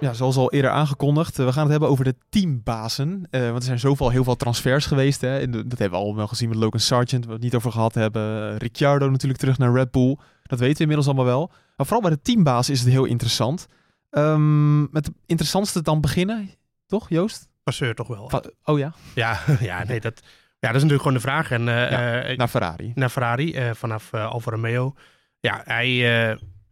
Ja, 0.00 0.12
zoals 0.12 0.36
al 0.36 0.52
eerder 0.52 0.70
aangekondigd, 0.70 1.38
eh, 1.38 1.46
we 1.46 1.52
gaan 1.52 1.62
het 1.62 1.70
hebben 1.70 1.88
over 1.88 2.04
de 2.04 2.14
teambazen. 2.28 3.26
Eh, 3.30 3.40
want 3.40 3.56
er 3.56 3.62
zijn 3.62 3.78
zoveel, 3.78 4.10
heel 4.10 4.24
veel 4.24 4.36
transfers 4.36 4.86
geweest. 4.86 5.20
Hè. 5.20 5.38
En 5.38 5.50
Dat 5.50 5.78
hebben 5.78 5.98
we 5.98 6.04
al 6.04 6.16
wel 6.16 6.26
gezien 6.26 6.48
met 6.48 6.58
Logan 6.58 6.80
Sargent, 6.80 7.24
waar 7.24 7.26
we 7.26 7.32
het 7.32 7.42
niet 7.42 7.54
over 7.54 7.72
gehad 7.72 7.94
hebben. 7.94 8.50
Eh, 8.52 8.56
Ricciardo 8.56 9.10
natuurlijk 9.10 9.40
terug 9.40 9.58
naar 9.58 9.72
Red 9.72 9.90
Bull. 9.90 10.16
Dat 10.42 10.58
weten 10.58 10.74
we 10.76 10.80
inmiddels 10.80 11.06
allemaal 11.06 11.24
wel. 11.24 11.50
Maar 11.76 11.86
vooral 11.86 12.00
bij 12.08 12.10
de 12.10 12.22
teambazen 12.22 12.72
is 12.74 12.80
het 12.80 12.88
heel 12.88 13.04
interessant. 13.04 13.66
Ehm, 14.10 14.80
met 14.92 15.04
de 15.04 15.12
interessantste 15.26 15.82
dan 15.82 16.00
beginnen, 16.00 16.50
toch 16.86 17.08
Joost? 17.08 17.48
Passeur 17.62 17.94
toch 17.94 18.06
wel. 18.08 18.28
Va- 18.28 18.42
oh 18.64 18.78
ja, 18.78 18.92
Ja, 19.14 19.40
ja, 19.60 19.84
nee, 19.84 20.00
dat, 20.00 20.22
ja, 20.66 20.72
dat 20.72 20.82
is 20.82 20.88
natuurlijk 20.88 21.02
gewoon 21.02 21.14
de 21.14 21.20
vraag. 21.20 21.50
En, 21.50 21.68
eh, 21.68 21.90
Ja, 21.90 22.22
eh, 22.22 22.36
naar 22.36 22.48
Ferrari. 22.48 22.92
naar 22.94 23.08
Ferrari 23.08 23.54
eh, 23.54 23.70
vanaf 23.74 24.14
Alfa 24.14 24.50
Romeo. 24.50 24.94
Ja, 25.40 25.62
hij, 25.64 25.90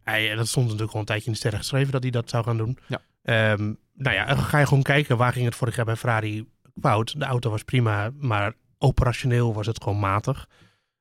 hij, 0.03 0.35
dat 0.35 0.47
stond 0.47 0.65
natuurlijk 0.65 0.91
gewoon 0.91 1.01
een 1.01 1.05
tijdje 1.05 1.25
in 1.25 1.31
de 1.31 1.37
sterren 1.37 1.59
geschreven 1.59 1.91
dat 1.91 2.01
hij 2.01 2.11
dat 2.11 2.29
zou 2.29 2.43
gaan 2.43 2.57
doen. 2.57 2.77
Ja. 2.87 3.01
Ehm, 3.23 3.73
nou 3.93 4.15
ja, 4.15 4.35
ga 4.35 4.59
je 4.59 4.67
gewoon 4.67 4.83
kijken 4.83 5.17
waar 5.17 5.33
ging 5.33 5.45
het 5.45 5.55
vorig 5.55 5.75
jaar 5.75 5.85
bij 5.85 5.95
Ferrari 5.95 6.47
fout. 6.81 7.19
De 7.19 7.25
auto 7.25 7.49
was 7.49 7.63
prima, 7.63 8.11
maar 8.19 8.53
operationeel 8.77 9.53
was 9.53 9.67
het 9.67 9.83
gewoon 9.83 9.99
matig. 9.99 10.47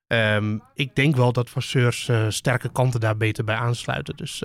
Ehm, 0.07 0.59
ik 0.75 0.95
denk 0.95 1.17
wel 1.17 1.33
dat 1.33 1.51
Vasseurs 1.51 2.09
eh, 2.09 2.25
sterke 2.29 2.73
kanten 2.73 3.01
daar 3.01 3.17
beter 3.17 3.45
bij 3.45 3.57
aansluiten. 3.57 4.17
Dus, 4.17 4.43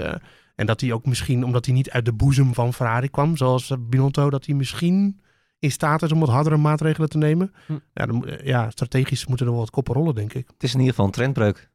en 0.56 0.66
dat 0.66 0.82
hij 0.82 0.92
ook 0.94 1.06
misschien, 1.06 1.44
omdat 1.44 1.66
hij 1.66 1.74
niet 1.74 1.90
uit 1.90 2.06
de 2.06 2.14
boezem 2.14 2.54
van 2.54 2.74
Ferrari 2.74 3.10
kwam, 3.10 3.38
zoals 3.38 3.72
Binotto, 3.80 4.30
dat 4.30 4.46
hij 4.46 4.56
misschien 4.56 5.20
in 5.60 5.72
staat 5.72 6.02
is 6.02 6.12
om 6.12 6.20
wat 6.20 6.30
hardere 6.30 6.58
maatregelen 6.58 7.10
te 7.10 7.18
nemen. 7.18 7.54
Hm. 7.66 7.74
Ja, 7.94 8.06
dan, 8.06 8.28
ja, 8.44 8.70
strategisch 8.70 9.26
moeten 9.26 9.46
er 9.46 9.52
wel 9.52 9.62
wat 9.62 9.70
koppen 9.70 9.94
rollen, 9.94 10.16
denk 10.16 10.34
ik. 10.34 10.48
Het 10.48 10.64
is 10.64 10.72
in 10.74 10.78
ieder 10.80 10.90
geval 10.94 11.06
een 11.06 11.12
trendbreuk. 11.16 11.70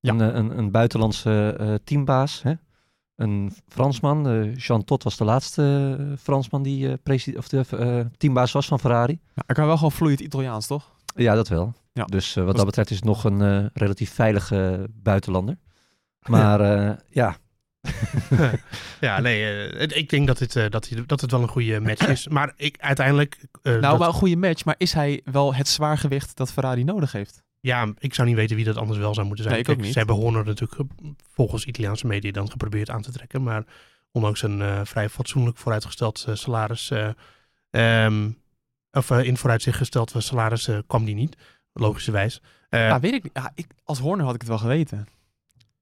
Ja. 0.00 0.12
Een, 0.12 0.20
eh, 0.20 0.34
een, 0.34 0.58
een 0.58 0.70
buitenlandse 0.70 1.56
eh, 1.58 1.74
teambaas. 1.84 2.42
Hè? 2.42 2.52
Een 3.16 3.52
Fransman. 3.68 4.28
eh, 4.28 4.56
Jean 4.56 4.84
Todt 4.84 5.02
was 5.04 5.16
de 5.16 5.24
laatste 5.24 6.16
Fransman 6.18 6.62
die 6.62 6.98
eh, 7.02 7.36
of 7.36 7.48
de, 7.48 7.64
eh, 7.70 8.00
teambaas 8.16 8.52
was 8.52 8.66
van 8.66 8.80
Ferrari. 8.80 9.20
Ja, 9.34 9.42
hij 9.46 9.54
kan 9.54 9.66
wel 9.66 9.76
gewoon 9.76 9.92
vloeiend 9.92 10.20
Italiaans, 10.20 10.66
toch? 10.66 10.92
Ja, 11.16 11.34
dat 11.34 11.48
wel. 11.48 11.74
Ja. 11.92 12.04
Dus 12.04 12.34
wat 12.34 12.56
dat 12.56 12.66
betreft 12.66 12.90
is 12.90 12.96
het 12.96 13.04
nog 13.04 13.24
een 13.24 13.40
eh, 13.40 13.64
relatief 13.72 14.12
veilige 14.12 14.88
buitenlander. 14.92 15.58
Maar 16.28 16.60
eh, 16.60 16.96
ja, 17.10 17.36
Ja, 19.00 19.20
nee, 19.20 19.68
eh, 19.68 19.96
ik 19.98 20.08
denk 20.10 20.26
dat, 20.26 20.38
dit, 20.38 20.56
eh, 20.56 20.70
dat, 20.70 20.88
hij- 20.88 21.06
dat 21.06 21.20
het 21.20 21.30
wel 21.30 21.42
een 21.42 21.48
goede 21.48 21.80
match 21.80 22.08
is. 22.08 22.28
Maar 22.36 22.52
ik 22.56 22.76
uiteindelijk... 22.80 23.36
eh, 23.62 23.72
Nou, 23.72 23.80
dat- 23.80 23.98
maar 23.98 24.08
een 24.08 24.14
goede 24.14 24.36
match. 24.36 24.64
Maar 24.64 24.74
is 24.78 24.92
hij 24.92 25.20
wel 25.24 25.54
het 25.54 25.68
zwaargewicht 25.68 26.36
dat 26.36 26.52
Ferrari 26.52 26.84
nodig 26.84 27.12
heeft? 27.12 27.42
Ja, 27.60 27.92
ik 27.98 28.14
zou 28.14 28.28
niet 28.28 28.36
weten 28.36 28.56
wie 28.56 28.64
dat 28.64 28.76
anders 28.76 28.98
wel 28.98 29.14
zou 29.14 29.26
moeten 29.26 29.44
zijn. 29.44 29.56
Nee, 29.56 29.64
ik 29.64 29.70
ook 29.72 29.80
niet. 29.84 29.92
Ze 29.92 29.98
hebben 29.98 30.16
Horner 30.16 30.44
natuurlijk 30.44 30.80
volgens 31.32 31.64
Italiaanse 31.64 32.06
media 32.06 32.30
dan 32.32 32.50
geprobeerd 32.50 32.90
aan 32.90 33.02
te 33.02 33.12
trekken. 33.12 33.42
Maar 33.42 33.64
ondanks 34.12 34.42
een 34.42 34.86
vrij 34.86 35.08
fatsoenlijk 35.08 35.56
vooruitgesteld 35.58 36.26
salaris... 36.32 36.90
eh, 36.90 37.08
ehm, 37.70 38.30
of 38.92 39.10
in 39.10 39.36
vooruitzicht 39.36 39.76
gesteld 39.76 40.14
salaris 40.18 40.68
kwam 40.86 41.04
die 41.04 41.14
niet, 41.14 41.36
logischerwijs. 41.72 42.40
Ja, 42.68 43.00
weet 43.00 43.12
ik 43.14 43.22
niet. 43.22 43.32
Ja, 43.34 43.52
ik, 43.54 43.66
als 43.84 43.98
Horner 43.98 44.24
had 44.24 44.34
ik 44.34 44.40
het 44.40 44.50
wel 44.50 44.58
geweten. 44.58 45.06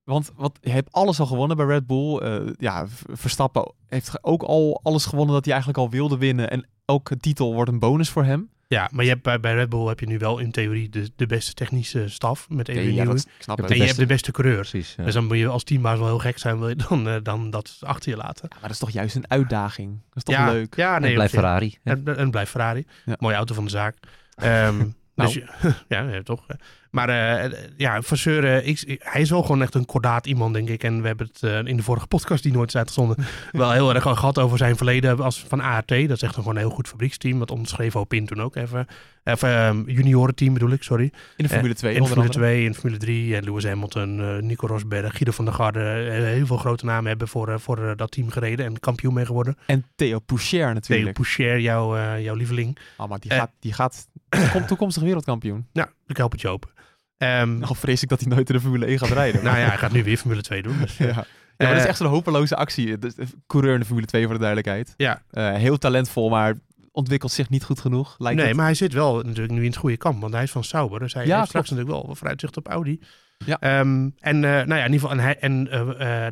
Want 0.05 0.31
wat, 0.37 0.59
je 0.61 0.71
hebt 0.71 0.93
alles 0.93 1.21
al 1.21 1.27
gewonnen 1.27 1.57
bij 1.57 1.67
Red 1.67 1.87
Bull. 1.87 2.17
Eh, 2.19 2.41
ja, 2.57 2.87
Verstappen 3.13 3.73
heeft 3.89 4.25
ook 4.25 4.43
al 4.43 4.81
alles 4.83 5.05
gewonnen 5.05 5.35
dat 5.35 5.45
hij 5.45 5.55
eigenlijk 5.55 5.83
al 5.83 5.91
wilde 5.91 6.19
winnen. 6.19 6.51
En 6.51 6.67
elke 6.85 7.17
titel 7.17 7.55
wordt 7.55 7.71
een 7.71 7.79
bonus 7.79 8.11
voor 8.11 8.25
hem. 8.25 8.51
ja, 8.69 8.89
maar 8.93 9.05
je 9.05 9.11
hebt 9.11 9.23
bij, 9.23 9.41
bij 9.41 9.55
Red 9.55 9.69
Bull 9.69 9.87
heb 9.87 10.01
je 10.01 10.07
nu 10.07 10.19
wel 10.19 10.39
in 10.39 10.51
theorie 10.51 10.89
de, 10.89 11.11
de 11.17 11.27
beste 11.27 11.55
technische 11.55 12.09
staf 12.09 12.49
met 12.49 12.69
Adrian 12.69 12.85
ja, 12.95 13.05
Newey. 13.05 13.23
heb 13.47 13.59
het. 13.59 13.71
En 13.71 13.77
je 13.77 13.85
hebt 13.85 13.97
de 13.97 14.07
beste 14.07 14.33
coureur. 14.33 14.57
precies. 14.57 14.95
ja. 14.97 15.05
Dus 15.05 15.15
dan 15.15 15.27
moet 15.27 15.39
je 15.39 15.47
als 15.49 15.65
teambaas 15.65 15.99
wel 15.99 16.07
heel 16.07 16.19
gek 16.19 16.39
zijn, 16.39 16.59
wil 16.59 16.69
je 16.69 16.77
dan, 16.89 17.09
eh, 17.09 17.17
dan 17.23 17.51
dat 17.51 17.77
achter 17.81 18.11
je 18.11 18.17
laten. 18.17 18.47
Ja, 18.49 18.55
maar 18.55 18.63
dat 18.63 18.71
is 18.71 18.79
toch 18.79 18.91
juist 18.91 19.17
een 19.17 19.31
uitdaging. 19.31 19.91
Dat 20.09 20.17
is 20.17 20.23
toch 20.23 20.35
ja, 20.35 20.53
leuk? 20.53 20.77
Ja, 20.77 20.95
En 20.97 21.03
nee, 21.03 21.15
blijft 21.15 21.33
op 21.35 21.39
zich. 21.41 21.49
Ferrari. 21.49 21.79
En, 21.83 22.17
en 22.17 22.31
blijft 22.31 22.51
Ferrari. 22.51 22.87
Ja. 23.05 23.17
Mooie 23.19 23.37
auto 23.37 23.55
van 23.55 23.65
de 23.65 23.71
zaak. 23.71 23.97
Ehm, 24.35 24.85
Nou. 25.15 25.33
dus, 25.33 25.45
ja, 25.89 26.01
ja, 26.01 26.23
toch. 26.23 26.47
Maar 26.93 27.09
eh, 27.09 27.53
ja, 27.77 28.03
Vasseur, 28.03 28.45
eh, 28.45 28.67
ik- 28.69 28.97
hij 29.03 29.21
is 29.21 29.31
wel 29.31 29.43
gewoon 29.43 29.63
echt 29.63 29.75
een 29.75 29.87
kordaat 29.87 30.27
iemand, 30.27 30.55
denk 30.55 30.69
ik. 30.69 30.83
En 30.85 31.01
we 31.01 31.07
hebben 31.07 31.27
het 31.33 31.43
eh, 31.43 31.59
in 31.65 31.77
de 31.77 31.83
vorige 31.83 32.07
podcast, 32.07 32.43
die 32.43 32.53
nooit 32.53 32.69
is 32.69 32.77
uitgezonden, 32.77 33.17
wel 33.53 33.73
heel 33.73 33.95
erg 33.95 34.03
gehad 34.03 34.39
over 34.39 34.59
zijn 34.59 34.77
verleden 34.77 35.21
als 35.21 35.45
van 35.49 35.61
ART. 35.61 35.89
Dat 35.89 36.11
is 36.11 36.23
echt 36.23 36.35
gewoon 36.35 36.55
een 36.55 36.61
heel 36.61 36.71
goed 36.71 36.89
fabrieksteam. 36.89 37.39
Dat 37.39 37.51
onderschreef 37.51 37.97
Opin 37.97 38.27
toen 38.27 38.41
ook 38.43 38.57
even. 38.57 38.87
Even 39.25 39.67
um, 39.67 39.85
juniorenteam 39.91 40.53
bedoel 40.53 40.71
ik, 40.71 40.83
sorry. 40.83 41.13
In 41.37 41.45
de 41.45 41.49
Formule 41.49 41.75
2 41.75 41.91
Eh, 41.91 41.97
In 41.97 42.03
onder 42.03 42.17
Formule 42.17 42.35
andere. 42.35 42.55
2, 42.57 42.65
in 42.65 42.75
Formule 42.75 42.99
3. 42.99 43.37
En 43.37 43.45
Lewis 43.45 43.65
Hamilton, 43.65 44.21
eh, 44.21 44.37
Nico 44.43 44.67
Rosberg, 44.67 45.11
Guido 45.11 45.31
van 45.33 45.45
der 45.45 45.55
Garde. 45.55 45.81
eh, 45.81 46.23
heel 46.23 46.47
veel 46.47 46.57
grote 46.57 46.85
namen 46.85 47.07
hebben 47.09 47.29
voor, 47.29 47.49
eh, 47.49 47.59
voor 47.59 47.79
eh, 47.89 47.97
dat 47.97 48.11
team 48.11 48.31
gereden 48.31 48.67
en 48.67 48.81
kampioen 48.81 49.15
mee 49.15 49.27
geworden. 49.27 49.57
En 49.67 49.85
Theo 49.95 50.19
Poucher 50.19 50.59
Theo 50.65 50.73
natuurlijk. 50.73 51.13
Poucher, 51.13 51.61
jouw, 51.61 51.97
eh, 51.97 52.23
jouw 52.23 52.35
lieveling. 52.35 52.79
Oh, 52.97 53.09
maar 53.09 53.19
die 53.19 53.31
Eh. 53.31 53.39
gaat, 53.39 53.51
die 53.61 53.73
gaat 53.73 54.09
komt 54.53 54.69
toekomstig 54.69 55.03
wereldkampioen. 55.03 55.67
Nou, 55.73 55.89
ik 56.13 56.19
help 56.19 56.33
het 56.33 56.41
je 56.41 56.49
open. 56.49 56.71
Ehm, 57.17 57.63
Al 57.69 57.75
vrees 57.75 58.03
ik 58.03 58.09
dat 58.09 58.21
hij 58.21 58.29
nooit 58.29 58.49
in 58.49 58.55
de 58.55 58.61
Formule 58.61 58.87
1 58.87 58.99
gaat 58.99 59.09
rijden. 59.09 59.45
nou 59.45 59.59
ja, 59.59 59.67
hij 59.67 59.77
gaat 59.79 59.93
nu 59.93 60.05
weer 60.05 60.17
Formule 60.17 60.43
2 60.43 60.63
doen. 60.63 60.79
Dus, 60.79 60.97
Ja. 61.07 61.07
Ja, 61.07 61.15
maar 61.57 61.67
dat 61.69 61.77
is 61.77 61.83
Eh, 61.83 61.89
echt 61.89 61.99
zo'n 61.99 62.07
hopeloze 62.07 62.57
actie. 62.57 62.99
Coureur 63.47 63.75
in 63.75 63.81
de 63.81 63.87
Formule 63.87 64.07
2 64.07 64.23
voor 64.25 64.33
de 64.33 64.39
duidelijkheid. 64.41 64.95
Ja. 64.97 65.23
Eh, 65.31 65.53
heel 65.55 65.79
talentvol, 65.79 66.29
maar 66.31 66.55
ontwikkelt 66.93 67.33
zich 67.33 67.49
niet 67.49 67.65
goed 67.65 67.81
genoeg. 67.81 68.15
Lijkt 68.19 68.39
nee, 68.39 68.47
het. 68.47 68.57
maar 68.57 68.65
hij 68.65 68.75
zit 68.75 68.93
wel 68.93 69.17
natuurlijk 69.17 69.53
nu 69.53 69.61
in 69.61 69.67
het 69.67 69.77
goede 69.77 69.97
kamp. 69.97 70.21
Want 70.21 70.33
hij 70.33 70.43
is 70.43 70.51
van 70.51 70.65
Sauber. 70.65 70.99
Dus 71.01 71.15
hij 71.15 71.27
Ja, 71.27 71.37
heeft 71.37 71.49
straks 71.49 71.71
natuurlijk 71.71 71.97
wel 72.05 72.15
vooruitzicht 72.15 72.57
op 72.57 72.69
Audi. 72.69 73.01
Ja. 73.47 73.59
Ehm, 73.61 74.09
en 74.19 74.37
eh, 74.45 74.51
nou 74.51 74.75
ja, 74.75 74.85
in 74.85 74.93
ieder 74.93 75.09
geval. 75.09 75.11
En, 75.11 75.19
hij, 75.19 75.39
en 75.39 75.65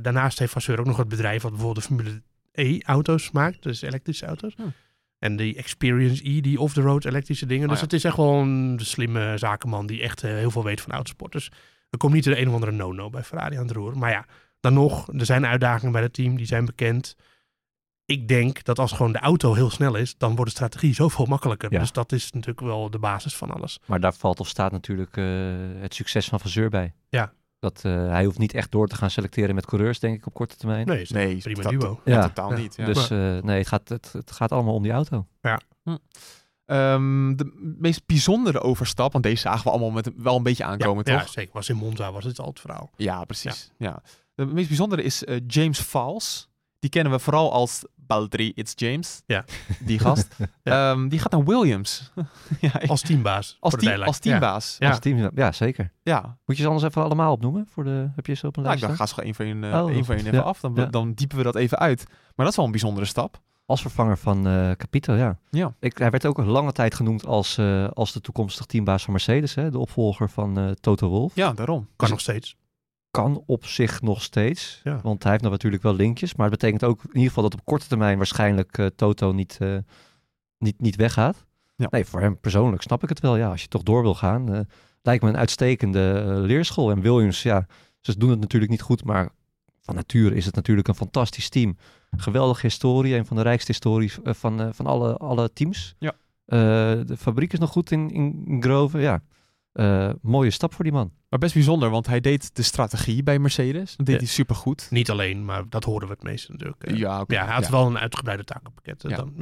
daarnaast 0.03 0.39
heeft 0.39 0.53
Vasseur 0.53 0.79
ook 0.81 0.87
nog 0.87 0.97
het 0.97 1.09
bedrijf 1.09 1.43
wat 1.43 1.51
bijvoorbeeld 1.53 1.89
de 1.89 1.95
Formule 1.95 2.23
E-auto's 2.53 3.31
maakt. 3.31 3.63
Dus 3.63 3.83
elektrische 3.83 4.27
auto's. 4.27 4.55
Hm. 4.57 4.63
En 5.21 5.37
die 5.37 5.57
Experience 5.57 6.29
E, 6.29 6.41
die 6.41 6.61
off-the-road 6.61 7.05
elektrische 7.05 7.47
dingen. 7.47 7.65
Oh 7.65 7.71
dus 7.71 7.81
het 7.81 7.93
is 7.93 8.05
echt 8.05 8.17
wel 8.17 8.35
een 8.35 8.79
slimme 8.83 9.39
zakenman 9.39 9.87
die 9.87 10.03
echt 10.03 10.23
eh, 10.23 10.31
heel 10.31 10.51
veel 10.51 10.65
weet 10.65 10.81
van 10.81 10.93
autosport. 10.93 11.33
Dus 11.33 11.51
er 11.91 11.99
komt 11.99 12.13
niet 12.13 12.25
de 12.25 12.41
een 12.41 12.49
of 12.49 12.55
andere 12.55 12.73
no-no 12.73 13.11
bij 13.11 13.23
Ferrari 13.23 13.57
aan 13.57 13.67
het 13.67 13.77
roer. 13.77 13.99
Maar 13.99 14.11
ja, 14.11 14.27
dan 14.61 14.75
nog, 14.75 15.09
er 15.13 15.25
zijn 15.25 15.47
uitdagingen 15.47 15.93
bij 15.93 16.03
het 16.03 16.13
team, 16.13 16.37
die 16.37 16.47
zijn 16.47 16.65
bekend. 16.65 17.17
Ik 18.05 18.29
denk 18.29 18.65
dat 18.65 18.79
als 18.79 18.93
gewoon 18.93 19.13
de 19.13 19.19
auto 19.19 19.55
heel 19.55 19.71
snel 19.71 19.95
is, 19.95 20.17
dan 20.17 20.35
wordt 20.35 20.51
de 20.51 20.57
strategie 20.57 20.95
zoveel 20.95 21.27
makkelijker. 21.27 21.73
Ja. 21.73 21.79
Dus 21.79 21.93
dat 21.93 22.13
is 22.13 22.33
natuurlijk 22.33 22.61
wel 22.61 22.91
de 22.91 22.99
basis 22.99 23.37
van 23.37 23.51
alles. 23.51 23.81
Maar 23.87 24.01
daar 24.01 24.15
valt 24.15 24.41
of 24.41 24.49
staat 24.49 24.73
natuurlijk 24.73 25.17
eh, 25.17 25.25
het 25.81 25.95
succes 25.95 26.29
van 26.29 26.41
Vasseur 26.41 26.71
bij. 26.71 26.95
Ja. 27.09 27.33
Dat, 27.61 27.81
eh, 27.85 27.93
hij 28.09 28.25
hoeft 28.25 28.39
niet 28.39 28.55
echt 28.55 28.71
door 28.71 28.89
te 28.89 28.95
gaan 28.95 29.11
selecteren 29.11 29.55
met 29.55 29.67
coureurs, 29.67 29.99
denk 29.99 30.17
ik, 30.17 30.27
op 30.27 30.35
korte 30.35 30.57
termijn. 30.57 30.87
Nee, 30.87 31.01
is 31.01 31.11
Nee, 31.11 31.37
prima 31.39 31.63
dat- 31.63 31.71
duo. 31.81 32.01
Ja, 32.05 32.15
Ja. 32.15 32.27
totaal 32.27 32.51
Ja. 32.53 32.59
niet. 32.59 32.77
Ja. 32.77 32.85
Dus 32.85 33.11
eh, 33.11 33.39
nee, 33.39 33.59
het 33.59 33.67
gaat, 33.69 33.89
het, 33.89 34.13
het 34.13 34.31
gaat 34.31 34.53
allemaal 34.53 34.75
om 34.75 34.83
die 34.83 34.93
auto. 34.93 35.27
Ehm, 36.65 37.37
de 37.37 37.75
meest 37.79 38.07
bijzondere 38.07 38.61
overstap, 38.61 39.13
want 39.13 39.25
deze 39.25 39.41
zagen 39.41 39.65
we 39.65 39.71
allemaal 39.71 39.91
met 39.91 40.11
wel 40.17 40.37
een 40.37 40.43
beetje 40.43 40.65
aankomen, 40.65 41.05
ja, 41.07 41.13
toch? 41.17 41.27
Ja, 41.27 41.33
zeker. 41.33 41.51
Was 41.53 41.69
in 41.69 41.77
Monza 41.77 42.13
was 42.13 42.25
het 42.25 42.39
al 42.41 42.47
het 42.49 42.61
verhaal. 42.61 42.91
Ja, 42.97 43.25
precies. 43.25 43.73
Ja. 43.79 44.03
De 44.35 44.47
meest 44.47 44.69
bijzondere 44.69 45.03
is 45.03 45.25
eh, 45.25 45.37
James 45.47 45.81
Fals. 45.81 46.49
Die 46.79 46.91
kennen 46.91 47.13
we 47.13 47.19
vooral 47.19 47.53
als 47.53 47.85
Baldry 48.11 48.53
It's 48.55 48.73
James. 48.77 49.23
Ja. 49.27 49.45
Die 49.79 49.99
gast. 49.99 50.29
Ehm, 50.63 51.09
die 51.09 51.19
gaat 51.19 51.33
naar 51.33 51.45
Williams. 51.45 52.11
ja, 52.61 52.81
ik- 52.81 52.91
Als 52.91 53.01
teambaas. 53.01 53.57
als, 53.61 53.75
team, 53.75 54.03
als 54.03 54.19
teambaas. 54.19 54.77
Ja. 54.79 54.89
Als 54.89 54.99
team, 54.99 55.31
ja, 55.35 55.53
zeker. 55.53 55.93
Ja. 56.03 56.21
Moet 56.47 56.57
je 56.57 56.63
ze 56.63 56.69
anders 56.69 56.87
even 56.87 57.03
allemaal 57.05 57.33
opnoemen? 57.33 57.67
Voor 57.71 57.85
de, 57.85 58.09
heb 58.15 58.27
je 58.27 58.35
ze 58.35 58.47
op 58.47 58.57
een 58.57 58.63
Nou, 58.63 58.75
ik 58.75 58.81
lijst? 58.81 58.99
dacht, 58.99 59.11
staan? 59.11 59.25
ga 59.25 59.33
ze 59.33 59.35
gewoon 59.37 59.55
één 59.55 59.61
voor 59.61 59.71
één, 59.71 59.81
eh, 59.81 59.85
Oh, 59.85 59.91
één 59.95 60.05
voor 60.05 60.15
één 60.15 60.23
goed. 60.25 60.33
even 60.33 60.45
Ja. 60.45 60.51
af. 60.51 60.61
Dan, 60.61 60.73
Ja. 60.75 60.87
dan 60.87 61.13
diepen 61.13 61.37
we 61.37 61.43
dat 61.43 61.55
even 61.57 61.79
uit. 61.79 62.05
Maar 62.07 62.35
dat 62.37 62.49
is 62.49 62.57
wel 62.57 62.65
een 62.65 62.71
bijzondere 62.71 63.07
stap. 63.07 63.41
Als 63.67 63.81
vervanger 63.81 64.19
van 64.19 64.47
eh 64.47 64.71
Capito, 64.71 65.15
ja. 65.15 65.39
Ja. 65.51 65.75
Ik, 65.81 65.99
hij 65.99 66.11
werd 66.11 66.27
ook 66.27 66.39
een 66.39 66.47
lange 66.47 66.73
tijd 66.73 66.95
genoemd 66.95 67.27
als, 67.27 67.59
eh, 67.59 67.89
als 67.89 68.13
de 68.13 68.21
toekomstig 68.21 68.67
teambaas 68.67 69.03
van 69.03 69.13
Mercedes. 69.13 69.55
Hè, 69.55 69.71
de 69.71 69.79
opvolger 69.79 70.31
van 70.31 70.59
eh, 70.59 70.71
Toto 70.71 71.09
Wolff. 71.09 71.35
Ja, 71.35 71.53
daarom. 71.53 71.79
Kan 71.81 71.91
Dus- 71.97 72.09
nog 72.11 72.21
steeds. 72.21 72.57
Kan 73.11 73.43
op 73.47 73.67
zich 73.67 74.03
nog 74.03 74.23
steeds. 74.23 74.81
Ja. 74.85 75.01
Want 75.03 75.23
hij 75.23 75.33
heeft 75.33 75.45
nog 75.45 75.53
natuurlijk 75.53 75.83
wel 75.83 75.95
linkjes. 75.95 76.35
Maar 76.35 76.51
het 76.51 76.61
betekent 76.61 76.85
ook 76.85 77.03
in 77.03 77.09
ieder 77.13 77.29
geval 77.29 77.43
dat 77.43 77.55
op 77.55 77.65
korte 77.65 77.87
termijn 77.87 78.17
waarschijnlijk 78.17 78.79
eh, 78.79 78.87
Toto 78.87 79.33
niet, 79.33 79.57
eh, 79.61 79.77
niet, 80.59 80.81
niet 80.81 80.97
weggaat. 80.97 81.45
Ja. 81.77 81.87
Nee, 81.91 82.05
voor 82.05 82.21
hem 82.21 82.39
persoonlijk 82.39 82.83
snap 82.83 83.03
ik 83.03 83.09
het 83.09 83.21
wel. 83.21 83.37
Ja, 83.37 83.51
als 83.51 83.63
je 83.63 83.69
toch 83.69 83.83
door 83.83 84.03
wil 84.03 84.15
gaan. 84.15 84.55
eh, 84.55 84.61
lijkt 85.03 85.23
me 85.23 85.29
een 85.29 85.37
uitstekende 85.37 86.23
leerschool. 86.37 86.91
En 86.91 87.01
Williams, 87.01 87.43
ja, 87.43 87.67
ze 88.01 88.19
doen 88.19 88.31
het 88.31 88.41
natuurlijk 88.41 88.71
niet 88.71 88.83
goed. 88.83 89.05
Maar 89.05 89.29
van 89.81 89.95
nature 89.95 90.35
is 90.35 90.47
het 90.47 90.55
natuurlijk 90.55 90.89
een 90.89 90.95
fantastisch 90.95 91.49
team. 91.49 91.77
Geweldige 92.17 92.67
historie. 92.67 93.15
Een 93.15 93.27
van 93.27 93.37
de 93.37 93.43
rijkste 93.43 93.73
histories 93.73 94.19
van, 94.23 94.75
van 94.75 94.87
alle, 94.87 95.17
alle 95.17 95.53
teams. 95.53 95.95
Ja. 95.99 96.15
De 97.05 97.17
fabriek 97.19 97.53
is 97.53 97.59
nog 97.59 97.71
goed 97.71 97.91
in, 97.91 98.11
in 98.11 98.57
Grove. 98.61 98.99
Ja, 98.99 99.23
Eh, 99.73 100.11
mooie 100.23 100.51
stap 100.51 100.75
voor 100.75 100.85
die 100.85 100.93
man. 100.93 101.13
Maar 101.29 101.39
best 101.39 101.55
bijzonder, 101.55 101.91
want 101.91 102.07
hij 102.07 102.21
deed 102.21 102.55
de 102.57 102.63
strategie 102.63 103.23
bij 103.23 103.39
Mercedes. 103.39 103.97
Dat 103.97 104.07
deed 104.07 104.15
Ja. 104.15 104.21
hij 104.21 104.31
supergoed. 104.31 104.87
Niet 104.91 105.11
alleen, 105.11 105.45
maar 105.45 105.63
dat 105.69 105.85
horen 105.85 106.07
we 106.09 106.13
het 106.13 106.23
meeste 106.23 106.53
natuurlijk. 106.53 106.91
Ja, 106.97 107.25
ja, 107.29 107.45
hij 107.45 107.55
had 107.55 107.65
Ja. 107.65 107.71
wel 107.71 107.87
een 107.87 107.99
uitgebreide 107.99 108.45
takenpakket. 108.45 109.05
eh, 109.05 109.11
Ja. 109.11 109.17
Dan. 109.17 109.33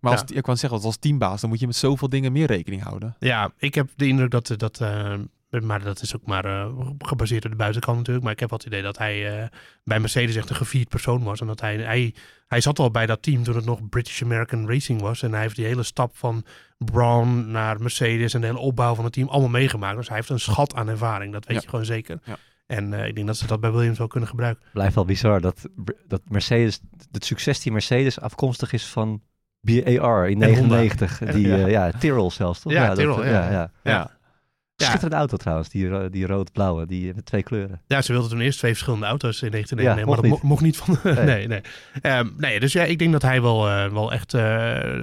Maar 0.00 0.12
als, 0.12 0.22
Ja. 0.26 0.36
ik 0.36 0.42
kan 0.42 0.56
zeggen, 0.56 0.80
als 0.82 0.96
teambaas, 0.96 1.40
dan 1.40 1.50
moet 1.50 1.60
je 1.60 1.66
met 1.66 1.76
zoveel 1.76 2.08
dingen 2.08 2.32
meer 2.32 2.46
rekening 2.46 2.82
houden. 2.82 3.16
Ja, 3.18 3.52
ik 3.58 3.74
heb 3.74 3.90
de 3.96 4.06
indruk 4.06 4.30
dat, 4.30 4.52
dat 4.56 4.80
eh, 4.80 5.14
maar 5.62 5.82
dat 5.82 6.02
is 6.02 6.16
ook 6.16 6.26
maar 6.26 6.44
eh, 6.44 6.66
gebaseerd 6.98 7.44
op 7.44 7.50
de 7.50 7.56
buitenkant 7.56 7.96
natuurlijk. 7.96 8.24
Maar 8.24 8.32
ik 8.34 8.40
heb 8.40 8.48
wel 8.50 8.58
het 8.58 8.66
idee 8.66 8.82
dat 8.82 8.98
hij 8.98 9.38
eh, 9.42 9.48
bij 9.84 10.00
Mercedes 10.00 10.36
echt 10.36 10.50
een 10.50 10.56
gevierd 10.56 10.88
persoon 10.88 11.22
was. 11.22 11.40
En 11.40 11.46
dat 11.46 11.60
hij, 11.60 11.76
hij, 11.76 12.14
hij 12.46 12.60
zat 12.60 12.78
al 12.78 12.90
bij 12.90 13.06
dat 13.06 13.22
team 13.22 13.42
toen 13.42 13.56
het 13.56 13.64
nog 13.64 13.88
British 13.88 14.22
American 14.22 14.68
Racing 14.68 15.00
was. 15.00 15.22
En 15.22 15.32
hij 15.32 15.40
heeft 15.40 15.56
die 15.56 15.64
hele 15.66 15.82
stap 15.82 16.16
van 16.16 16.44
Brown 16.78 17.50
naar 17.50 17.80
Mercedes 17.80 18.34
en 18.34 18.40
de 18.40 18.46
hele 18.46 18.58
opbouw 18.58 18.94
van 18.94 19.04
het 19.04 19.12
team 19.12 19.28
allemaal 19.28 19.50
meegemaakt. 19.50 19.96
Dus 19.96 20.08
hij 20.08 20.16
heeft 20.16 20.28
een 20.28 20.40
schat 20.40 20.74
aan 20.74 20.88
ervaring, 20.88 21.32
dat 21.32 21.44
weet 21.46 21.56
Ja. 21.56 21.62
je 21.62 21.68
gewoon 21.68 21.84
zeker. 21.84 22.18
Ja. 22.24 22.36
En 22.66 22.92
eh, 22.92 23.06
ik 23.06 23.14
denk 23.14 23.26
dat 23.26 23.36
ze 23.36 23.46
dat 23.46 23.60
bij 23.60 23.72
Williams 23.72 23.98
wel 23.98 24.06
kunnen 24.06 24.28
gebruiken. 24.28 24.64
Blijft 24.72 24.94
wel 24.94 25.04
bizar 25.04 25.40
dat, 25.40 25.68
dat 26.06 26.20
Mercedes, 26.28 26.80
het 27.12 27.24
succes 27.24 27.60
die 27.60 27.72
Mercedes 27.72 28.20
afkomstig 28.20 28.72
is 28.72 28.86
van 28.86 29.22
BAR 29.60 30.28
in 30.28 30.42
En 30.42 30.54
Honda. 30.54 30.74
99. 30.76 31.18
Die, 31.18 31.46
Ja. 31.48 31.56
ja. 31.56 31.66
ja, 31.66 31.90
Tyrrell 31.98 32.30
zelfs, 32.30 32.60
toch? 32.60 32.72
Ja, 32.72 32.94
Tyrrell, 32.94 33.26
ja. 33.26 33.44
ja, 33.44 33.50
ja. 33.50 33.70
Ja. 33.82 34.10
Ja. 34.76 34.86
Schitterende 34.86 35.16
auto 35.16 35.36
trouwens, 35.36 35.68
die, 35.68 36.10
die 36.10 36.26
rood-blauwe, 36.26 36.86
die 36.86 37.14
met 37.14 37.26
twee 37.26 37.42
kleuren. 37.42 37.80
Ja, 37.86 38.02
ze 38.02 38.12
wilden 38.12 38.30
toen 38.30 38.40
eerst 38.40 38.58
twee 38.58 38.70
verschillende 38.72 39.06
auto's 39.06 39.42
in 39.42 39.50
1999, 39.50 39.98
Ja, 39.98 40.06
maar 40.06 40.16
dat 40.16 40.30
mocht 40.30 40.42
mo- 40.42 40.48
mocht 40.48 40.62
niet 40.62 40.76
van. 40.76 41.14
Nee. 41.24 41.24
nee, 41.36 41.46
nee. 41.46 41.60
Ehm, 42.00 42.28
nee, 42.36 42.60
dus 42.60 42.72
ja, 42.72 42.82
ik 42.84 42.98
denk 42.98 43.12
dat 43.12 43.22
hij 43.22 43.42
wel, 43.42 43.68
eh, 43.68 43.92
wel 43.92 44.12
echt. 44.12 44.34
eh, 44.34 45.02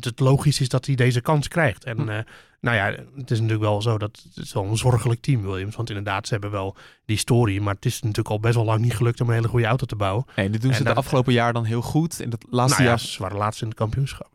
het 0.00 0.20
logisch 0.20 0.60
is 0.60 0.68
dat 0.68 0.86
hij 0.86 0.94
deze 0.94 1.20
kans 1.20 1.48
krijgt. 1.48 1.84
En 1.84 1.98
Hm. 1.98 2.08
eh, 2.08 2.18
nou 2.60 2.76
ja, 2.76 2.84
het 3.16 3.30
is 3.30 3.38
natuurlijk 3.38 3.60
wel 3.68 3.82
zo 3.82 3.98
dat 3.98 4.22
het 4.34 4.44
is 4.44 4.52
wel 4.52 4.64
een 4.64 4.76
zorgelijk 4.76 5.20
team, 5.20 5.42
Williams. 5.42 5.76
Want 5.76 5.88
inderdaad, 5.88 6.26
ze 6.26 6.32
hebben 6.32 6.50
wel 6.50 6.76
die 7.04 7.16
story, 7.16 7.58
maar 7.58 7.74
het 7.74 7.84
is 7.84 7.94
natuurlijk 8.00 8.28
al 8.28 8.40
best 8.40 8.54
wel 8.54 8.64
lang 8.64 8.80
niet 8.80 8.94
gelukt 8.96 9.20
om 9.20 9.28
een 9.28 9.34
hele 9.34 9.48
goede 9.48 9.66
auto 9.66 9.86
te 9.86 9.96
bouwen. 9.96 10.24
Nee, 10.36 10.50
dit 10.50 10.60
doen 10.60 10.70
En 10.70 10.76
ze 10.76 10.84
de 10.84 10.94
afgelopen 10.94 11.32
jaar 11.32 11.52
dan 11.52 11.64
heel 11.64 11.82
goed. 11.82 12.20
In 12.20 12.30
het 12.30 12.44
laatste 12.50 12.82
nou 12.82 12.90
ja, 12.90 12.96
jaar 12.96 13.06
ze 13.08 13.22
waren 13.22 13.36
laatst 13.38 13.60
in 13.62 13.68
het 13.68 13.76
kampioenschap. 13.76 14.30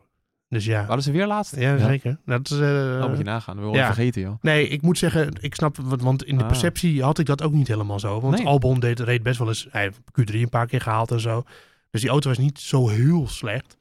Dus 0.48 0.64
ja, 0.64 0.86
waren 0.86 1.02
ze 1.02 1.12
weer 1.12 1.26
laatst. 1.26 1.56
ja, 1.56 1.78
zeker. 1.78 2.18
Dat 2.24 2.50
is, 2.50 2.58
eh, 2.58 3.00
oh, 3.02 3.08
moet 3.08 3.18
je 3.18 3.24
nagaan. 3.24 3.54
Dat 3.56 3.64
wil 3.64 3.72
je 3.74 3.78
ja. 3.78 3.86
vergeten, 3.86 4.20
joh. 4.22 4.34
Nee, 4.40 4.68
ik 4.68 4.82
moet 4.82 4.98
zeggen, 4.98 5.32
ik 5.40 5.54
snap, 5.54 5.76
wat- 5.76 6.00
want 6.00 6.24
in 6.24 6.36
de 6.36 6.42
Ah. 6.42 6.48
perceptie 6.48 7.02
had 7.02 7.18
ik 7.18 7.26
dat 7.26 7.42
ook 7.42 7.52
niet 7.52 7.68
helemaal 7.68 8.00
zo. 8.00 8.20
Want 8.20 8.36
Nee. 8.36 8.46
Albon 8.46 8.80
deed, 8.80 9.00
reed 9.00 9.22
best 9.22 9.38
wel 9.38 9.48
eens, 9.48 9.66
hij 9.70 9.82
heeft 9.82 9.98
Q3 10.20 10.34
een 10.34 10.48
paar 10.48 10.66
keer 10.66 10.80
gehaald 10.80 11.10
en 11.10 11.20
zo. 11.20 11.42
Dus 11.90 12.00
die 12.00 12.10
auto 12.10 12.28
was 12.28 12.38
niet 12.38 12.58
zo 12.58 12.88
heel 12.88 13.28
slecht. 13.28 13.76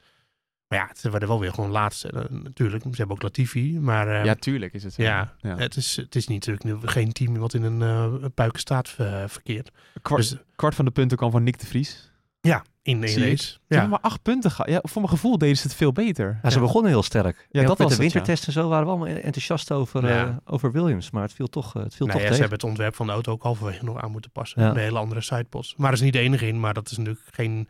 Maar 0.68 0.80
ja, 0.80 0.90
ze 0.96 1.10
werden 1.10 1.30
wel 1.30 1.40
weer 1.40 1.54
gewoon 1.54 1.70
laatste. 1.72 2.10
eh, 2.10 2.24
natuurlijk, 2.30 2.84
ze 2.84 2.90
hebben 2.98 3.16
ook 3.16 3.22
Latifi, 3.22 3.80
maar 3.80 4.08
eh, 4.08 4.26
Ja, 4.26 4.36
tuurlijk 4.36 4.74
is 4.74 4.84
het 4.84 4.94
zo. 4.94 5.02
ja, 5.02 5.34
Ja. 5.42 5.58
Het, 5.58 5.76
is, 5.76 5.96
het 5.96 6.16
is 6.16 6.28
niet, 6.28 6.48
natuurlijk 6.48 6.82
nu 6.84 6.88
geen 6.90 7.12
team 7.12 7.38
wat 7.38 7.54
in 7.54 7.64
een 7.64 7.82
uh, 7.82 8.26
puikenstaat 8.34 8.90
verkeert. 9.28 9.72
Kwart, 10.02 10.22
Dus 10.22 10.36
kwart 10.56 10.76
van 10.76 10.86
de 10.86 10.92
punten 10.92 11.18
kwam 11.18 11.32
van 11.32 11.44
Nick 11.44 11.60
de 11.60 11.66
Vries. 11.66 12.12
ja, 12.42 12.64
in 12.88 13.02
je? 13.02 13.06
race. 13.30 13.44
Ze 13.44 13.54
Ja. 13.54 13.58
hebben 13.68 13.90
maar 13.90 14.00
acht 14.02 14.22
punten 14.22 14.52
gehad. 14.52 14.72
Ja, 14.72 14.80
voor 14.84 15.02
mijn 15.02 15.14
gevoel 15.14 15.38
deden 15.38 15.58
ze 15.58 15.64
het 15.68 15.76
veel 15.76 15.92
beter. 15.92 16.40
Ja, 16.44 16.50
ze 16.50 16.56
Ja. 16.56 16.62
begonnen 16.62 16.92
heel 16.92 17.04
sterk. 17.04 17.48
Ja, 17.52 17.60
dat 17.62 17.68
met 17.68 17.68
was 17.68 17.78
de 17.78 17.84
het, 17.84 17.94
ja. 17.94 18.00
wintertest 18.02 18.48
en 18.48 18.54
zo 18.54 18.70
waren 18.70 18.84
we 18.86 18.90
allemaal 18.92 19.08
enthousiast 19.08 19.72
over, 19.72 20.06
eh, 20.06 20.30
over 20.46 20.72
Williams. 20.72 21.12
Maar 21.12 21.22
het 21.24 21.34
viel 21.34 21.48
toch, 21.48 21.76
eh, 21.76 21.84
het 21.84 21.96
viel 21.96 22.06
Nou 22.08 22.20
toch 22.20 22.28
ja, 22.28 22.34
ze 22.34 22.38
tegen. 22.38 22.40
hebben 22.40 22.58
het 22.60 22.64
ontwerp 22.64 22.96
van 22.96 23.06
de 23.06 23.12
auto 23.12 23.32
ook 23.32 23.44
halverwege 23.44 23.86
nog 23.86 24.02
aan 24.02 24.12
moeten 24.12 24.32
passen. 24.32 24.62
Ja. 24.64 24.70
Een 24.70 24.78
hele 24.78 25.00
andere 25.00 25.22
sidepods. 25.22 25.74
Maar 25.78 25.88
er 25.88 25.94
is 25.96 26.02
niet 26.02 26.14
de 26.14 26.20
enige 26.20 26.48
in, 26.48 26.60
maar 26.60 26.74
dat 26.74 26.92
is 26.92 26.98
natuurlijk 26.98 27.26
geen 27.32 27.68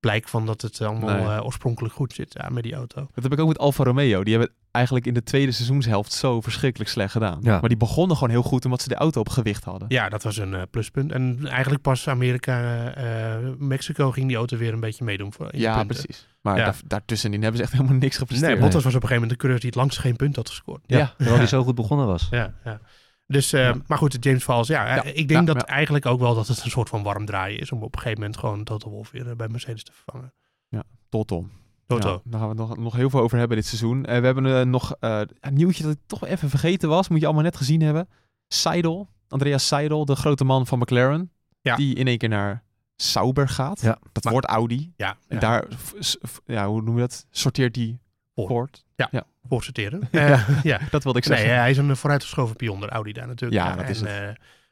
blijk 0.00 0.28
van 0.28 0.46
dat 0.46 0.62
het 0.62 0.80
allemaal 0.80 1.14
Nee. 1.26 1.36
eh, 1.36 1.44
oorspronkelijk 1.44 1.94
goed 1.94 2.12
zit 2.12 2.34
ja, 2.40 2.48
met 2.48 2.62
die 2.62 2.74
auto. 2.74 3.08
Dat 3.14 3.22
heb 3.22 3.32
ik 3.32 3.40
ook 3.40 3.48
met 3.48 3.58
Alfa 3.58 3.84
Romeo. 3.84 4.24
Die 4.24 4.34
hebben 4.36 4.54
eigenlijk 4.70 5.06
in 5.06 5.14
de 5.14 5.22
tweede 5.22 5.52
seizoenshelft 5.52 6.12
zo 6.12 6.40
verschrikkelijk 6.40 6.90
slecht 6.90 7.12
gedaan. 7.12 7.38
Ja. 7.42 7.60
Maar 7.60 7.68
die 7.68 7.78
begonnen 7.78 8.16
gewoon 8.16 8.30
heel 8.32 8.42
goed 8.42 8.64
omdat 8.64 8.82
ze 8.82 8.88
de 8.88 8.94
auto 8.94 9.20
op 9.20 9.28
gewicht 9.28 9.64
hadden. 9.64 9.88
Ja, 9.88 10.08
dat 10.08 10.22
was 10.22 10.36
een 10.36 10.54
eh, 10.54 10.62
pluspunt. 10.70 11.12
En 11.12 11.46
eigenlijk 11.46 11.82
pas 11.82 12.08
Amerika, 12.08 12.88
eh, 12.94 13.36
Mexico 13.58 14.10
ging 14.10 14.26
die 14.26 14.36
auto 14.36 14.56
weer 14.56 14.72
een 14.72 14.80
beetje 14.80 15.04
meedoen. 15.04 15.32
Voor, 15.32 15.56
Ja, 15.56 15.76
punten. 15.76 15.96
precies. 15.96 16.26
Maar 16.40 16.56
Ja. 16.56 16.64
daar, 16.64 16.76
daartussenin 16.86 17.40
hebben 17.40 17.56
ze 17.58 17.62
echt 17.62 17.72
helemaal 17.72 17.94
niks 17.94 18.16
gepresteerd. 18.16 18.52
Nee, 18.52 18.60
Bottas 18.60 18.84
was 18.84 18.94
op 18.94 19.02
een 19.02 19.08
gegeven 19.08 19.22
moment 19.22 19.30
de 19.30 19.36
coureur 19.36 19.60
die 19.60 19.68
het 19.70 19.78
langst 19.78 19.98
geen 19.98 20.16
punt 20.16 20.36
had 20.36 20.48
gescoord. 20.48 20.80
Ja. 20.86 20.98
Ja, 20.98 21.12
terwijl 21.16 21.36
hij 21.38 21.46
zo 21.46 21.62
goed 21.64 21.74
begonnen 21.74 22.06
was. 22.06 22.26
Ja, 22.30 22.54
ja. 22.64 22.80
Dus, 23.32 23.52
eh, 23.52 23.60
Ja. 23.60 23.74
maar 23.86 23.98
goed, 23.98 24.16
James 24.20 24.44
Valls, 24.44 24.68
ja, 24.68 24.86
eh, 24.86 24.94
Ja, 24.96 25.02
ik 25.02 25.28
denk 25.28 25.30
ja, 25.48 25.54
dat 25.54 25.56
ja. 25.66 25.66
eigenlijk 25.74 26.06
ook 26.06 26.20
wel 26.20 26.34
dat 26.34 26.48
het 26.48 26.64
een 26.64 26.70
soort 26.70 26.88
van 26.88 27.02
warm 27.02 27.24
draaien 27.24 27.58
is 27.60 27.72
om 27.72 27.82
op 27.82 27.92
een 27.94 27.98
gegeven 28.00 28.20
moment 28.20 28.38
gewoon 28.38 28.64
Toto 28.64 28.90
Wolff 28.90 29.10
weer 29.10 29.28
eh, 29.30 29.36
bij 29.36 29.48
Mercedes 29.48 29.84
te 29.84 29.92
vervangen. 29.92 30.32
Toto. 31.08 31.46
Toto. 31.86 32.08
Ja, 32.10 32.20
daar 32.24 32.40
gaan 32.40 32.48
we 32.56 32.62
het 32.62 32.68
nog, 32.68 32.76
nog 32.78 32.94
heel 32.96 33.10
veel 33.10 33.20
over 33.20 33.38
hebben 33.38 33.56
dit 33.56 33.66
seizoen. 33.66 34.04
Eh, 34.04 34.18
we 34.20 34.24
hebben 34.26 34.70
nog 34.70 34.94
eh, 35.00 35.20
een 35.40 35.54
nieuwtje 35.54 35.82
dat 35.82 35.92
ik 35.92 35.98
toch 36.06 36.24
even 36.26 36.50
vergeten 36.50 36.88
was. 36.88 37.08
Moet 37.08 37.18
je 37.20 37.24
allemaal 37.24 37.44
net 37.44 37.56
gezien 37.56 37.80
hebben. 37.82 38.08
Seidel, 38.48 39.08
Andreas 39.28 39.66
Seidel, 39.66 40.04
de 40.04 40.16
grote 40.16 40.44
man 40.44 40.66
van 40.66 40.78
McLaren. 40.78 41.30
Ja. 41.60 41.76
Die 41.76 41.94
in 41.94 42.06
één 42.06 42.18
keer 42.18 42.28
naar 42.28 42.62
Sauber 42.96 43.48
gaat. 43.48 43.80
Ja. 43.80 43.98
Dat 44.12 44.24
Maar- 44.24 44.32
wordt 44.32 44.48
Audi. 44.48 44.92
Ja, 44.96 45.08
En 45.28 45.34
ja. 45.34 45.38
daar, 45.40 45.64
ja, 46.46 46.66
hoe 46.66 46.76
noemen 46.76 46.94
we 46.94 47.00
dat? 47.00 47.26
Sorteert 47.30 47.74
die 47.74 48.00
Voor. 48.34 48.46
voort. 48.48 48.84
voorsorteren. 49.48 50.08
Ja. 50.12 50.26
Eh, 50.32 50.62
ja. 50.62 50.80
Dat 50.90 51.04
wilde 51.04 51.18
ik 51.18 51.24
Nee, 51.28 51.38
zeggen. 51.38 51.56
hij 51.56 51.70
is 51.70 51.76
een 51.76 51.96
vooruitgeschoven 51.96 52.56
pion, 52.56 52.80
door 52.80 52.88
Audi 52.88 53.12
daar 53.12 53.26
natuurlijk. 53.26 53.62
Ja, 53.62 53.76
dat 53.76 53.88
is 53.88 54.00
het. 54.00 54.08
eh, 54.08 54.14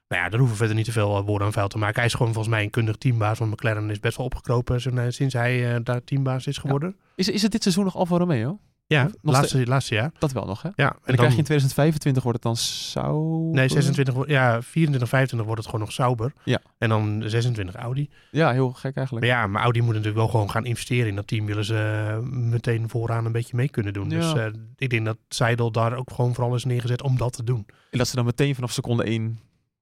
nou 0.08 0.22
ja, 0.22 0.28
daar 0.28 0.38
hoeven 0.38 0.48
we 0.48 0.56
verder 0.56 0.76
niet 0.76 0.84
te 0.84 0.92
veel 0.92 1.16
eh, 1.18 1.24
woorden 1.24 1.46
aan 1.46 1.52
vuil 1.52 1.68
te 1.68 1.78
maken. 1.78 1.96
Hij 1.96 2.04
is 2.04 2.14
gewoon 2.14 2.32
volgens 2.32 2.54
mij 2.54 2.62
een 2.64 2.70
kundig 2.70 2.96
teambaas, 2.96 3.38
want 3.38 3.50
McLaren 3.50 3.90
is 3.90 4.00
best 4.00 4.16
wel 4.16 4.26
opgekropen 4.26 4.80
sinds, 5.12 5.34
hij- 5.34 5.82
daar 5.82 6.04
teambaas 6.04 6.46
is 6.46 6.58
geworden. 6.58 6.96
Is, 7.14 7.28
is 7.28 7.42
het 7.42 7.52
dit 7.52 7.62
seizoen 7.62 7.84
nog 7.84 7.96
Alfa 7.96 8.16
Romeo? 8.16 8.58
Ja, 8.88 9.10
laatste, 9.22 9.66
laatste 9.66 9.94
jaar. 9.94 10.10
Dat 10.18 10.32
wel 10.32 10.44
nog, 10.44 10.62
hè? 10.62 10.68
Ja, 10.74 10.88
En 10.90 10.98
dan, 11.04 11.14
krijg 11.16 11.32
je 11.32 11.38
in 11.38 11.44
2025 11.44 12.22
wordt 12.22 12.38
het 12.38 12.46
dan 12.46 12.56
Sauber? 12.56 13.54
Nee, 13.54 13.68
26, 13.68 14.14
wo- 14.14 14.24
ja, 14.26 14.62
24, 14.62 15.08
25 15.08 15.46
wordt 15.46 15.62
het 15.62 15.70
gewoon 15.70 15.86
nog 15.86 15.94
Sauber. 15.94 16.32
Ja. 16.44 16.60
En 16.78 16.88
dan 16.88 17.22
26 17.26 17.74
Audi. 17.74 18.08
Ja, 18.30 18.52
heel 18.52 18.70
gek 18.72 18.96
eigenlijk. 18.96 19.26
Maar 19.26 19.36
ja, 19.36 19.46
maar 19.46 19.62
Audi 19.62 19.78
moet 19.80 19.88
natuurlijk 19.88 20.16
wel 20.16 20.28
gewoon 20.28 20.50
gaan 20.50 20.64
investeren 20.64 21.08
in 21.08 21.14
dat 21.16 21.26
team. 21.26 21.46
Willen 21.46 21.64
ze 21.64 22.06
eh, 22.10 22.18
meteen 22.30 22.88
vooraan 22.88 23.24
een 23.24 23.32
beetje 23.32 23.56
mee 23.56 23.68
kunnen 23.68 23.92
doen. 23.92 24.10
Ja. 24.10 24.18
Dus 24.18 24.32
eh, 24.34 24.46
ik 24.76 24.90
denk 24.90 25.04
dat 25.04 25.16
Seidel 25.28 25.70
daar 25.72 25.92
ook 25.96 26.10
gewoon 26.12 26.34
vooral 26.34 26.54
is 26.54 26.64
neergezet 26.64 27.02
om 27.02 27.16
dat 27.16 27.32
te 27.32 27.44
doen. 27.44 27.66
En 27.90 27.98
dat 27.98 28.08
ze 28.08 28.16
dan 28.16 28.24
meteen 28.24 28.54
vanaf 28.54 28.72
seconde 28.72 29.04
1 29.04 29.38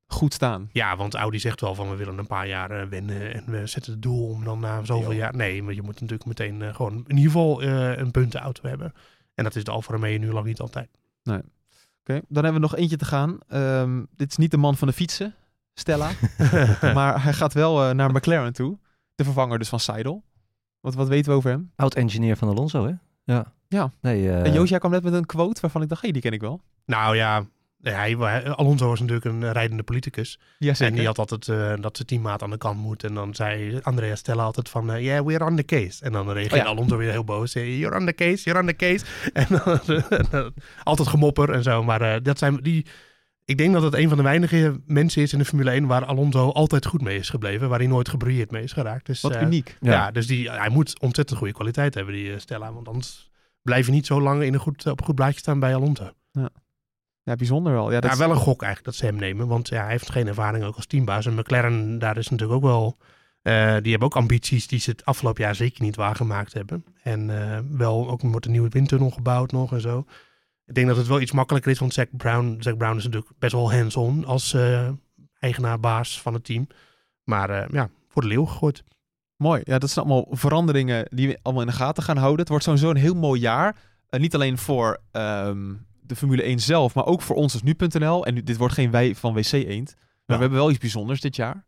goed 0.06 0.34
staan. 0.34 0.68
Ja, 0.72 0.96
want 0.96 1.14
Audi 1.14 1.38
zegt 1.38 1.60
wel 1.60 1.74
van 1.74 1.90
we 1.90 1.96
willen 1.96 2.18
een 2.18 2.26
paar 2.26 2.48
jaar 2.48 2.70
eh, 2.70 2.88
wennen 2.88 3.34
en 3.34 3.44
we 3.46 3.66
zetten 3.66 3.92
het 3.92 4.02
doel 4.02 4.28
om 4.28 4.44
dan 4.44 4.60
na 4.60 4.84
zoveel 4.84 5.12
Ja. 5.12 5.16
jaar... 5.18 5.36
Nee, 5.36 5.62
maar 5.62 5.74
je 5.74 5.82
moet 5.82 6.00
natuurlijk 6.00 6.24
meteen 6.28 6.62
eh, 6.62 6.74
gewoon 6.74 6.92
in 7.06 7.16
ieder 7.16 7.32
geval 7.32 7.62
eh, 7.62 7.96
een 7.96 8.10
puntenauto 8.10 8.68
hebben. 8.68 8.92
En 9.34 9.44
dat 9.44 9.56
is 9.56 9.64
de 9.64 9.70
Alfa 9.70 9.92
Romeo 9.92 10.18
nu 10.18 10.32
lang 10.32 10.46
niet 10.46 10.60
altijd. 10.60 10.88
Oké, 12.08 12.20
dan 12.28 12.44
hebben 12.44 12.52
we 12.62 12.68
nog 12.68 12.76
eentje 12.76 12.96
te 12.96 13.04
gaan. 13.04 13.38
Ehm, 13.48 14.04
dit 14.16 14.30
is 14.30 14.36
niet 14.36 14.50
de 14.50 14.56
man 14.56 14.76
van 14.76 14.88
de 14.88 14.94
fietsen, 14.94 15.34
Stella. 15.74 16.10
maar 16.94 17.22
hij 17.22 17.32
gaat 17.32 17.52
wel 17.52 17.84
eh, 17.84 17.94
naar 17.94 18.10
McLaren 18.12 18.52
toe. 18.52 18.78
De 19.14 19.24
vervanger 19.24 19.58
dus 19.58 19.68
van 19.68 19.80
Seidel. 19.80 20.24
Wat, 20.80 20.94
wat 20.94 21.08
weten 21.08 21.30
we 21.30 21.36
over 21.36 21.50
hem? 21.50 21.72
Oud-engineer 21.76 22.36
van 22.36 22.48
Alonso, 22.48 22.86
hè? 22.86 22.92
Ja. 23.24 23.52
Ja. 23.68 23.90
Nee, 24.00 24.28
eh, 24.28 24.44
en 24.46 24.52
Joost, 24.52 24.70
jij 24.70 24.78
kwam 24.78 24.90
net 24.90 25.02
met 25.02 25.12
een 25.12 25.26
quote 25.26 25.60
waarvan 25.60 25.82
ik 25.82 25.88
dacht, 25.88 26.02
hé, 26.02 26.10
die 26.10 26.22
ken 26.22 26.32
ik 26.32 26.40
wel. 26.40 26.60
Nou 26.84 27.16
ja, 27.16 27.44
hij, 27.82 28.12
hij- 28.18 28.48
Alonso 28.48 28.88
was 28.88 29.00
natuurlijk 29.00 29.26
een 29.26 29.42
eh, 29.42 29.50
rijdende 29.50 29.82
politicus. 29.82 30.38
Ja, 30.58 30.74
En 30.78 30.94
die 30.94 31.06
had 31.06 31.18
altijd 31.18 31.48
eh, 31.48 31.72
dat 31.80 31.96
zijn 31.96 32.08
teammaat 32.08 32.42
aan 32.42 32.50
de 32.50 32.58
kant 32.58 32.78
moet. 32.78 33.04
En 33.04 33.14
dan 33.14 33.34
zei 33.34 33.78
Andrea 33.82 34.14
Stella 34.16 34.42
altijd 34.42 34.68
van, 34.68 34.92
eh, 34.92 35.02
yeah, 35.04 35.26
we're 35.26 35.44
on 35.44 35.56
the 35.56 35.64
case. 35.64 36.04
En 36.04 36.12
dan 36.12 36.26
reageerde 36.30 36.54
Oh 36.56 36.62
ja. 36.62 36.68
Alonso 36.68 36.96
weer 36.96 37.10
heel 37.10 37.24
boos. 37.24 37.52
Zei, 37.52 37.78
you're 37.78 37.96
on 37.96 38.06
the 38.06 38.12
case, 38.12 38.44
you're 38.44 38.60
on 38.60 38.66
the 38.66 38.76
case. 38.76 39.04
En 39.32 39.46
dan, 40.30 40.52
altijd 40.82 41.08
gemopper 41.08 41.50
en 41.50 41.62
zo. 41.62 41.82
Maar 41.82 42.00
eh, 42.00 42.20
dat 42.22 42.38
zijn 42.38 42.56
die... 42.62 42.86
Ik 43.44 43.58
denk 43.58 43.72
dat 43.72 43.82
het 43.82 43.94
een 43.94 44.08
van 44.08 44.16
de 44.16 44.22
weinige 44.22 44.80
mensen 44.86 45.22
is 45.22 45.32
in 45.32 45.38
de 45.38 45.44
Formule 45.44 45.70
1 45.70 45.86
waar 45.86 46.04
Alonso 46.04 46.50
altijd 46.50 46.86
goed 46.86 47.02
mee 47.02 47.18
is 47.18 47.28
gebleven. 47.30 47.68
Waar 47.68 47.78
hij 47.78 47.88
nooit 47.88 48.08
gebrouilleerd 48.08 48.50
mee 48.50 48.62
is 48.62 48.72
geraakt. 48.72 49.06
Dus, 49.06 49.20
Wat 49.20 49.42
uniek. 49.42 49.76
Ja, 49.80 49.92
Ja. 49.92 50.10
dus 50.10 50.26
die, 50.26 50.50
hij 50.50 50.68
moet 50.68 51.00
ontzettend 51.00 51.38
goede 51.38 51.52
kwaliteit 51.52 51.94
hebben, 51.94 52.14
die 52.14 52.38
Stella. 52.38 52.72
Want 52.72 52.88
anders 52.88 53.30
blijf 53.62 53.86
je 53.86 53.92
niet 53.92 54.06
zo 54.06 54.20
lang 54.20 54.42
in 54.42 54.54
een 54.54 54.60
goed, 54.60 54.86
op 54.86 54.98
een 55.00 55.04
goed 55.06 55.14
blaadje 55.14 55.38
staan 55.38 55.60
bij 55.60 55.74
Alonso. 55.74 56.10
Ja, 56.30 56.48
bijzonder 57.34 57.72
wel. 57.72 57.90
Ja, 57.92 58.00
dat 58.00 58.10
Ja, 58.10 58.16
wel 58.18 58.30
een 58.30 58.36
gok 58.36 58.62
eigenlijk 58.62 58.84
dat 58.84 58.94
ze 58.94 59.04
hem 59.06 59.16
nemen. 59.16 59.46
Want 59.46 59.68
ja, 59.68 59.82
hij 59.82 59.90
heeft 59.90 60.10
geen 60.10 60.26
ervaring 60.26 60.64
ook 60.64 60.76
als 60.76 60.86
teambaas. 60.86 61.26
En 61.26 61.34
McLaren, 61.34 61.98
daar 61.98 62.16
is 62.16 62.28
natuurlijk 62.28 62.64
ook 62.64 62.70
wel... 62.70 62.96
eh, 63.42 63.52
die 63.82 63.90
hebben 63.90 64.08
ook 64.08 64.16
ambities 64.16 64.66
die 64.66 64.78
ze 64.78 64.90
het 64.90 65.04
afgelopen 65.04 65.42
jaar 65.42 65.54
zeker 65.54 65.82
niet 65.82 65.96
waargemaakt 65.96 66.52
hebben. 66.52 66.84
En 67.02 67.50
eh, 67.50 67.58
wel, 67.70 68.08
ook 68.10 68.20
wordt 68.22 68.46
een 68.46 68.52
nieuwe 68.52 68.68
windtunnel 68.68 69.10
gebouwd 69.10 69.52
nog 69.52 69.72
en 69.72 69.80
zo. 69.80 70.04
Ik 70.66 70.74
denk 70.74 70.86
dat 70.86 70.96
het 70.96 71.06
wel 71.06 71.20
iets 71.20 71.32
makkelijker 71.32 71.70
is, 71.70 71.78
want 71.78 71.94
Zack 71.94 72.08
Brown, 72.16 72.56
Zack 72.60 72.76
Brown 72.76 72.96
is 72.96 73.04
natuurlijk 73.04 73.32
best 73.38 73.52
wel 73.52 73.72
hands-on 73.72 74.24
als 74.24 74.54
eh, 74.54 74.88
eigenaar, 75.38 75.80
baas 75.80 76.20
van 76.20 76.34
het 76.34 76.44
team. 76.44 76.66
Maar 77.24 77.72
ja, 77.74 77.88
voor 78.08 78.22
de 78.22 78.28
leeuw 78.28 78.44
gegooid. 78.44 78.84
Mooi. 79.36 79.60
Ja, 79.64 79.78
dat 79.78 79.90
zijn 79.90 80.04
allemaal 80.06 80.26
veranderingen 80.30 81.06
die 81.10 81.28
we 81.28 81.38
allemaal 81.42 81.62
in 81.62 81.68
de 81.68 81.74
gaten 81.74 82.02
gaan 82.02 82.16
houden. 82.16 82.40
Het 82.40 82.48
wordt 82.48 82.64
sowieso 82.64 82.90
een 82.90 82.96
heel 82.96 83.14
mooi 83.14 83.40
jaar. 83.40 83.76
Niet 84.10 84.34
alleen 84.34 84.58
voor 84.58 84.98
ehm, 85.10 85.74
de 86.08 86.16
Formule 86.16 86.42
1 86.42 86.58
zelf, 86.60 86.94
maar 86.94 87.06
ook 87.06 87.22
voor 87.22 87.36
ons 87.36 87.52
als 87.52 87.62
nu.nl. 87.62 88.26
En 88.26 88.34
dit 88.44 88.56
wordt 88.56 88.74
geen 88.74 88.90
wij 88.90 89.14
van 89.14 89.34
WC 89.34 89.52
Eend. 89.52 89.94
Maar 89.96 90.06
Ja. 90.26 90.34
we 90.34 90.40
hebben 90.40 90.58
wel 90.58 90.70
iets 90.70 90.78
bijzonders 90.78 91.20
dit 91.20 91.36
jaar. 91.36 91.64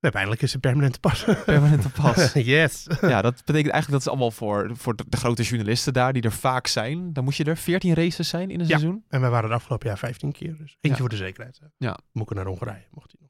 Uiteindelijk 0.00 0.42
is 0.42 0.52
het 0.52 0.60
permanente 0.60 1.00
pas. 1.00 1.24
Permanente 1.44 1.88
pas. 1.88 2.32
yes. 2.54 2.86
ja, 3.00 3.22
dat 3.22 3.34
betekent 3.44 3.72
eigenlijk 3.72 3.90
dat 3.90 4.00
is 4.00 4.08
allemaal 4.08 4.30
voor, 4.30 4.70
voor 4.76 4.96
de, 4.96 5.16
grote 5.16 5.42
journalisten 5.42 5.92
daar, 5.92 6.12
die 6.12 6.22
er 6.22 6.32
vaak 6.32 6.66
zijn. 6.66 7.12
Dan 7.12 7.24
moet 7.24 7.36
je 7.36 7.44
er 7.44 7.56
14 7.56 7.94
races 7.94 8.28
zijn 8.28 8.50
in 8.50 8.60
een 8.60 8.66
Ja. 8.66 8.78
seizoen. 8.78 9.04
En 9.08 9.20
wij 9.20 9.30
waren 9.30 9.50
het 9.50 9.58
afgelopen 9.58 9.88
jaar 9.88 9.98
15 9.98 10.32
keer. 10.32 10.56
Dus 10.56 10.58
eentje 10.60 10.88
Ja. 10.88 10.96
voor 10.96 11.08
de 11.08 11.16
zekerheid. 11.16 11.60
Ja. 11.78 11.98
Moet 12.12 12.30
ik 12.30 12.36
naar 12.36 12.46
Hongarije, 12.46 12.86
mocht 12.90 13.14
hij. 13.18 13.23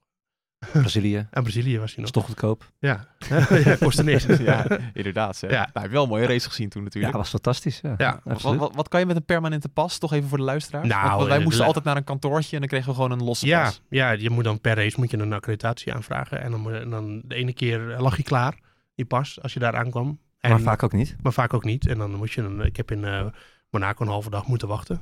Brazilië. 0.72 1.26
En 1.30 1.42
Brazilië 1.42 1.78
was 1.78 1.86
hij 1.94 1.96
nog. 1.96 2.04
is 2.04 2.10
toch 2.10 2.24
goedkoop. 2.24 2.70
Ja, 2.78 3.06
ja 3.64 3.76
kostte 3.80 4.04
niks. 4.04 4.24
ja, 4.38 4.66
inderdaad. 4.92 5.36
Zeg. 5.36 5.50
Ja. 5.50 5.56
Nou, 5.56 5.68
hij 5.72 5.82
heeft 5.82 5.94
wel 5.94 6.02
een 6.02 6.08
mooie 6.08 6.26
race 6.26 6.48
gezien 6.48 6.68
toen 6.68 6.80
Ja, 6.80 6.86
natuurlijk. 6.88 7.16
was 7.16 7.28
fantastisch. 7.30 7.80
Ja, 7.82 7.94
Ja, 7.96 8.20
wat, 8.24 8.42
wat, 8.42 8.74
wat 8.74 8.88
kan 8.88 9.00
je 9.00 9.06
met 9.06 9.16
een 9.16 9.24
permanente 9.24 9.68
pas? 9.68 9.98
Toch 9.98 10.12
even 10.12 10.28
voor 10.28 10.38
de 10.38 10.44
luisteraars. 10.44 10.88
Nou, 10.88 11.16
Want- 11.16 11.28
wij 11.28 11.38
eh, 11.38 11.44
moesten 11.44 11.64
altijd 11.64 11.84
naar 11.84 11.96
een 11.96 12.04
kantoortje 12.04 12.52
en 12.54 12.58
dan 12.58 12.68
kregen 12.68 12.88
we 12.88 12.94
gewoon 12.94 13.10
een 13.10 13.22
losse 13.24 13.46
Ja, 13.46 13.62
pas. 13.64 13.82
ja, 13.88 14.10
je 14.10 14.30
moet 14.30 14.44
dan 14.44 14.60
per 14.60 14.74
race 14.76 14.96
moet 14.98 15.10
je 15.10 15.18
een 15.18 15.32
accreditatie 15.32 15.94
aanvragen. 15.94 16.40
En 16.42 16.50
dan, 16.50 16.60
moet- 16.60 16.72
en 16.72 16.90
dan 16.90 17.22
de 17.24 17.34
ene 17.34 17.52
keer 17.52 17.80
lag 17.98 18.16
je 18.16 18.22
klaar, 18.22 18.58
je 18.94 19.04
pas, 19.04 19.42
als 19.42 19.52
je 19.52 19.58
daar 19.60 19.76
aankwam. 19.76 20.18
En, 20.40 20.50
maar 20.50 20.60
vaak 20.60 20.82
ook 20.82 20.92
niet. 20.92 21.16
maar 21.22 21.32
vaak 21.32 21.54
ook 21.54 21.64
niet. 21.64 21.86
En 21.86 21.98
dan 21.98 22.14
moet 22.14 22.32
je 22.32 22.42
een, 22.42 22.60
ik 22.60 22.76
heb 22.76 22.90
in 22.90 23.04
eh, 23.04 23.24
Monaco 23.70 24.02
een 24.04 24.10
halve 24.10 24.30
dag 24.30 24.46
moeten 24.46 24.68
wachten. 24.68 25.00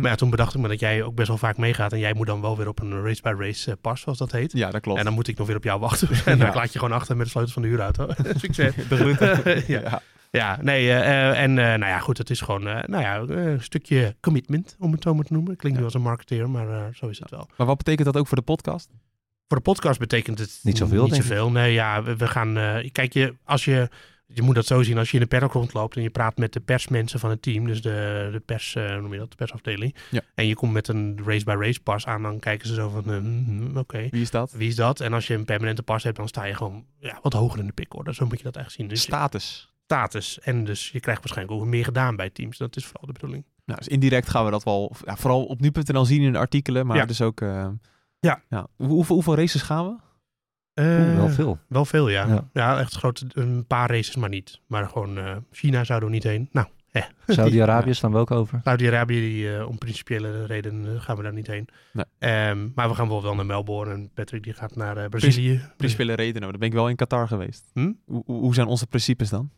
Maar 0.00 0.10
ja, 0.10 0.16
toen 0.16 0.30
bedacht 0.30 0.54
ik 0.54 0.60
me 0.60 0.68
dat 0.68 0.80
jij 0.80 1.02
ook 1.02 1.14
best 1.14 1.28
wel 1.28 1.38
vaak 1.38 1.56
meegaat. 1.56 1.92
En 1.92 1.98
jij 1.98 2.14
moet 2.14 2.26
dan 2.26 2.40
wel 2.40 2.56
weer 2.56 2.68
op 2.68 2.80
een 2.80 3.02
race-by-race 3.02 3.70
eh, 3.70 3.76
pas, 3.80 4.00
zoals 4.00 4.18
dat 4.18 4.32
heet. 4.32 4.52
Ja, 4.52 4.70
dat 4.70 4.80
klopt. 4.80 4.98
En 4.98 5.04
dan 5.04 5.14
moet 5.14 5.28
ik 5.28 5.38
nog 5.38 5.46
weer 5.46 5.56
op 5.56 5.64
jou 5.64 5.80
wachten. 5.80 6.08
en 6.24 6.38
dan 6.38 6.46
Ja. 6.48 6.54
laat 6.54 6.72
je 6.72 6.78
gewoon 6.78 6.94
achter 6.94 7.16
met 7.16 7.24
de 7.26 7.30
sleutel 7.32 7.52
van 7.52 7.62
de 7.62 7.68
huurauto. 7.68 8.08
Succes. 8.36 8.74
de. 8.88 9.64
Ja. 9.66 9.80
ja. 9.80 10.02
Ja, 10.30 10.58
nee, 10.62 10.90
eh, 10.90 11.28
eh, 11.30 11.42
en 11.42 11.50
eh, 11.58 11.64
nou 11.64 11.84
ja, 11.86 11.98
goed, 11.98 12.18
het 12.18 12.30
is 12.30 12.40
gewoon 12.40 12.68
eh, 12.68 12.82
nou 12.86 13.02
ja, 13.02 13.16
een 13.36 13.62
stukje 13.62 14.16
commitment, 14.20 14.76
om 14.78 14.92
het 14.92 15.02
zo 15.02 15.14
maar 15.14 15.24
te 15.24 15.32
noemen. 15.32 15.56
Klinkt 15.56 15.78
nu 15.78 15.84
als 15.84 15.94
een 15.94 16.00
marketeer, 16.02 16.50
maar 16.50 16.68
eh, 16.68 16.82
zo 16.94 17.06
is 17.08 17.18
het 17.18 17.30
wel. 17.30 17.48
Maar 17.56 17.66
wat 17.66 17.76
betekent 17.76 18.06
dat 18.06 18.16
ook 18.16 18.26
voor 18.26 18.36
de 18.36 18.42
podcast? 18.42 18.88
Voor 19.48 19.56
de 19.56 19.62
podcast 19.62 19.98
betekent 19.98 20.38
het 20.38 20.58
Niet 20.62 20.76
zoveel, 20.78 21.04
Niet 21.04 21.14
zoveel. 21.14 21.50
Nee, 21.50 21.72
ja, 21.72 22.02
we, 22.02 22.16
we 22.16 22.26
gaan. 22.28 22.56
eh, 22.56 22.90
kijk, 22.92 23.12
je, 23.12 23.34
als 23.44 23.64
je. 23.64 23.88
Je 24.34 24.42
moet 24.42 24.54
dat 24.54 24.66
zo 24.66 24.82
zien, 24.82 24.98
als 24.98 25.08
je 25.10 25.14
in 25.16 25.22
de 25.22 25.28
paddock 25.28 25.52
rondloopt 25.52 25.96
en 25.96 26.02
je 26.02 26.10
praat 26.10 26.36
met 26.36 26.52
de 26.52 26.60
persmensen 26.60 27.20
van 27.20 27.30
het 27.30 27.42
team, 27.42 27.66
dus 27.66 27.82
de, 27.82 28.28
de 28.32 28.40
pers, 28.40 28.74
hoe 28.74 29.00
noem 29.00 29.12
je 29.12 29.18
dat, 29.18 29.30
de 29.30 29.36
persafdeling. 29.36 29.94
Ja. 30.10 30.20
En 30.34 30.46
je 30.46 30.54
komt 30.54 30.72
met 30.72 30.88
een 30.88 31.18
race-by-race 31.24 31.80
pas 31.80 32.06
aan, 32.06 32.22
dan 32.22 32.38
kijken 32.38 32.68
ze 32.68 32.74
zo 32.74 32.88
van, 32.88 33.04
eh, 33.12 33.16
hm, 33.18 33.44
hm, 33.70 33.76
oké, 33.78 34.08
Wie 34.10 34.22
is 34.22 34.30
dat? 34.30 34.52
wie 34.52 34.68
is 34.68 34.76
dat? 34.76 35.00
En 35.00 35.12
als 35.12 35.26
je 35.26 35.34
een 35.34 35.44
permanente 35.44 35.82
pas 35.82 36.02
hebt, 36.02 36.16
dan 36.16 36.28
sta 36.28 36.44
je 36.44 36.54
gewoon 36.54 36.84
ja, 36.98 37.18
wat 37.22 37.32
hoger 37.32 37.58
in 37.60 37.66
de 37.66 37.72
pickorde. 37.72 38.14
Zo 38.14 38.26
moet 38.26 38.38
je 38.38 38.44
dat 38.44 38.56
echt 38.56 38.72
zien. 38.72 38.88
Dus 38.88 39.02
Status. 39.02 39.72
status. 39.84 40.40
En 40.40 40.64
dus 40.64 40.90
je 40.90 41.00
krijgt 41.00 41.20
waarschijnlijk 41.22 41.60
ook 41.60 41.66
meer 41.66 41.84
gedaan 41.84 42.16
bij 42.16 42.30
teams. 42.30 42.58
Dat 42.58 42.76
is 42.76 42.84
vooral 42.86 43.06
de 43.06 43.12
bedoeling. 43.12 43.44
Nou, 43.64 43.78
dus 43.78 43.88
indirect 43.88 44.28
gaan 44.28 44.44
we 44.44 44.50
dat 44.50 44.64
wel, 44.64 44.92
ja, 45.04 45.16
vooral 45.16 45.44
op 45.44 45.60
nu.nl 45.60 46.04
zien 46.04 46.22
in 46.22 46.32
de 46.32 46.38
artikelen, 46.38 46.86
maar 46.86 46.96
Ja. 46.96 47.04
dus 47.04 47.20
ook... 47.20 47.40
eh, 47.40 47.68
Ja. 48.20 48.42
Hoe- 48.76 48.86
Hoeveel, 48.88 49.14
hoeveel 49.14 49.34
races 49.36 49.62
gaan 49.62 49.86
we? 49.86 49.96
Oeh, 50.78 51.14
wel 51.16 51.26
Eh, 51.26 51.32
veel. 51.32 51.58
Wel 51.68 51.84
veel, 51.84 52.08
ja. 52.08 52.26
Ja. 52.26 52.48
Ja, 52.52 52.78
echt 52.78 52.94
groot. 52.94 53.24
Een 53.32 53.64
paar 53.66 53.90
races, 53.90 54.16
maar 54.16 54.28
niet. 54.28 54.60
Maar 54.66 54.88
gewoon 54.88 55.18
eh, 55.18 55.36
China 55.50 55.84
zouden 55.84 56.08
we 56.08 56.14
niet 56.14 56.24
heen. 56.24 56.48
Nou, 56.52 56.66
Saudi-Arabië 57.26 57.94
staan 57.94 58.12
we 58.12 58.18
ook 58.18 58.30
over. 58.30 58.60
Saudi-Arabië, 58.64 59.20
die, 59.20 59.56
eh, 59.56 59.68
om 59.68 59.78
principiële 59.78 60.44
redenen 60.46 60.94
eh, 60.94 61.00
gaan 61.00 61.16
we 61.16 61.22
daar 61.22 61.32
niet 61.32 61.46
heen. 61.46 61.68
Nee. 61.92 62.04
Ehm, 62.18 62.58
maar 62.74 62.88
we 62.88 62.94
gaan 62.94 63.08
bijvoorbeeld 63.08 63.22
wel 63.22 63.34
naar 63.34 63.46
Melbourne. 63.46 63.92
En 63.94 64.10
Patrick 64.14 64.42
die 64.42 64.52
gaat 64.52 64.76
naar 64.76 64.96
eh, 64.96 65.08
Brazilië. 65.08 65.60
Principiële 65.76 66.12
redenen. 66.14 66.48
Dan 66.50 66.58
ben 66.58 66.68
ik 66.68 66.74
wel 66.74 66.88
in 66.88 66.96
Qatar 66.96 67.28
geweest. 67.28 67.70
Hm? 67.72 67.92
Hoe 68.24 68.54
zijn 68.54 68.66
onze 68.66 68.86
principes 68.86 69.28
dan? 69.28 69.50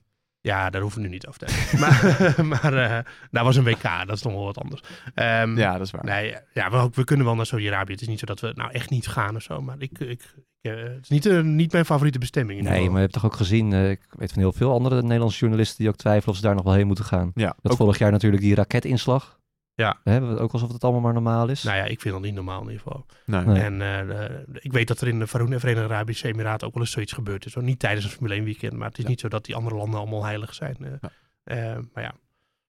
Ja, 0.43 0.71
daar 0.71 0.81
hoeven 0.81 1.01
we 1.01 1.07
nu 1.07 1.13
niet 1.13 1.27
over 1.27 1.41
te 1.41 1.47
hebben. 1.53 1.79
maar 2.47 2.47
maar 2.47 2.75
eh, 2.91 2.99
daar 3.31 3.45
was 3.45 3.57
een 3.57 3.65
WK. 3.65 3.83
Dat 4.07 4.17
is 4.17 4.23
nog 4.23 4.33
wel 4.33 4.45
wat 4.45 4.59
anders. 4.59 4.83
Ehm, 5.15 5.59
Ja, 5.59 5.73
dat 5.73 5.87
is 5.87 5.91
waar. 5.91 6.05
Nee, 6.05 6.37
ja, 6.53 6.71
we, 6.71 6.91
we 6.95 7.05
kunnen 7.05 7.27
wel 7.27 7.35
naar 7.35 7.47
Saudi-Arabië. 7.47 7.93
Het 7.93 8.01
is 8.01 8.09
niet 8.09 8.19
zo 8.19 8.27
dat 8.27 8.41
we 8.41 8.53
nou 8.55 8.71
echt 8.71 8.91
niet 8.91 9.07
gaan 9.09 9.37
of 9.37 9.43
zo. 9.43 9.61
Maar 9.61 9.77
ik, 9.79 9.99
ik, 9.99 10.09
ik, 10.09 10.35
eh, 10.61 10.73
het 10.77 10.99
is 11.03 11.09
niet, 11.09 11.27
eh, 11.27 11.41
niet 11.41 11.73
mijn 11.73 11.85
favoriete 11.85 12.19
bestemming. 12.19 12.63
Nee, 12.63 12.85
maar 12.85 12.95
je 12.95 13.01
hebt 13.01 13.13
toch 13.13 13.25
ook 13.25 13.37
gezien, 13.37 13.73
eh, 13.73 13.91
ik 13.91 14.01
weet 14.11 14.33
van 14.33 14.43
heel 14.43 14.53
veel 14.53 14.73
andere 14.73 15.03
Nederlandse 15.03 15.39
journalisten 15.39 15.79
die 15.79 15.89
ook 15.89 15.97
twijfelen 15.97 16.29
of 16.31 16.37
ze 16.37 16.43
daar 16.43 16.55
nog 16.55 16.65
wel 16.65 16.73
heen 16.75 16.87
moeten 16.87 17.05
gaan. 17.05 17.31
Ja, 17.35 17.57
Dat 17.63 17.73
ook- 17.73 17.79
vorig 17.79 17.99
jaar 17.99 18.11
natuurlijk 18.11 18.43
die 18.43 18.55
raketinslag. 18.55 19.39
Ja. 19.81 20.01
We 20.05 20.11
hebben 20.11 20.39
ook 20.39 20.53
alsof 20.53 20.73
het 20.73 20.83
allemaal 20.85 21.01
maar 21.03 21.13
normaal 21.13 21.49
is. 21.49 21.63
Nou 21.63 21.77
ja, 21.77 21.85
ik 21.85 22.01
vind 22.01 22.15
dat 22.15 22.23
niet 22.23 22.35
normaal 22.35 22.61
in 22.63 22.69
ieder 22.71 22.83
geval. 22.83 23.07
nee. 23.27 23.45
Nee. 23.45 23.63
En 23.63 23.73
eh, 23.73 24.09
de- 24.09 24.61
ik 24.61 24.73
weet 24.73 24.89
dat 24.89 25.01
er 25.01 25.09
in 25.09 25.19
de 25.19 25.27
Veroen- 25.27 25.61
Verenigde 25.61 25.95
Arabische 25.95 26.29
Emiraten 26.29 26.67
ook 26.67 26.75
wel 26.75 26.83
eens 26.83 26.93
zoiets 26.93 27.13
gebeurd 27.13 27.47
is. 27.47 27.55
hoor. 27.55 27.63
Niet 27.63 27.79
tijdens 27.79 28.05
een 28.05 28.11
Formule 28.11 28.35
1 28.35 28.45
weekend, 28.45 28.73
maar 28.73 28.89
het 28.89 28.99
is 28.99 29.05
Ja. 29.05 29.11
niet 29.11 29.21
zo 29.21 29.29
dat 29.29 29.45
die 29.45 29.55
andere 29.55 29.77
landen 29.77 30.01
allemaal 30.01 30.25
heilig 30.25 30.55
zijn. 30.55 30.77
eh. 30.81 30.91
Ja. 31.01 31.11
Eh, 31.45 31.79
maar 31.95 32.03
ja, 32.05 32.13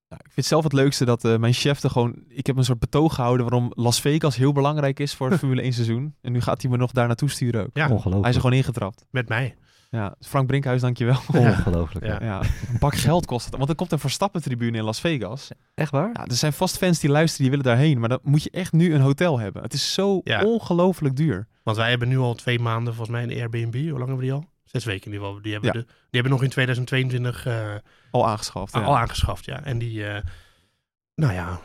Nou, 0.09 0.23
ik 0.25 0.31
vind 0.31 0.45
zelf 0.45 0.63
het 0.63 0.73
leukste 0.73 1.05
dat 1.05 1.25
eh, 1.25 1.37
mijn 1.37 1.53
chef 1.53 1.83
er 1.83 1.89
gewoon... 1.89 2.23
Ik 2.27 2.45
heb 2.47 2.57
een 2.57 2.63
soort 2.63 2.79
betoog 2.79 3.15
gehouden 3.15 3.49
waarom 3.49 3.71
Las 3.75 4.01
Vegas 4.01 4.35
heel 4.35 4.51
belangrijk 4.51 4.99
is 4.99 5.15
voor 5.15 5.29
het 5.29 5.39
Formule 5.43 5.61
1 5.61 5.73
seizoen. 5.73 6.15
En 6.21 6.31
nu 6.31 6.41
gaat 6.41 6.61
hij 6.61 6.71
me 6.71 6.77
nog 6.77 6.91
daar 6.91 7.07
naartoe 7.07 7.29
sturen 7.29 7.61
ook. 7.61 7.69
ja 7.73 7.83
Ongelooflijk. 7.83 8.19
Hij 8.21 8.29
is 8.29 8.35
er 8.35 8.41
gewoon 8.41 8.57
ingetrapt. 8.57 9.05
met 9.11 9.29
mij. 9.29 9.55
Ja, 9.93 10.15
Frank 10.19 10.47
Brinkhuis, 10.47 10.81
dankjewel. 10.81 11.17
Ongelooflijk. 11.33 12.05
Ja. 12.05 12.17
ja. 12.21 12.25
Ja, 12.25 12.39
een 12.69 12.79
bak 12.79 12.95
geld 12.95 13.25
kost 13.25 13.45
het. 13.45 13.57
Want 13.57 13.69
er 13.69 13.75
komt 13.75 13.91
een 13.91 13.99
Verstappen-tribune 13.99 14.77
in 14.77 14.83
Las 14.83 14.99
Vegas. 14.99 15.49
Echt 15.75 15.91
waar? 15.91 16.09
Ja, 16.13 16.25
er 16.25 16.35
zijn 16.35 16.53
vast 16.53 16.77
fans 16.77 16.99
die 16.99 17.09
luisteren, 17.09 17.41
die 17.49 17.57
willen 17.57 17.75
daarheen. 17.75 17.99
Maar 17.99 18.09
dan 18.09 18.19
moet 18.23 18.43
je 18.43 18.49
echt 18.51 18.71
nu 18.71 18.93
een 18.93 19.01
hotel 19.01 19.39
hebben. 19.39 19.61
Het 19.61 19.73
is 19.73 19.93
zo 19.93 20.21
Ja. 20.23 20.43
ongelooflijk 20.43 21.15
duur. 21.15 21.47
Want 21.63 21.77
wij 21.77 21.89
hebben 21.89 22.07
nu 22.07 22.17
al 22.17 22.33
twee 22.33 22.59
maanden 22.59 22.93
volgens 22.95 23.17
mij 23.17 23.23
een 23.23 23.39
Airbnb. 23.41 23.73
Hoe 23.73 23.83
lang 23.83 23.97
hebben 23.97 24.15
we 24.17 24.21
die 24.23 24.33
al? 24.33 24.45
Zes 24.63 24.85
weken 24.85 25.05
in 25.05 25.11
ieder 25.11 25.27
geval. 25.27 25.41
Die 25.41 25.51
hebben, 25.51 25.73
Ja. 25.73 25.79
de, 25.79 25.85
die 25.85 25.95
hebben 26.21 26.31
nog 26.31 26.43
in 26.43 26.49
2022 26.49 27.45
eh, 27.45 27.75
Al 28.11 28.27
aangeschaft. 28.27 28.73
ja. 28.73 28.81
al 28.81 28.97
aangeschaft. 28.97 29.45
Ja. 29.45 29.63
En 29.63 29.77
die, 29.77 30.05
eh, 30.07 30.21
nou 31.15 31.33
ja, 31.33 31.59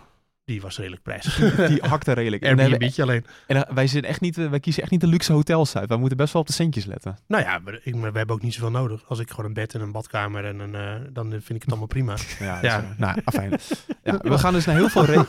die 0.47 0.61
was 0.61 0.77
redelijk 0.79 1.03
prijzig. 1.03 1.37
Die 1.69 1.83
hakte 1.83 2.13
redelijk. 2.13 2.43
En, 2.43 2.59
hebben- 2.59 2.79
Airbnb 2.81 3.01
alleen. 3.01 3.25
en 3.47 3.57
eh, 3.67 3.75
wij, 3.75 3.87
zijn 3.87 4.05
echt 4.05 4.21
niet, 4.21 4.39
eh, 4.39 4.49
wij 4.51 4.61
kiezen 4.61 4.83
echt 4.83 4.91
niet 4.91 5.01
de 5.01 5.07
luxe 5.07 5.33
hotels 5.33 5.77
uit. 5.77 5.89
Wij 5.89 5.99
moeten 5.99 6.17
best 6.17 6.33
wel 6.33 6.43
op 6.43 6.49
de 6.49 6.55
centjes 6.55 6.85
letten. 6.85 7.17
Nou 7.27 7.43
ja, 7.43 7.59
maar, 7.59 7.79
ik, 7.83 7.95
maar 7.95 8.13
we 8.13 8.19
hebben 8.19 8.37
ook 8.37 8.43
niet 8.43 8.55
zoveel 8.55 8.71
nodig. 8.71 9.05
Als 9.09 9.19
ik 9.19 9.31
gewoon 9.31 9.45
een 9.47 9.53
bed 9.53 9.75
en 9.75 9.81
een 9.81 9.93
badkamer 9.93 10.45
en 10.45 10.59
een, 10.61 10.75
eh, 10.75 10.95
dan 11.13 11.31
vind 11.31 11.51
ik 11.51 11.61
het 11.63 11.69
allemaal 11.69 11.87
prima. 11.87 12.15
Ja, 12.63 12.95
nou, 12.97 13.21
afijn. 13.25 13.59
Ja, 14.03 14.19
we 14.33 14.39
gaan 14.39 14.53
dus 14.53 14.65
naar 14.65 14.75
heel 14.77 14.89
veel... 14.89 15.05
Re- 15.05 15.25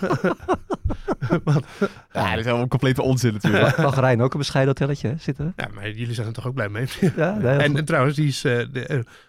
ja, 2.13 2.29
dat 2.29 2.37
is 2.39 2.45
helemaal 2.45 2.67
complete 2.67 3.01
onzin 3.01 3.33
natuurlijk. 3.33 3.77
Mag 3.77 3.99
Rijn 3.99 4.21
ook 4.21 4.31
een 4.33 4.39
bescheiden 4.39 4.73
hotelletje 4.77 5.15
zitten? 5.19 5.53
Ja, 5.55 5.67
maar 5.73 5.89
jullie 5.91 6.13
zijn 6.13 6.27
er 6.27 6.33
toch 6.33 6.47
ook 6.47 6.53
blij 6.53 6.69
mee? 6.69 6.85
Ja, 7.15 7.33
nee, 7.37 7.57
En, 7.57 7.85
trouwens, 7.85 8.15
die 8.15 8.27
is, 8.27 8.41
de, 8.41 8.85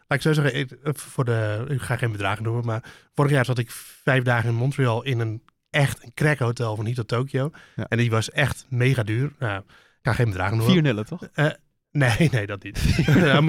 laat 0.09 0.19
ik 0.19 0.23
zo 0.23 0.33
zeggen, 0.33 0.55
ik, 0.61 0.69
voor 0.83 1.25
de, 1.25 1.65
ik 1.69 1.81
ga 1.81 1.97
geen 1.97 2.13
bedragen 2.13 2.43
noemen, 2.43 2.65
maar 2.65 2.83
vorig 3.15 3.31
jaar 3.31 3.45
zat 3.45 3.59
ik 3.59 3.71
vijf 4.05 4.23
dagen 4.23 4.49
in 4.49 4.55
Montreal 4.55 5.03
in 5.03 5.19
een 5.21 5.43
echt 5.71 6.03
een 6.05 6.15
crackhotel 6.15 6.77
van 6.77 6.87
Hito 6.87 7.03
Tokyo. 7.03 7.51
Ja. 7.77 7.87
En 7.89 7.99
die 7.99 8.11
was 8.11 8.31
echt 8.31 8.67
mega 8.69 9.03
duur. 9.03 9.33
Nou, 9.39 9.59
ik 9.61 9.65
ga 10.03 10.13
geen 10.13 10.27
bedragen 10.29 10.57
noemen. 10.57 10.73
Vier 10.75 10.83
nullen, 10.83 11.07
toch? 11.07 11.21
Nee, 11.91 12.29
nee, 12.31 12.47
dat 12.47 12.63
niet. 12.63 12.79
Ja, 13.07 13.35
je- 13.35 13.41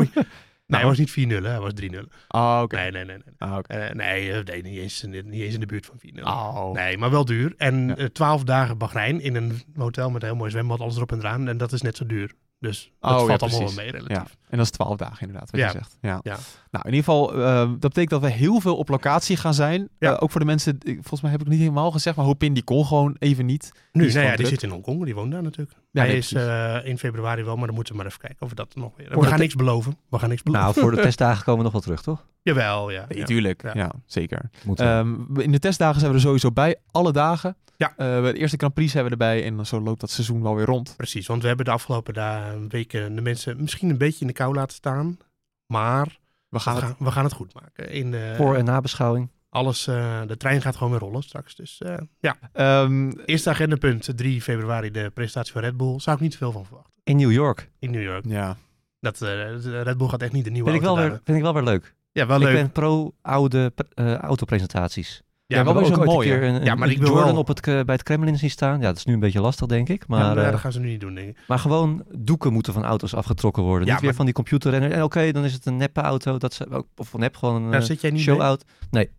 nee, 0.65 0.80
hij 0.80 0.86
was 0.89 0.97
niet 0.97 1.11
4 1.11 1.28
nullen, 1.28 1.51
hij 1.51 1.59
was 1.59 1.74
3 1.74 1.89
nullen. 1.89 2.09
Ah, 2.28 2.61
oké. 2.63 2.76
Nee, 2.76 2.91
nee, 2.91 3.05
nee. 3.05 3.17
Nee, 3.17 3.34
Ah, 3.38 3.57
oké. 3.57 3.74
Eh, 3.74 3.93
nee, 3.95 4.32
eh, 4.34 4.43
nee 4.43 4.61
niet, 4.61 4.78
eens, 4.80 5.03
niet 5.03 5.41
eens 5.41 5.53
in 5.53 5.59
de 5.59 5.65
buurt 5.65 5.86
van 5.86 5.99
4 5.99 6.13
nullen. 6.13 6.32
Oh. 6.32 6.72
Nee, 6.74 6.97
maar 6.97 7.09
wel 7.11 7.26
duur. 7.26 7.53
En 7.57 7.88
Ja. 7.88 7.95
eh, 7.95 8.05
12 8.05 8.43
dagen 8.43 8.78
Bahrein 8.78 9.22
in 9.22 9.36
een 9.36 9.61
hotel 9.76 10.09
met 10.09 10.22
een 10.22 10.28
heel 10.28 10.38
mooi 10.38 10.51
zwembad, 10.51 10.80
alles 10.80 10.95
erop 10.95 11.11
en 11.11 11.17
eraan. 11.20 11.47
En 11.47 11.57
dat 11.57 11.72
is 11.72 11.82
net 11.82 11.97
zo 11.97 12.05
duur. 12.05 12.32
Dus 12.60 12.91
dat 12.99 13.12
Oh, 13.12 13.20
ja, 13.20 13.26
valt 13.26 13.41
allemaal 13.41 13.60
wel 13.60 13.74
mee 13.76 13.91
relatief. 13.91 14.18
Ja, 14.18 14.26
en 14.49 14.57
dat 14.57 14.66
is 14.66 14.72
12 14.72 14.95
dagen 14.97 15.22
inderdaad, 15.28 15.51
wat 15.51 15.60
Ja. 15.60 15.66
je 15.66 15.72
zegt. 15.72 15.97
Ja. 16.01 16.20
Ja. 16.24 16.38
Nou, 16.72 16.88
in 16.88 16.93
ieder 16.93 17.03
geval, 17.05 17.34
eh, 17.34 17.55
dat 17.60 17.80
betekent 17.80 18.10
dat 18.10 18.22
we 18.22 18.30
heel 18.30 18.60
veel 18.60 18.78
op 18.78 18.89
locatie 18.89 19.38
gaan 19.38 19.53
zijn. 19.53 19.89
Eh, 19.99 20.18
ook 20.20 20.32
voor 20.32 20.39
de 20.39 20.45
mensen, 20.45 20.76
ik- 20.80 20.93
volgens 20.93 21.22
mij 21.22 21.32
heb 21.32 21.39
ik 21.39 21.45
het 21.45 21.55
niet 21.55 21.64
helemaal 21.66 21.91
gezegd, 21.91 22.16
maar 22.16 22.26
Hopin 22.26 22.53
die 22.53 22.64
kon 22.64 22.86
gewoon 22.86 23.16
even 23.20 23.45
niet. 23.45 23.72
Nu, 23.91 24.05
is 24.05 24.14
nou 24.14 24.26
ja, 24.26 24.36
die 24.36 24.45
zit 24.47 24.64
in 24.64 24.70
Hongkong, 24.70 25.05
die 25.05 25.16
woont 25.16 25.32
daar 25.32 25.43
natuurlijk. 25.43 25.78
Ja, 25.91 26.01
Hij 26.01 26.09
nee, 26.09 26.17
is 26.17 26.33
eh, 26.33 26.77
in 26.83 26.97
februari 26.97 27.43
wel, 27.43 27.55
maar 27.55 27.65
dan 27.65 27.75
moeten 27.75 27.93
we 27.93 27.99
maar 27.99 28.09
even 28.09 28.21
kijken 28.21 28.41
of 28.41 28.49
we 28.49 28.55
dat 28.55 28.75
nog 28.75 28.91
weer... 28.95 29.19
We 29.19 29.25
gaan 29.25 29.39
niks 29.39 29.55
beloven. 29.55 29.97
We 30.09 30.19
gaan 30.19 30.29
niks 30.29 30.43
beloven. 30.43 30.65
Nou, 30.65 30.79
voor 30.79 30.91
de 30.91 31.01
testdagen 31.07 31.43
komen 31.43 31.57
we 31.57 31.63
nog 31.63 31.71
wel 31.71 31.81
terug, 31.81 32.01
toch? 32.01 32.25
Jawel, 32.41 32.89
ja. 32.91 33.05
Nee, 33.09 33.17
ja. 33.17 33.25
tuurlijk. 33.25 33.63
Ja. 33.63 33.71
Ja, 33.73 33.91
zeker. 34.05 34.49
Ehm, 34.75 35.39
in 35.39 35.51
de 35.51 35.59
testdagen 35.59 35.99
zijn 35.99 36.11
we 36.11 36.17
er 36.17 36.23
sowieso 36.23 36.51
bij, 36.51 36.75
alle 36.91 37.11
dagen. 37.11 37.55
Ja. 37.77 37.93
Eh, 37.97 38.23
de 38.23 38.33
eerste 38.33 38.57
Grand 38.57 38.73
Prix 38.73 38.91
zijn 38.91 39.05
we 39.05 39.11
erbij 39.11 39.43
en 39.45 39.65
zo 39.65 39.81
loopt 39.81 39.99
dat 39.99 40.09
seizoen 40.09 40.43
wel 40.43 40.55
weer 40.55 40.65
rond. 40.65 40.93
Precies, 40.97 41.27
want 41.27 41.41
we 41.41 41.47
hebben 41.47 41.65
de 41.65 41.71
afgelopen 41.71 42.13
dagen, 42.13 42.69
weken 42.69 43.15
de 43.15 43.21
mensen 43.21 43.61
misschien 43.61 43.89
een 43.89 43.97
beetje 43.97 44.21
in 44.21 44.27
de 44.27 44.33
kou 44.33 44.55
laten 44.55 44.75
staan. 44.75 45.17
Maar 45.65 46.05
We 46.05 46.11
we 46.49 46.59
gaan 46.59 46.77
gaan, 46.77 46.89
het, 46.89 46.97
we 46.99 47.11
gaan 47.11 47.23
het 47.23 47.33
goed 47.33 47.53
maken. 47.53 47.91
In 47.91 48.11
de, 48.11 48.33
Voor- 48.37 48.55
en 48.55 48.65
nabeschouwing. 48.65 49.29
Alles, 49.49 49.87
eh, 49.87 50.21
de 50.27 50.37
trein 50.37 50.61
gaat 50.61 50.75
gewoon 50.75 50.91
weer 50.91 51.01
rollen 51.01 51.23
straks. 51.23 51.55
Dus 51.55 51.77
eh, 51.81 51.93
ja, 52.19 52.35
Ehm, 52.53 53.09
eerste 53.25 53.49
agendapunt, 53.49 54.09
3 54.17 54.41
februari, 54.41 54.91
de 54.91 55.11
presentatie 55.13 55.51
van 55.53 55.61
Red 55.61 55.77
Bull. 55.77 55.99
Zou 55.99 56.15
ik 56.15 56.21
niet 56.21 56.37
veel 56.37 56.51
van 56.51 56.65
verwachten. 56.65 56.93
In 57.03 57.17
New 57.17 57.31
York. 57.31 57.69
In 57.79 57.91
New 57.91 58.03
York. 58.03 58.25
ja. 58.27 58.57
Dat, 58.99 59.13
eh, 59.13 59.19
de 59.61 59.81
Red 59.81 59.97
Bull 59.97 60.07
gaat 60.07 60.21
echt 60.21 60.31
niet 60.31 60.43
de 60.43 60.51
nieuwe 60.51 60.69
Vind 60.69 60.81
ik, 60.81 60.87
wel 60.87 60.97
auto 60.97 61.11
weer, 61.11 61.21
vind 61.23 61.37
ik 61.37 61.43
wel 61.43 61.53
weer 61.53 61.63
leuk. 61.63 61.95
Ja, 62.11 62.25
wel 62.27 62.37
Ik 62.37 62.43
leuk. 62.43 62.53
ben 62.53 62.71
pro-oude 62.71 63.73
eh, 63.93 64.13
autopresentaties. 64.15 65.21
ja, 65.45 65.63
wel 65.63 65.73
maar 65.73 65.83
weer 65.83 65.99
ook 65.99 66.05
mooi, 66.05 66.31
een 66.33 66.63
Ja, 66.63 66.75
maar 66.75 66.89
ik 66.89 66.97
wil 66.97 67.07
Jordan 67.07 67.25
wel- 67.25 67.37
op 67.37 67.47
het, 67.47 67.67
eh, 67.67 67.81
bij 67.81 67.95
het 67.95 68.03
Kremlin 68.03 68.37
zien 68.37 68.49
staan. 68.49 68.79
Ja, 68.79 68.85
dat 68.85 68.97
is 68.97 69.05
nu 69.05 69.13
een 69.13 69.19
beetje 69.19 69.41
lastig, 69.41 69.67
denk 69.67 69.89
ik. 69.89 70.07
Maar, 70.07 70.19
ja, 70.19 70.33
nou, 70.33 70.45
eh, 70.45 70.51
dat 70.51 70.59
gaan 70.59 70.71
ze 70.71 70.79
nu 70.79 70.87
niet 70.87 70.99
doen, 70.99 71.13
denk 71.15 71.29
ik. 71.29 71.37
maar 71.47 71.59
gewoon 71.59 72.05
doeken 72.17 72.53
moeten 72.53 72.73
van 72.73 72.83
auto's 72.83 73.13
afgetrokken 73.15 73.63
worden. 73.63 73.85
Ja, 73.85 73.91
Niet 73.91 73.99
weer 74.01 74.07
maar- 74.09 74.17
van 74.17 74.25
die 74.25 74.33
computerrenner. 74.33 74.91
En 74.91 75.03
oké, 75.03 75.31
dan 75.31 75.43
is 75.43 75.53
het 75.53 75.65
een 75.65 75.77
neppe 75.77 76.01
auto. 76.01 76.37
Dat 76.37 76.53
ze, 76.53 76.83
of 76.95 77.13
nep, 77.17 77.35
gewoon 77.35 77.63
een 77.63 77.71
Daar 77.71 77.79
eh, 77.81 77.85
zit 77.85 78.01
jij 78.01 78.11
niet 78.11 78.21
show 78.21 78.37
mee? 78.37 78.47
out. 78.47 78.63
Nee, 78.91 79.09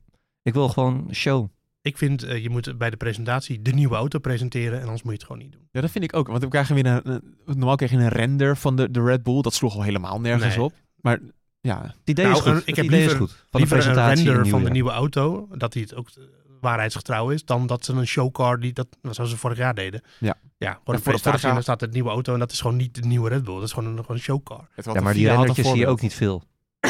ik 0.42 0.52
wil 0.54 0.68
gewoon 0.68 1.08
show. 1.12 1.48
Ik 1.82 1.98
vind, 1.98 2.22
eh, 2.22 2.42
je 2.42 2.50
moet 2.50 2.78
bij 2.78 2.90
de 2.90 2.96
presentatie 2.96 3.62
de 3.62 3.70
nieuwe 3.72 3.94
auto 3.96 4.18
presenteren 4.18 4.78
en 4.78 4.84
anders 4.84 5.02
moet 5.02 5.12
je 5.12 5.18
het 5.18 5.26
gewoon 5.26 5.42
niet 5.42 5.52
doen. 5.52 5.68
ja, 5.72 5.80
dat 5.80 5.90
vind 5.90 6.04
ik 6.04 6.16
ook. 6.16 6.26
Want 6.28 6.42
we 6.42 6.48
krijgen 6.48 6.74
weer 6.74 6.86
een, 6.86 7.00
een- 7.04 7.34
normaal 7.44 7.76
krijg 7.76 7.90
je 7.92 7.98
een 7.98 8.08
render 8.08 8.56
van 8.56 8.76
de, 8.76 8.90
de 8.90 9.02
Red 9.02 9.22
Bull. 9.22 9.40
Dat 9.40 9.54
sloeg 9.54 9.74
al 9.74 9.82
helemaal 9.82 10.20
nergens 10.20 10.56
Nee. 10.56 10.64
op. 10.64 10.72
Maar 11.00 11.18
ja, 11.60 11.82
Het 11.82 11.94
idee 12.04 12.24
Nou, 12.24 12.36
is 12.36 12.42
goed. 12.42 12.50
een- 12.52 12.58
Het 12.58 12.66
ik 12.68 12.76
heb 12.76 12.84
idee 12.84 12.98
liever- 12.98 13.14
is 13.16 13.20
goed. 13.22 13.30
Van 13.30 13.46
de 13.50 13.58
Liever 13.58 13.76
een 13.76 13.82
presentatie 13.82 14.24
render 14.32 14.48
van 14.48 14.64
de 14.64 14.70
nieuwe 14.70 14.90
auto, 14.90 15.48
dat 15.56 15.72
hij 15.74 15.82
het 15.82 15.94
ook 15.94 16.08
eh, 16.08 16.22
waarheidsgetrouw 16.60 17.30
is, 17.30 17.44
dan 17.44 17.66
dat 17.66 17.84
ze 17.84 17.92
een 17.92 18.06
showcar, 18.06 18.60
die 18.60 18.72
dat, 18.72 18.86
zoals 19.10 19.30
ze 19.30 19.36
vorig 19.36 19.56
jaar 19.58 19.74
deden. 19.74 20.00
Ja. 20.18 20.34
Ja, 20.58 20.80
voor 20.84 20.94
de 20.94 21.00
presentatie 21.00 21.22
vorig 21.22 21.40
jaar- 21.40 21.48
en 21.50 21.54
dan 21.54 21.62
staat 21.62 21.80
het 21.80 21.92
nieuwe 21.92 22.10
auto 22.10 22.32
en 22.32 22.38
dat 22.38 22.52
is 22.52 22.60
gewoon 22.60 22.76
niet 22.76 22.94
de 22.94 23.00
nieuwe 23.00 23.28
Red 23.28 23.44
Bull. 23.44 23.54
Dat 23.54 23.62
is 23.64 23.72
gewoon 23.72 23.88
een, 23.90 23.96
gewoon 24.00 24.16
een 24.16 24.22
showcar. 24.22 24.68
Ja, 24.94 25.00
maar 25.00 25.14
die 25.14 25.28
rendertjes 25.28 25.68
zie 25.68 25.76
je 25.78 25.86
ook 25.86 26.00
niet 26.00 26.14
veel. 26.14 26.42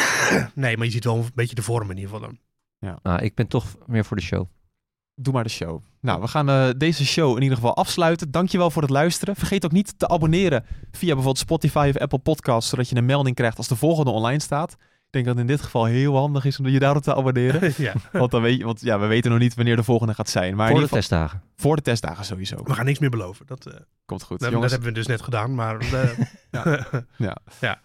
Nee, 0.54 0.76
maar 0.76 0.86
je 0.86 0.92
ziet 0.92 1.04
wel 1.04 1.16
een 1.16 1.30
beetje 1.34 1.54
de 1.54 1.62
vorm 1.62 1.90
in 1.90 1.96
ieder 1.96 2.10
geval 2.12 2.26
dan. 2.28 2.38
Nou, 2.80 3.22
ik 3.22 3.34
ben 3.34 3.46
toch 3.46 3.64
meer 3.86 4.04
voor 4.04 4.16
de 4.16 4.22
show. 4.22 4.46
Doe 5.14 5.32
maar 5.32 5.44
de 5.44 5.50
show. 5.50 5.82
Nou, 6.00 6.20
we 6.20 6.28
gaan 6.28 6.48
eh, 6.48 6.68
deze 6.76 7.06
show 7.06 7.36
in 7.36 7.42
ieder 7.42 7.56
geval 7.56 7.76
afsluiten. 7.76 8.30
Dankjewel 8.30 8.70
voor 8.70 8.82
het 8.82 8.90
luisteren. 8.90 9.36
Vergeet 9.36 9.64
ook 9.64 9.72
niet 9.72 9.98
te 9.98 10.08
abonneren 10.08 10.64
via 10.90 11.06
bijvoorbeeld 11.06 11.38
Spotify 11.38 11.90
of 11.94 12.00
Apple 12.00 12.18
Podcasts, 12.18 12.70
zodat 12.70 12.88
je 12.88 12.96
een 12.96 13.04
melding 13.04 13.36
krijgt 13.36 13.56
als 13.56 13.68
de 13.68 13.76
volgende 13.76 14.10
online 14.10 14.40
staat. 14.40 14.72
Ik 14.72 15.16
denk 15.16 15.24
dat 15.24 15.34
het 15.34 15.50
in 15.50 15.56
dit 15.56 15.64
geval 15.64 15.84
heel 15.84 16.16
handig 16.16 16.44
is 16.44 16.58
om 16.58 16.66
je 16.66 16.78
daarop 16.78 17.02
te 17.02 17.14
abonneren. 17.14 17.72
ja. 17.84 17.92
want 18.12 18.30
dan 18.30 18.42
weet 18.42 18.58
je, 18.58 18.64
want 18.64 18.80
ja, 18.80 18.98
we 18.98 19.06
weten 19.06 19.30
nog 19.30 19.40
niet 19.40 19.54
wanneer 19.54 19.76
de 19.76 19.82
volgende 19.82 20.14
gaat 20.14 20.28
zijn. 20.28 20.56
Maar 20.56 20.66
voor 20.66 20.76
de 20.76 20.82
geval, 20.82 20.98
testdagen. 20.98 21.42
voor 21.56 21.76
de 21.76 21.82
testdagen 21.82 22.24
sowieso. 22.24 22.56
We 22.64 22.74
gaan 22.74 22.84
niks 22.84 22.98
meer 22.98 23.10
beloven. 23.10 23.46
Dat, 23.46 23.66
eh, 23.66 23.74
Komt 24.04 24.22
goed. 24.22 24.40
dat, 24.40 24.50
jongens, 24.50 24.72
dat 24.72 24.82
hebben 24.82 24.88
we 24.88 25.06
dus 25.06 25.16
net 25.16 25.22
gedaan, 25.22 25.54
maar... 25.54 25.78
eh, 25.80 26.00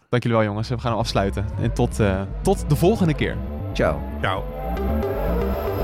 dank 0.09 0.23
jullie 0.23 0.37
wel 0.37 0.43
jongens. 0.43 0.69
We 0.69 0.79
gaan 0.79 0.91
hem 0.91 0.99
afsluiten. 0.99 1.45
En 1.59 1.73
tot, 1.73 1.99
eh, 1.99 2.21
tot 2.41 2.69
de 2.69 2.75
volgende 2.75 3.13
keer. 3.13 3.37
Ciao. 3.73 3.99
Ciao. 4.21 4.64
Música 4.77 5.74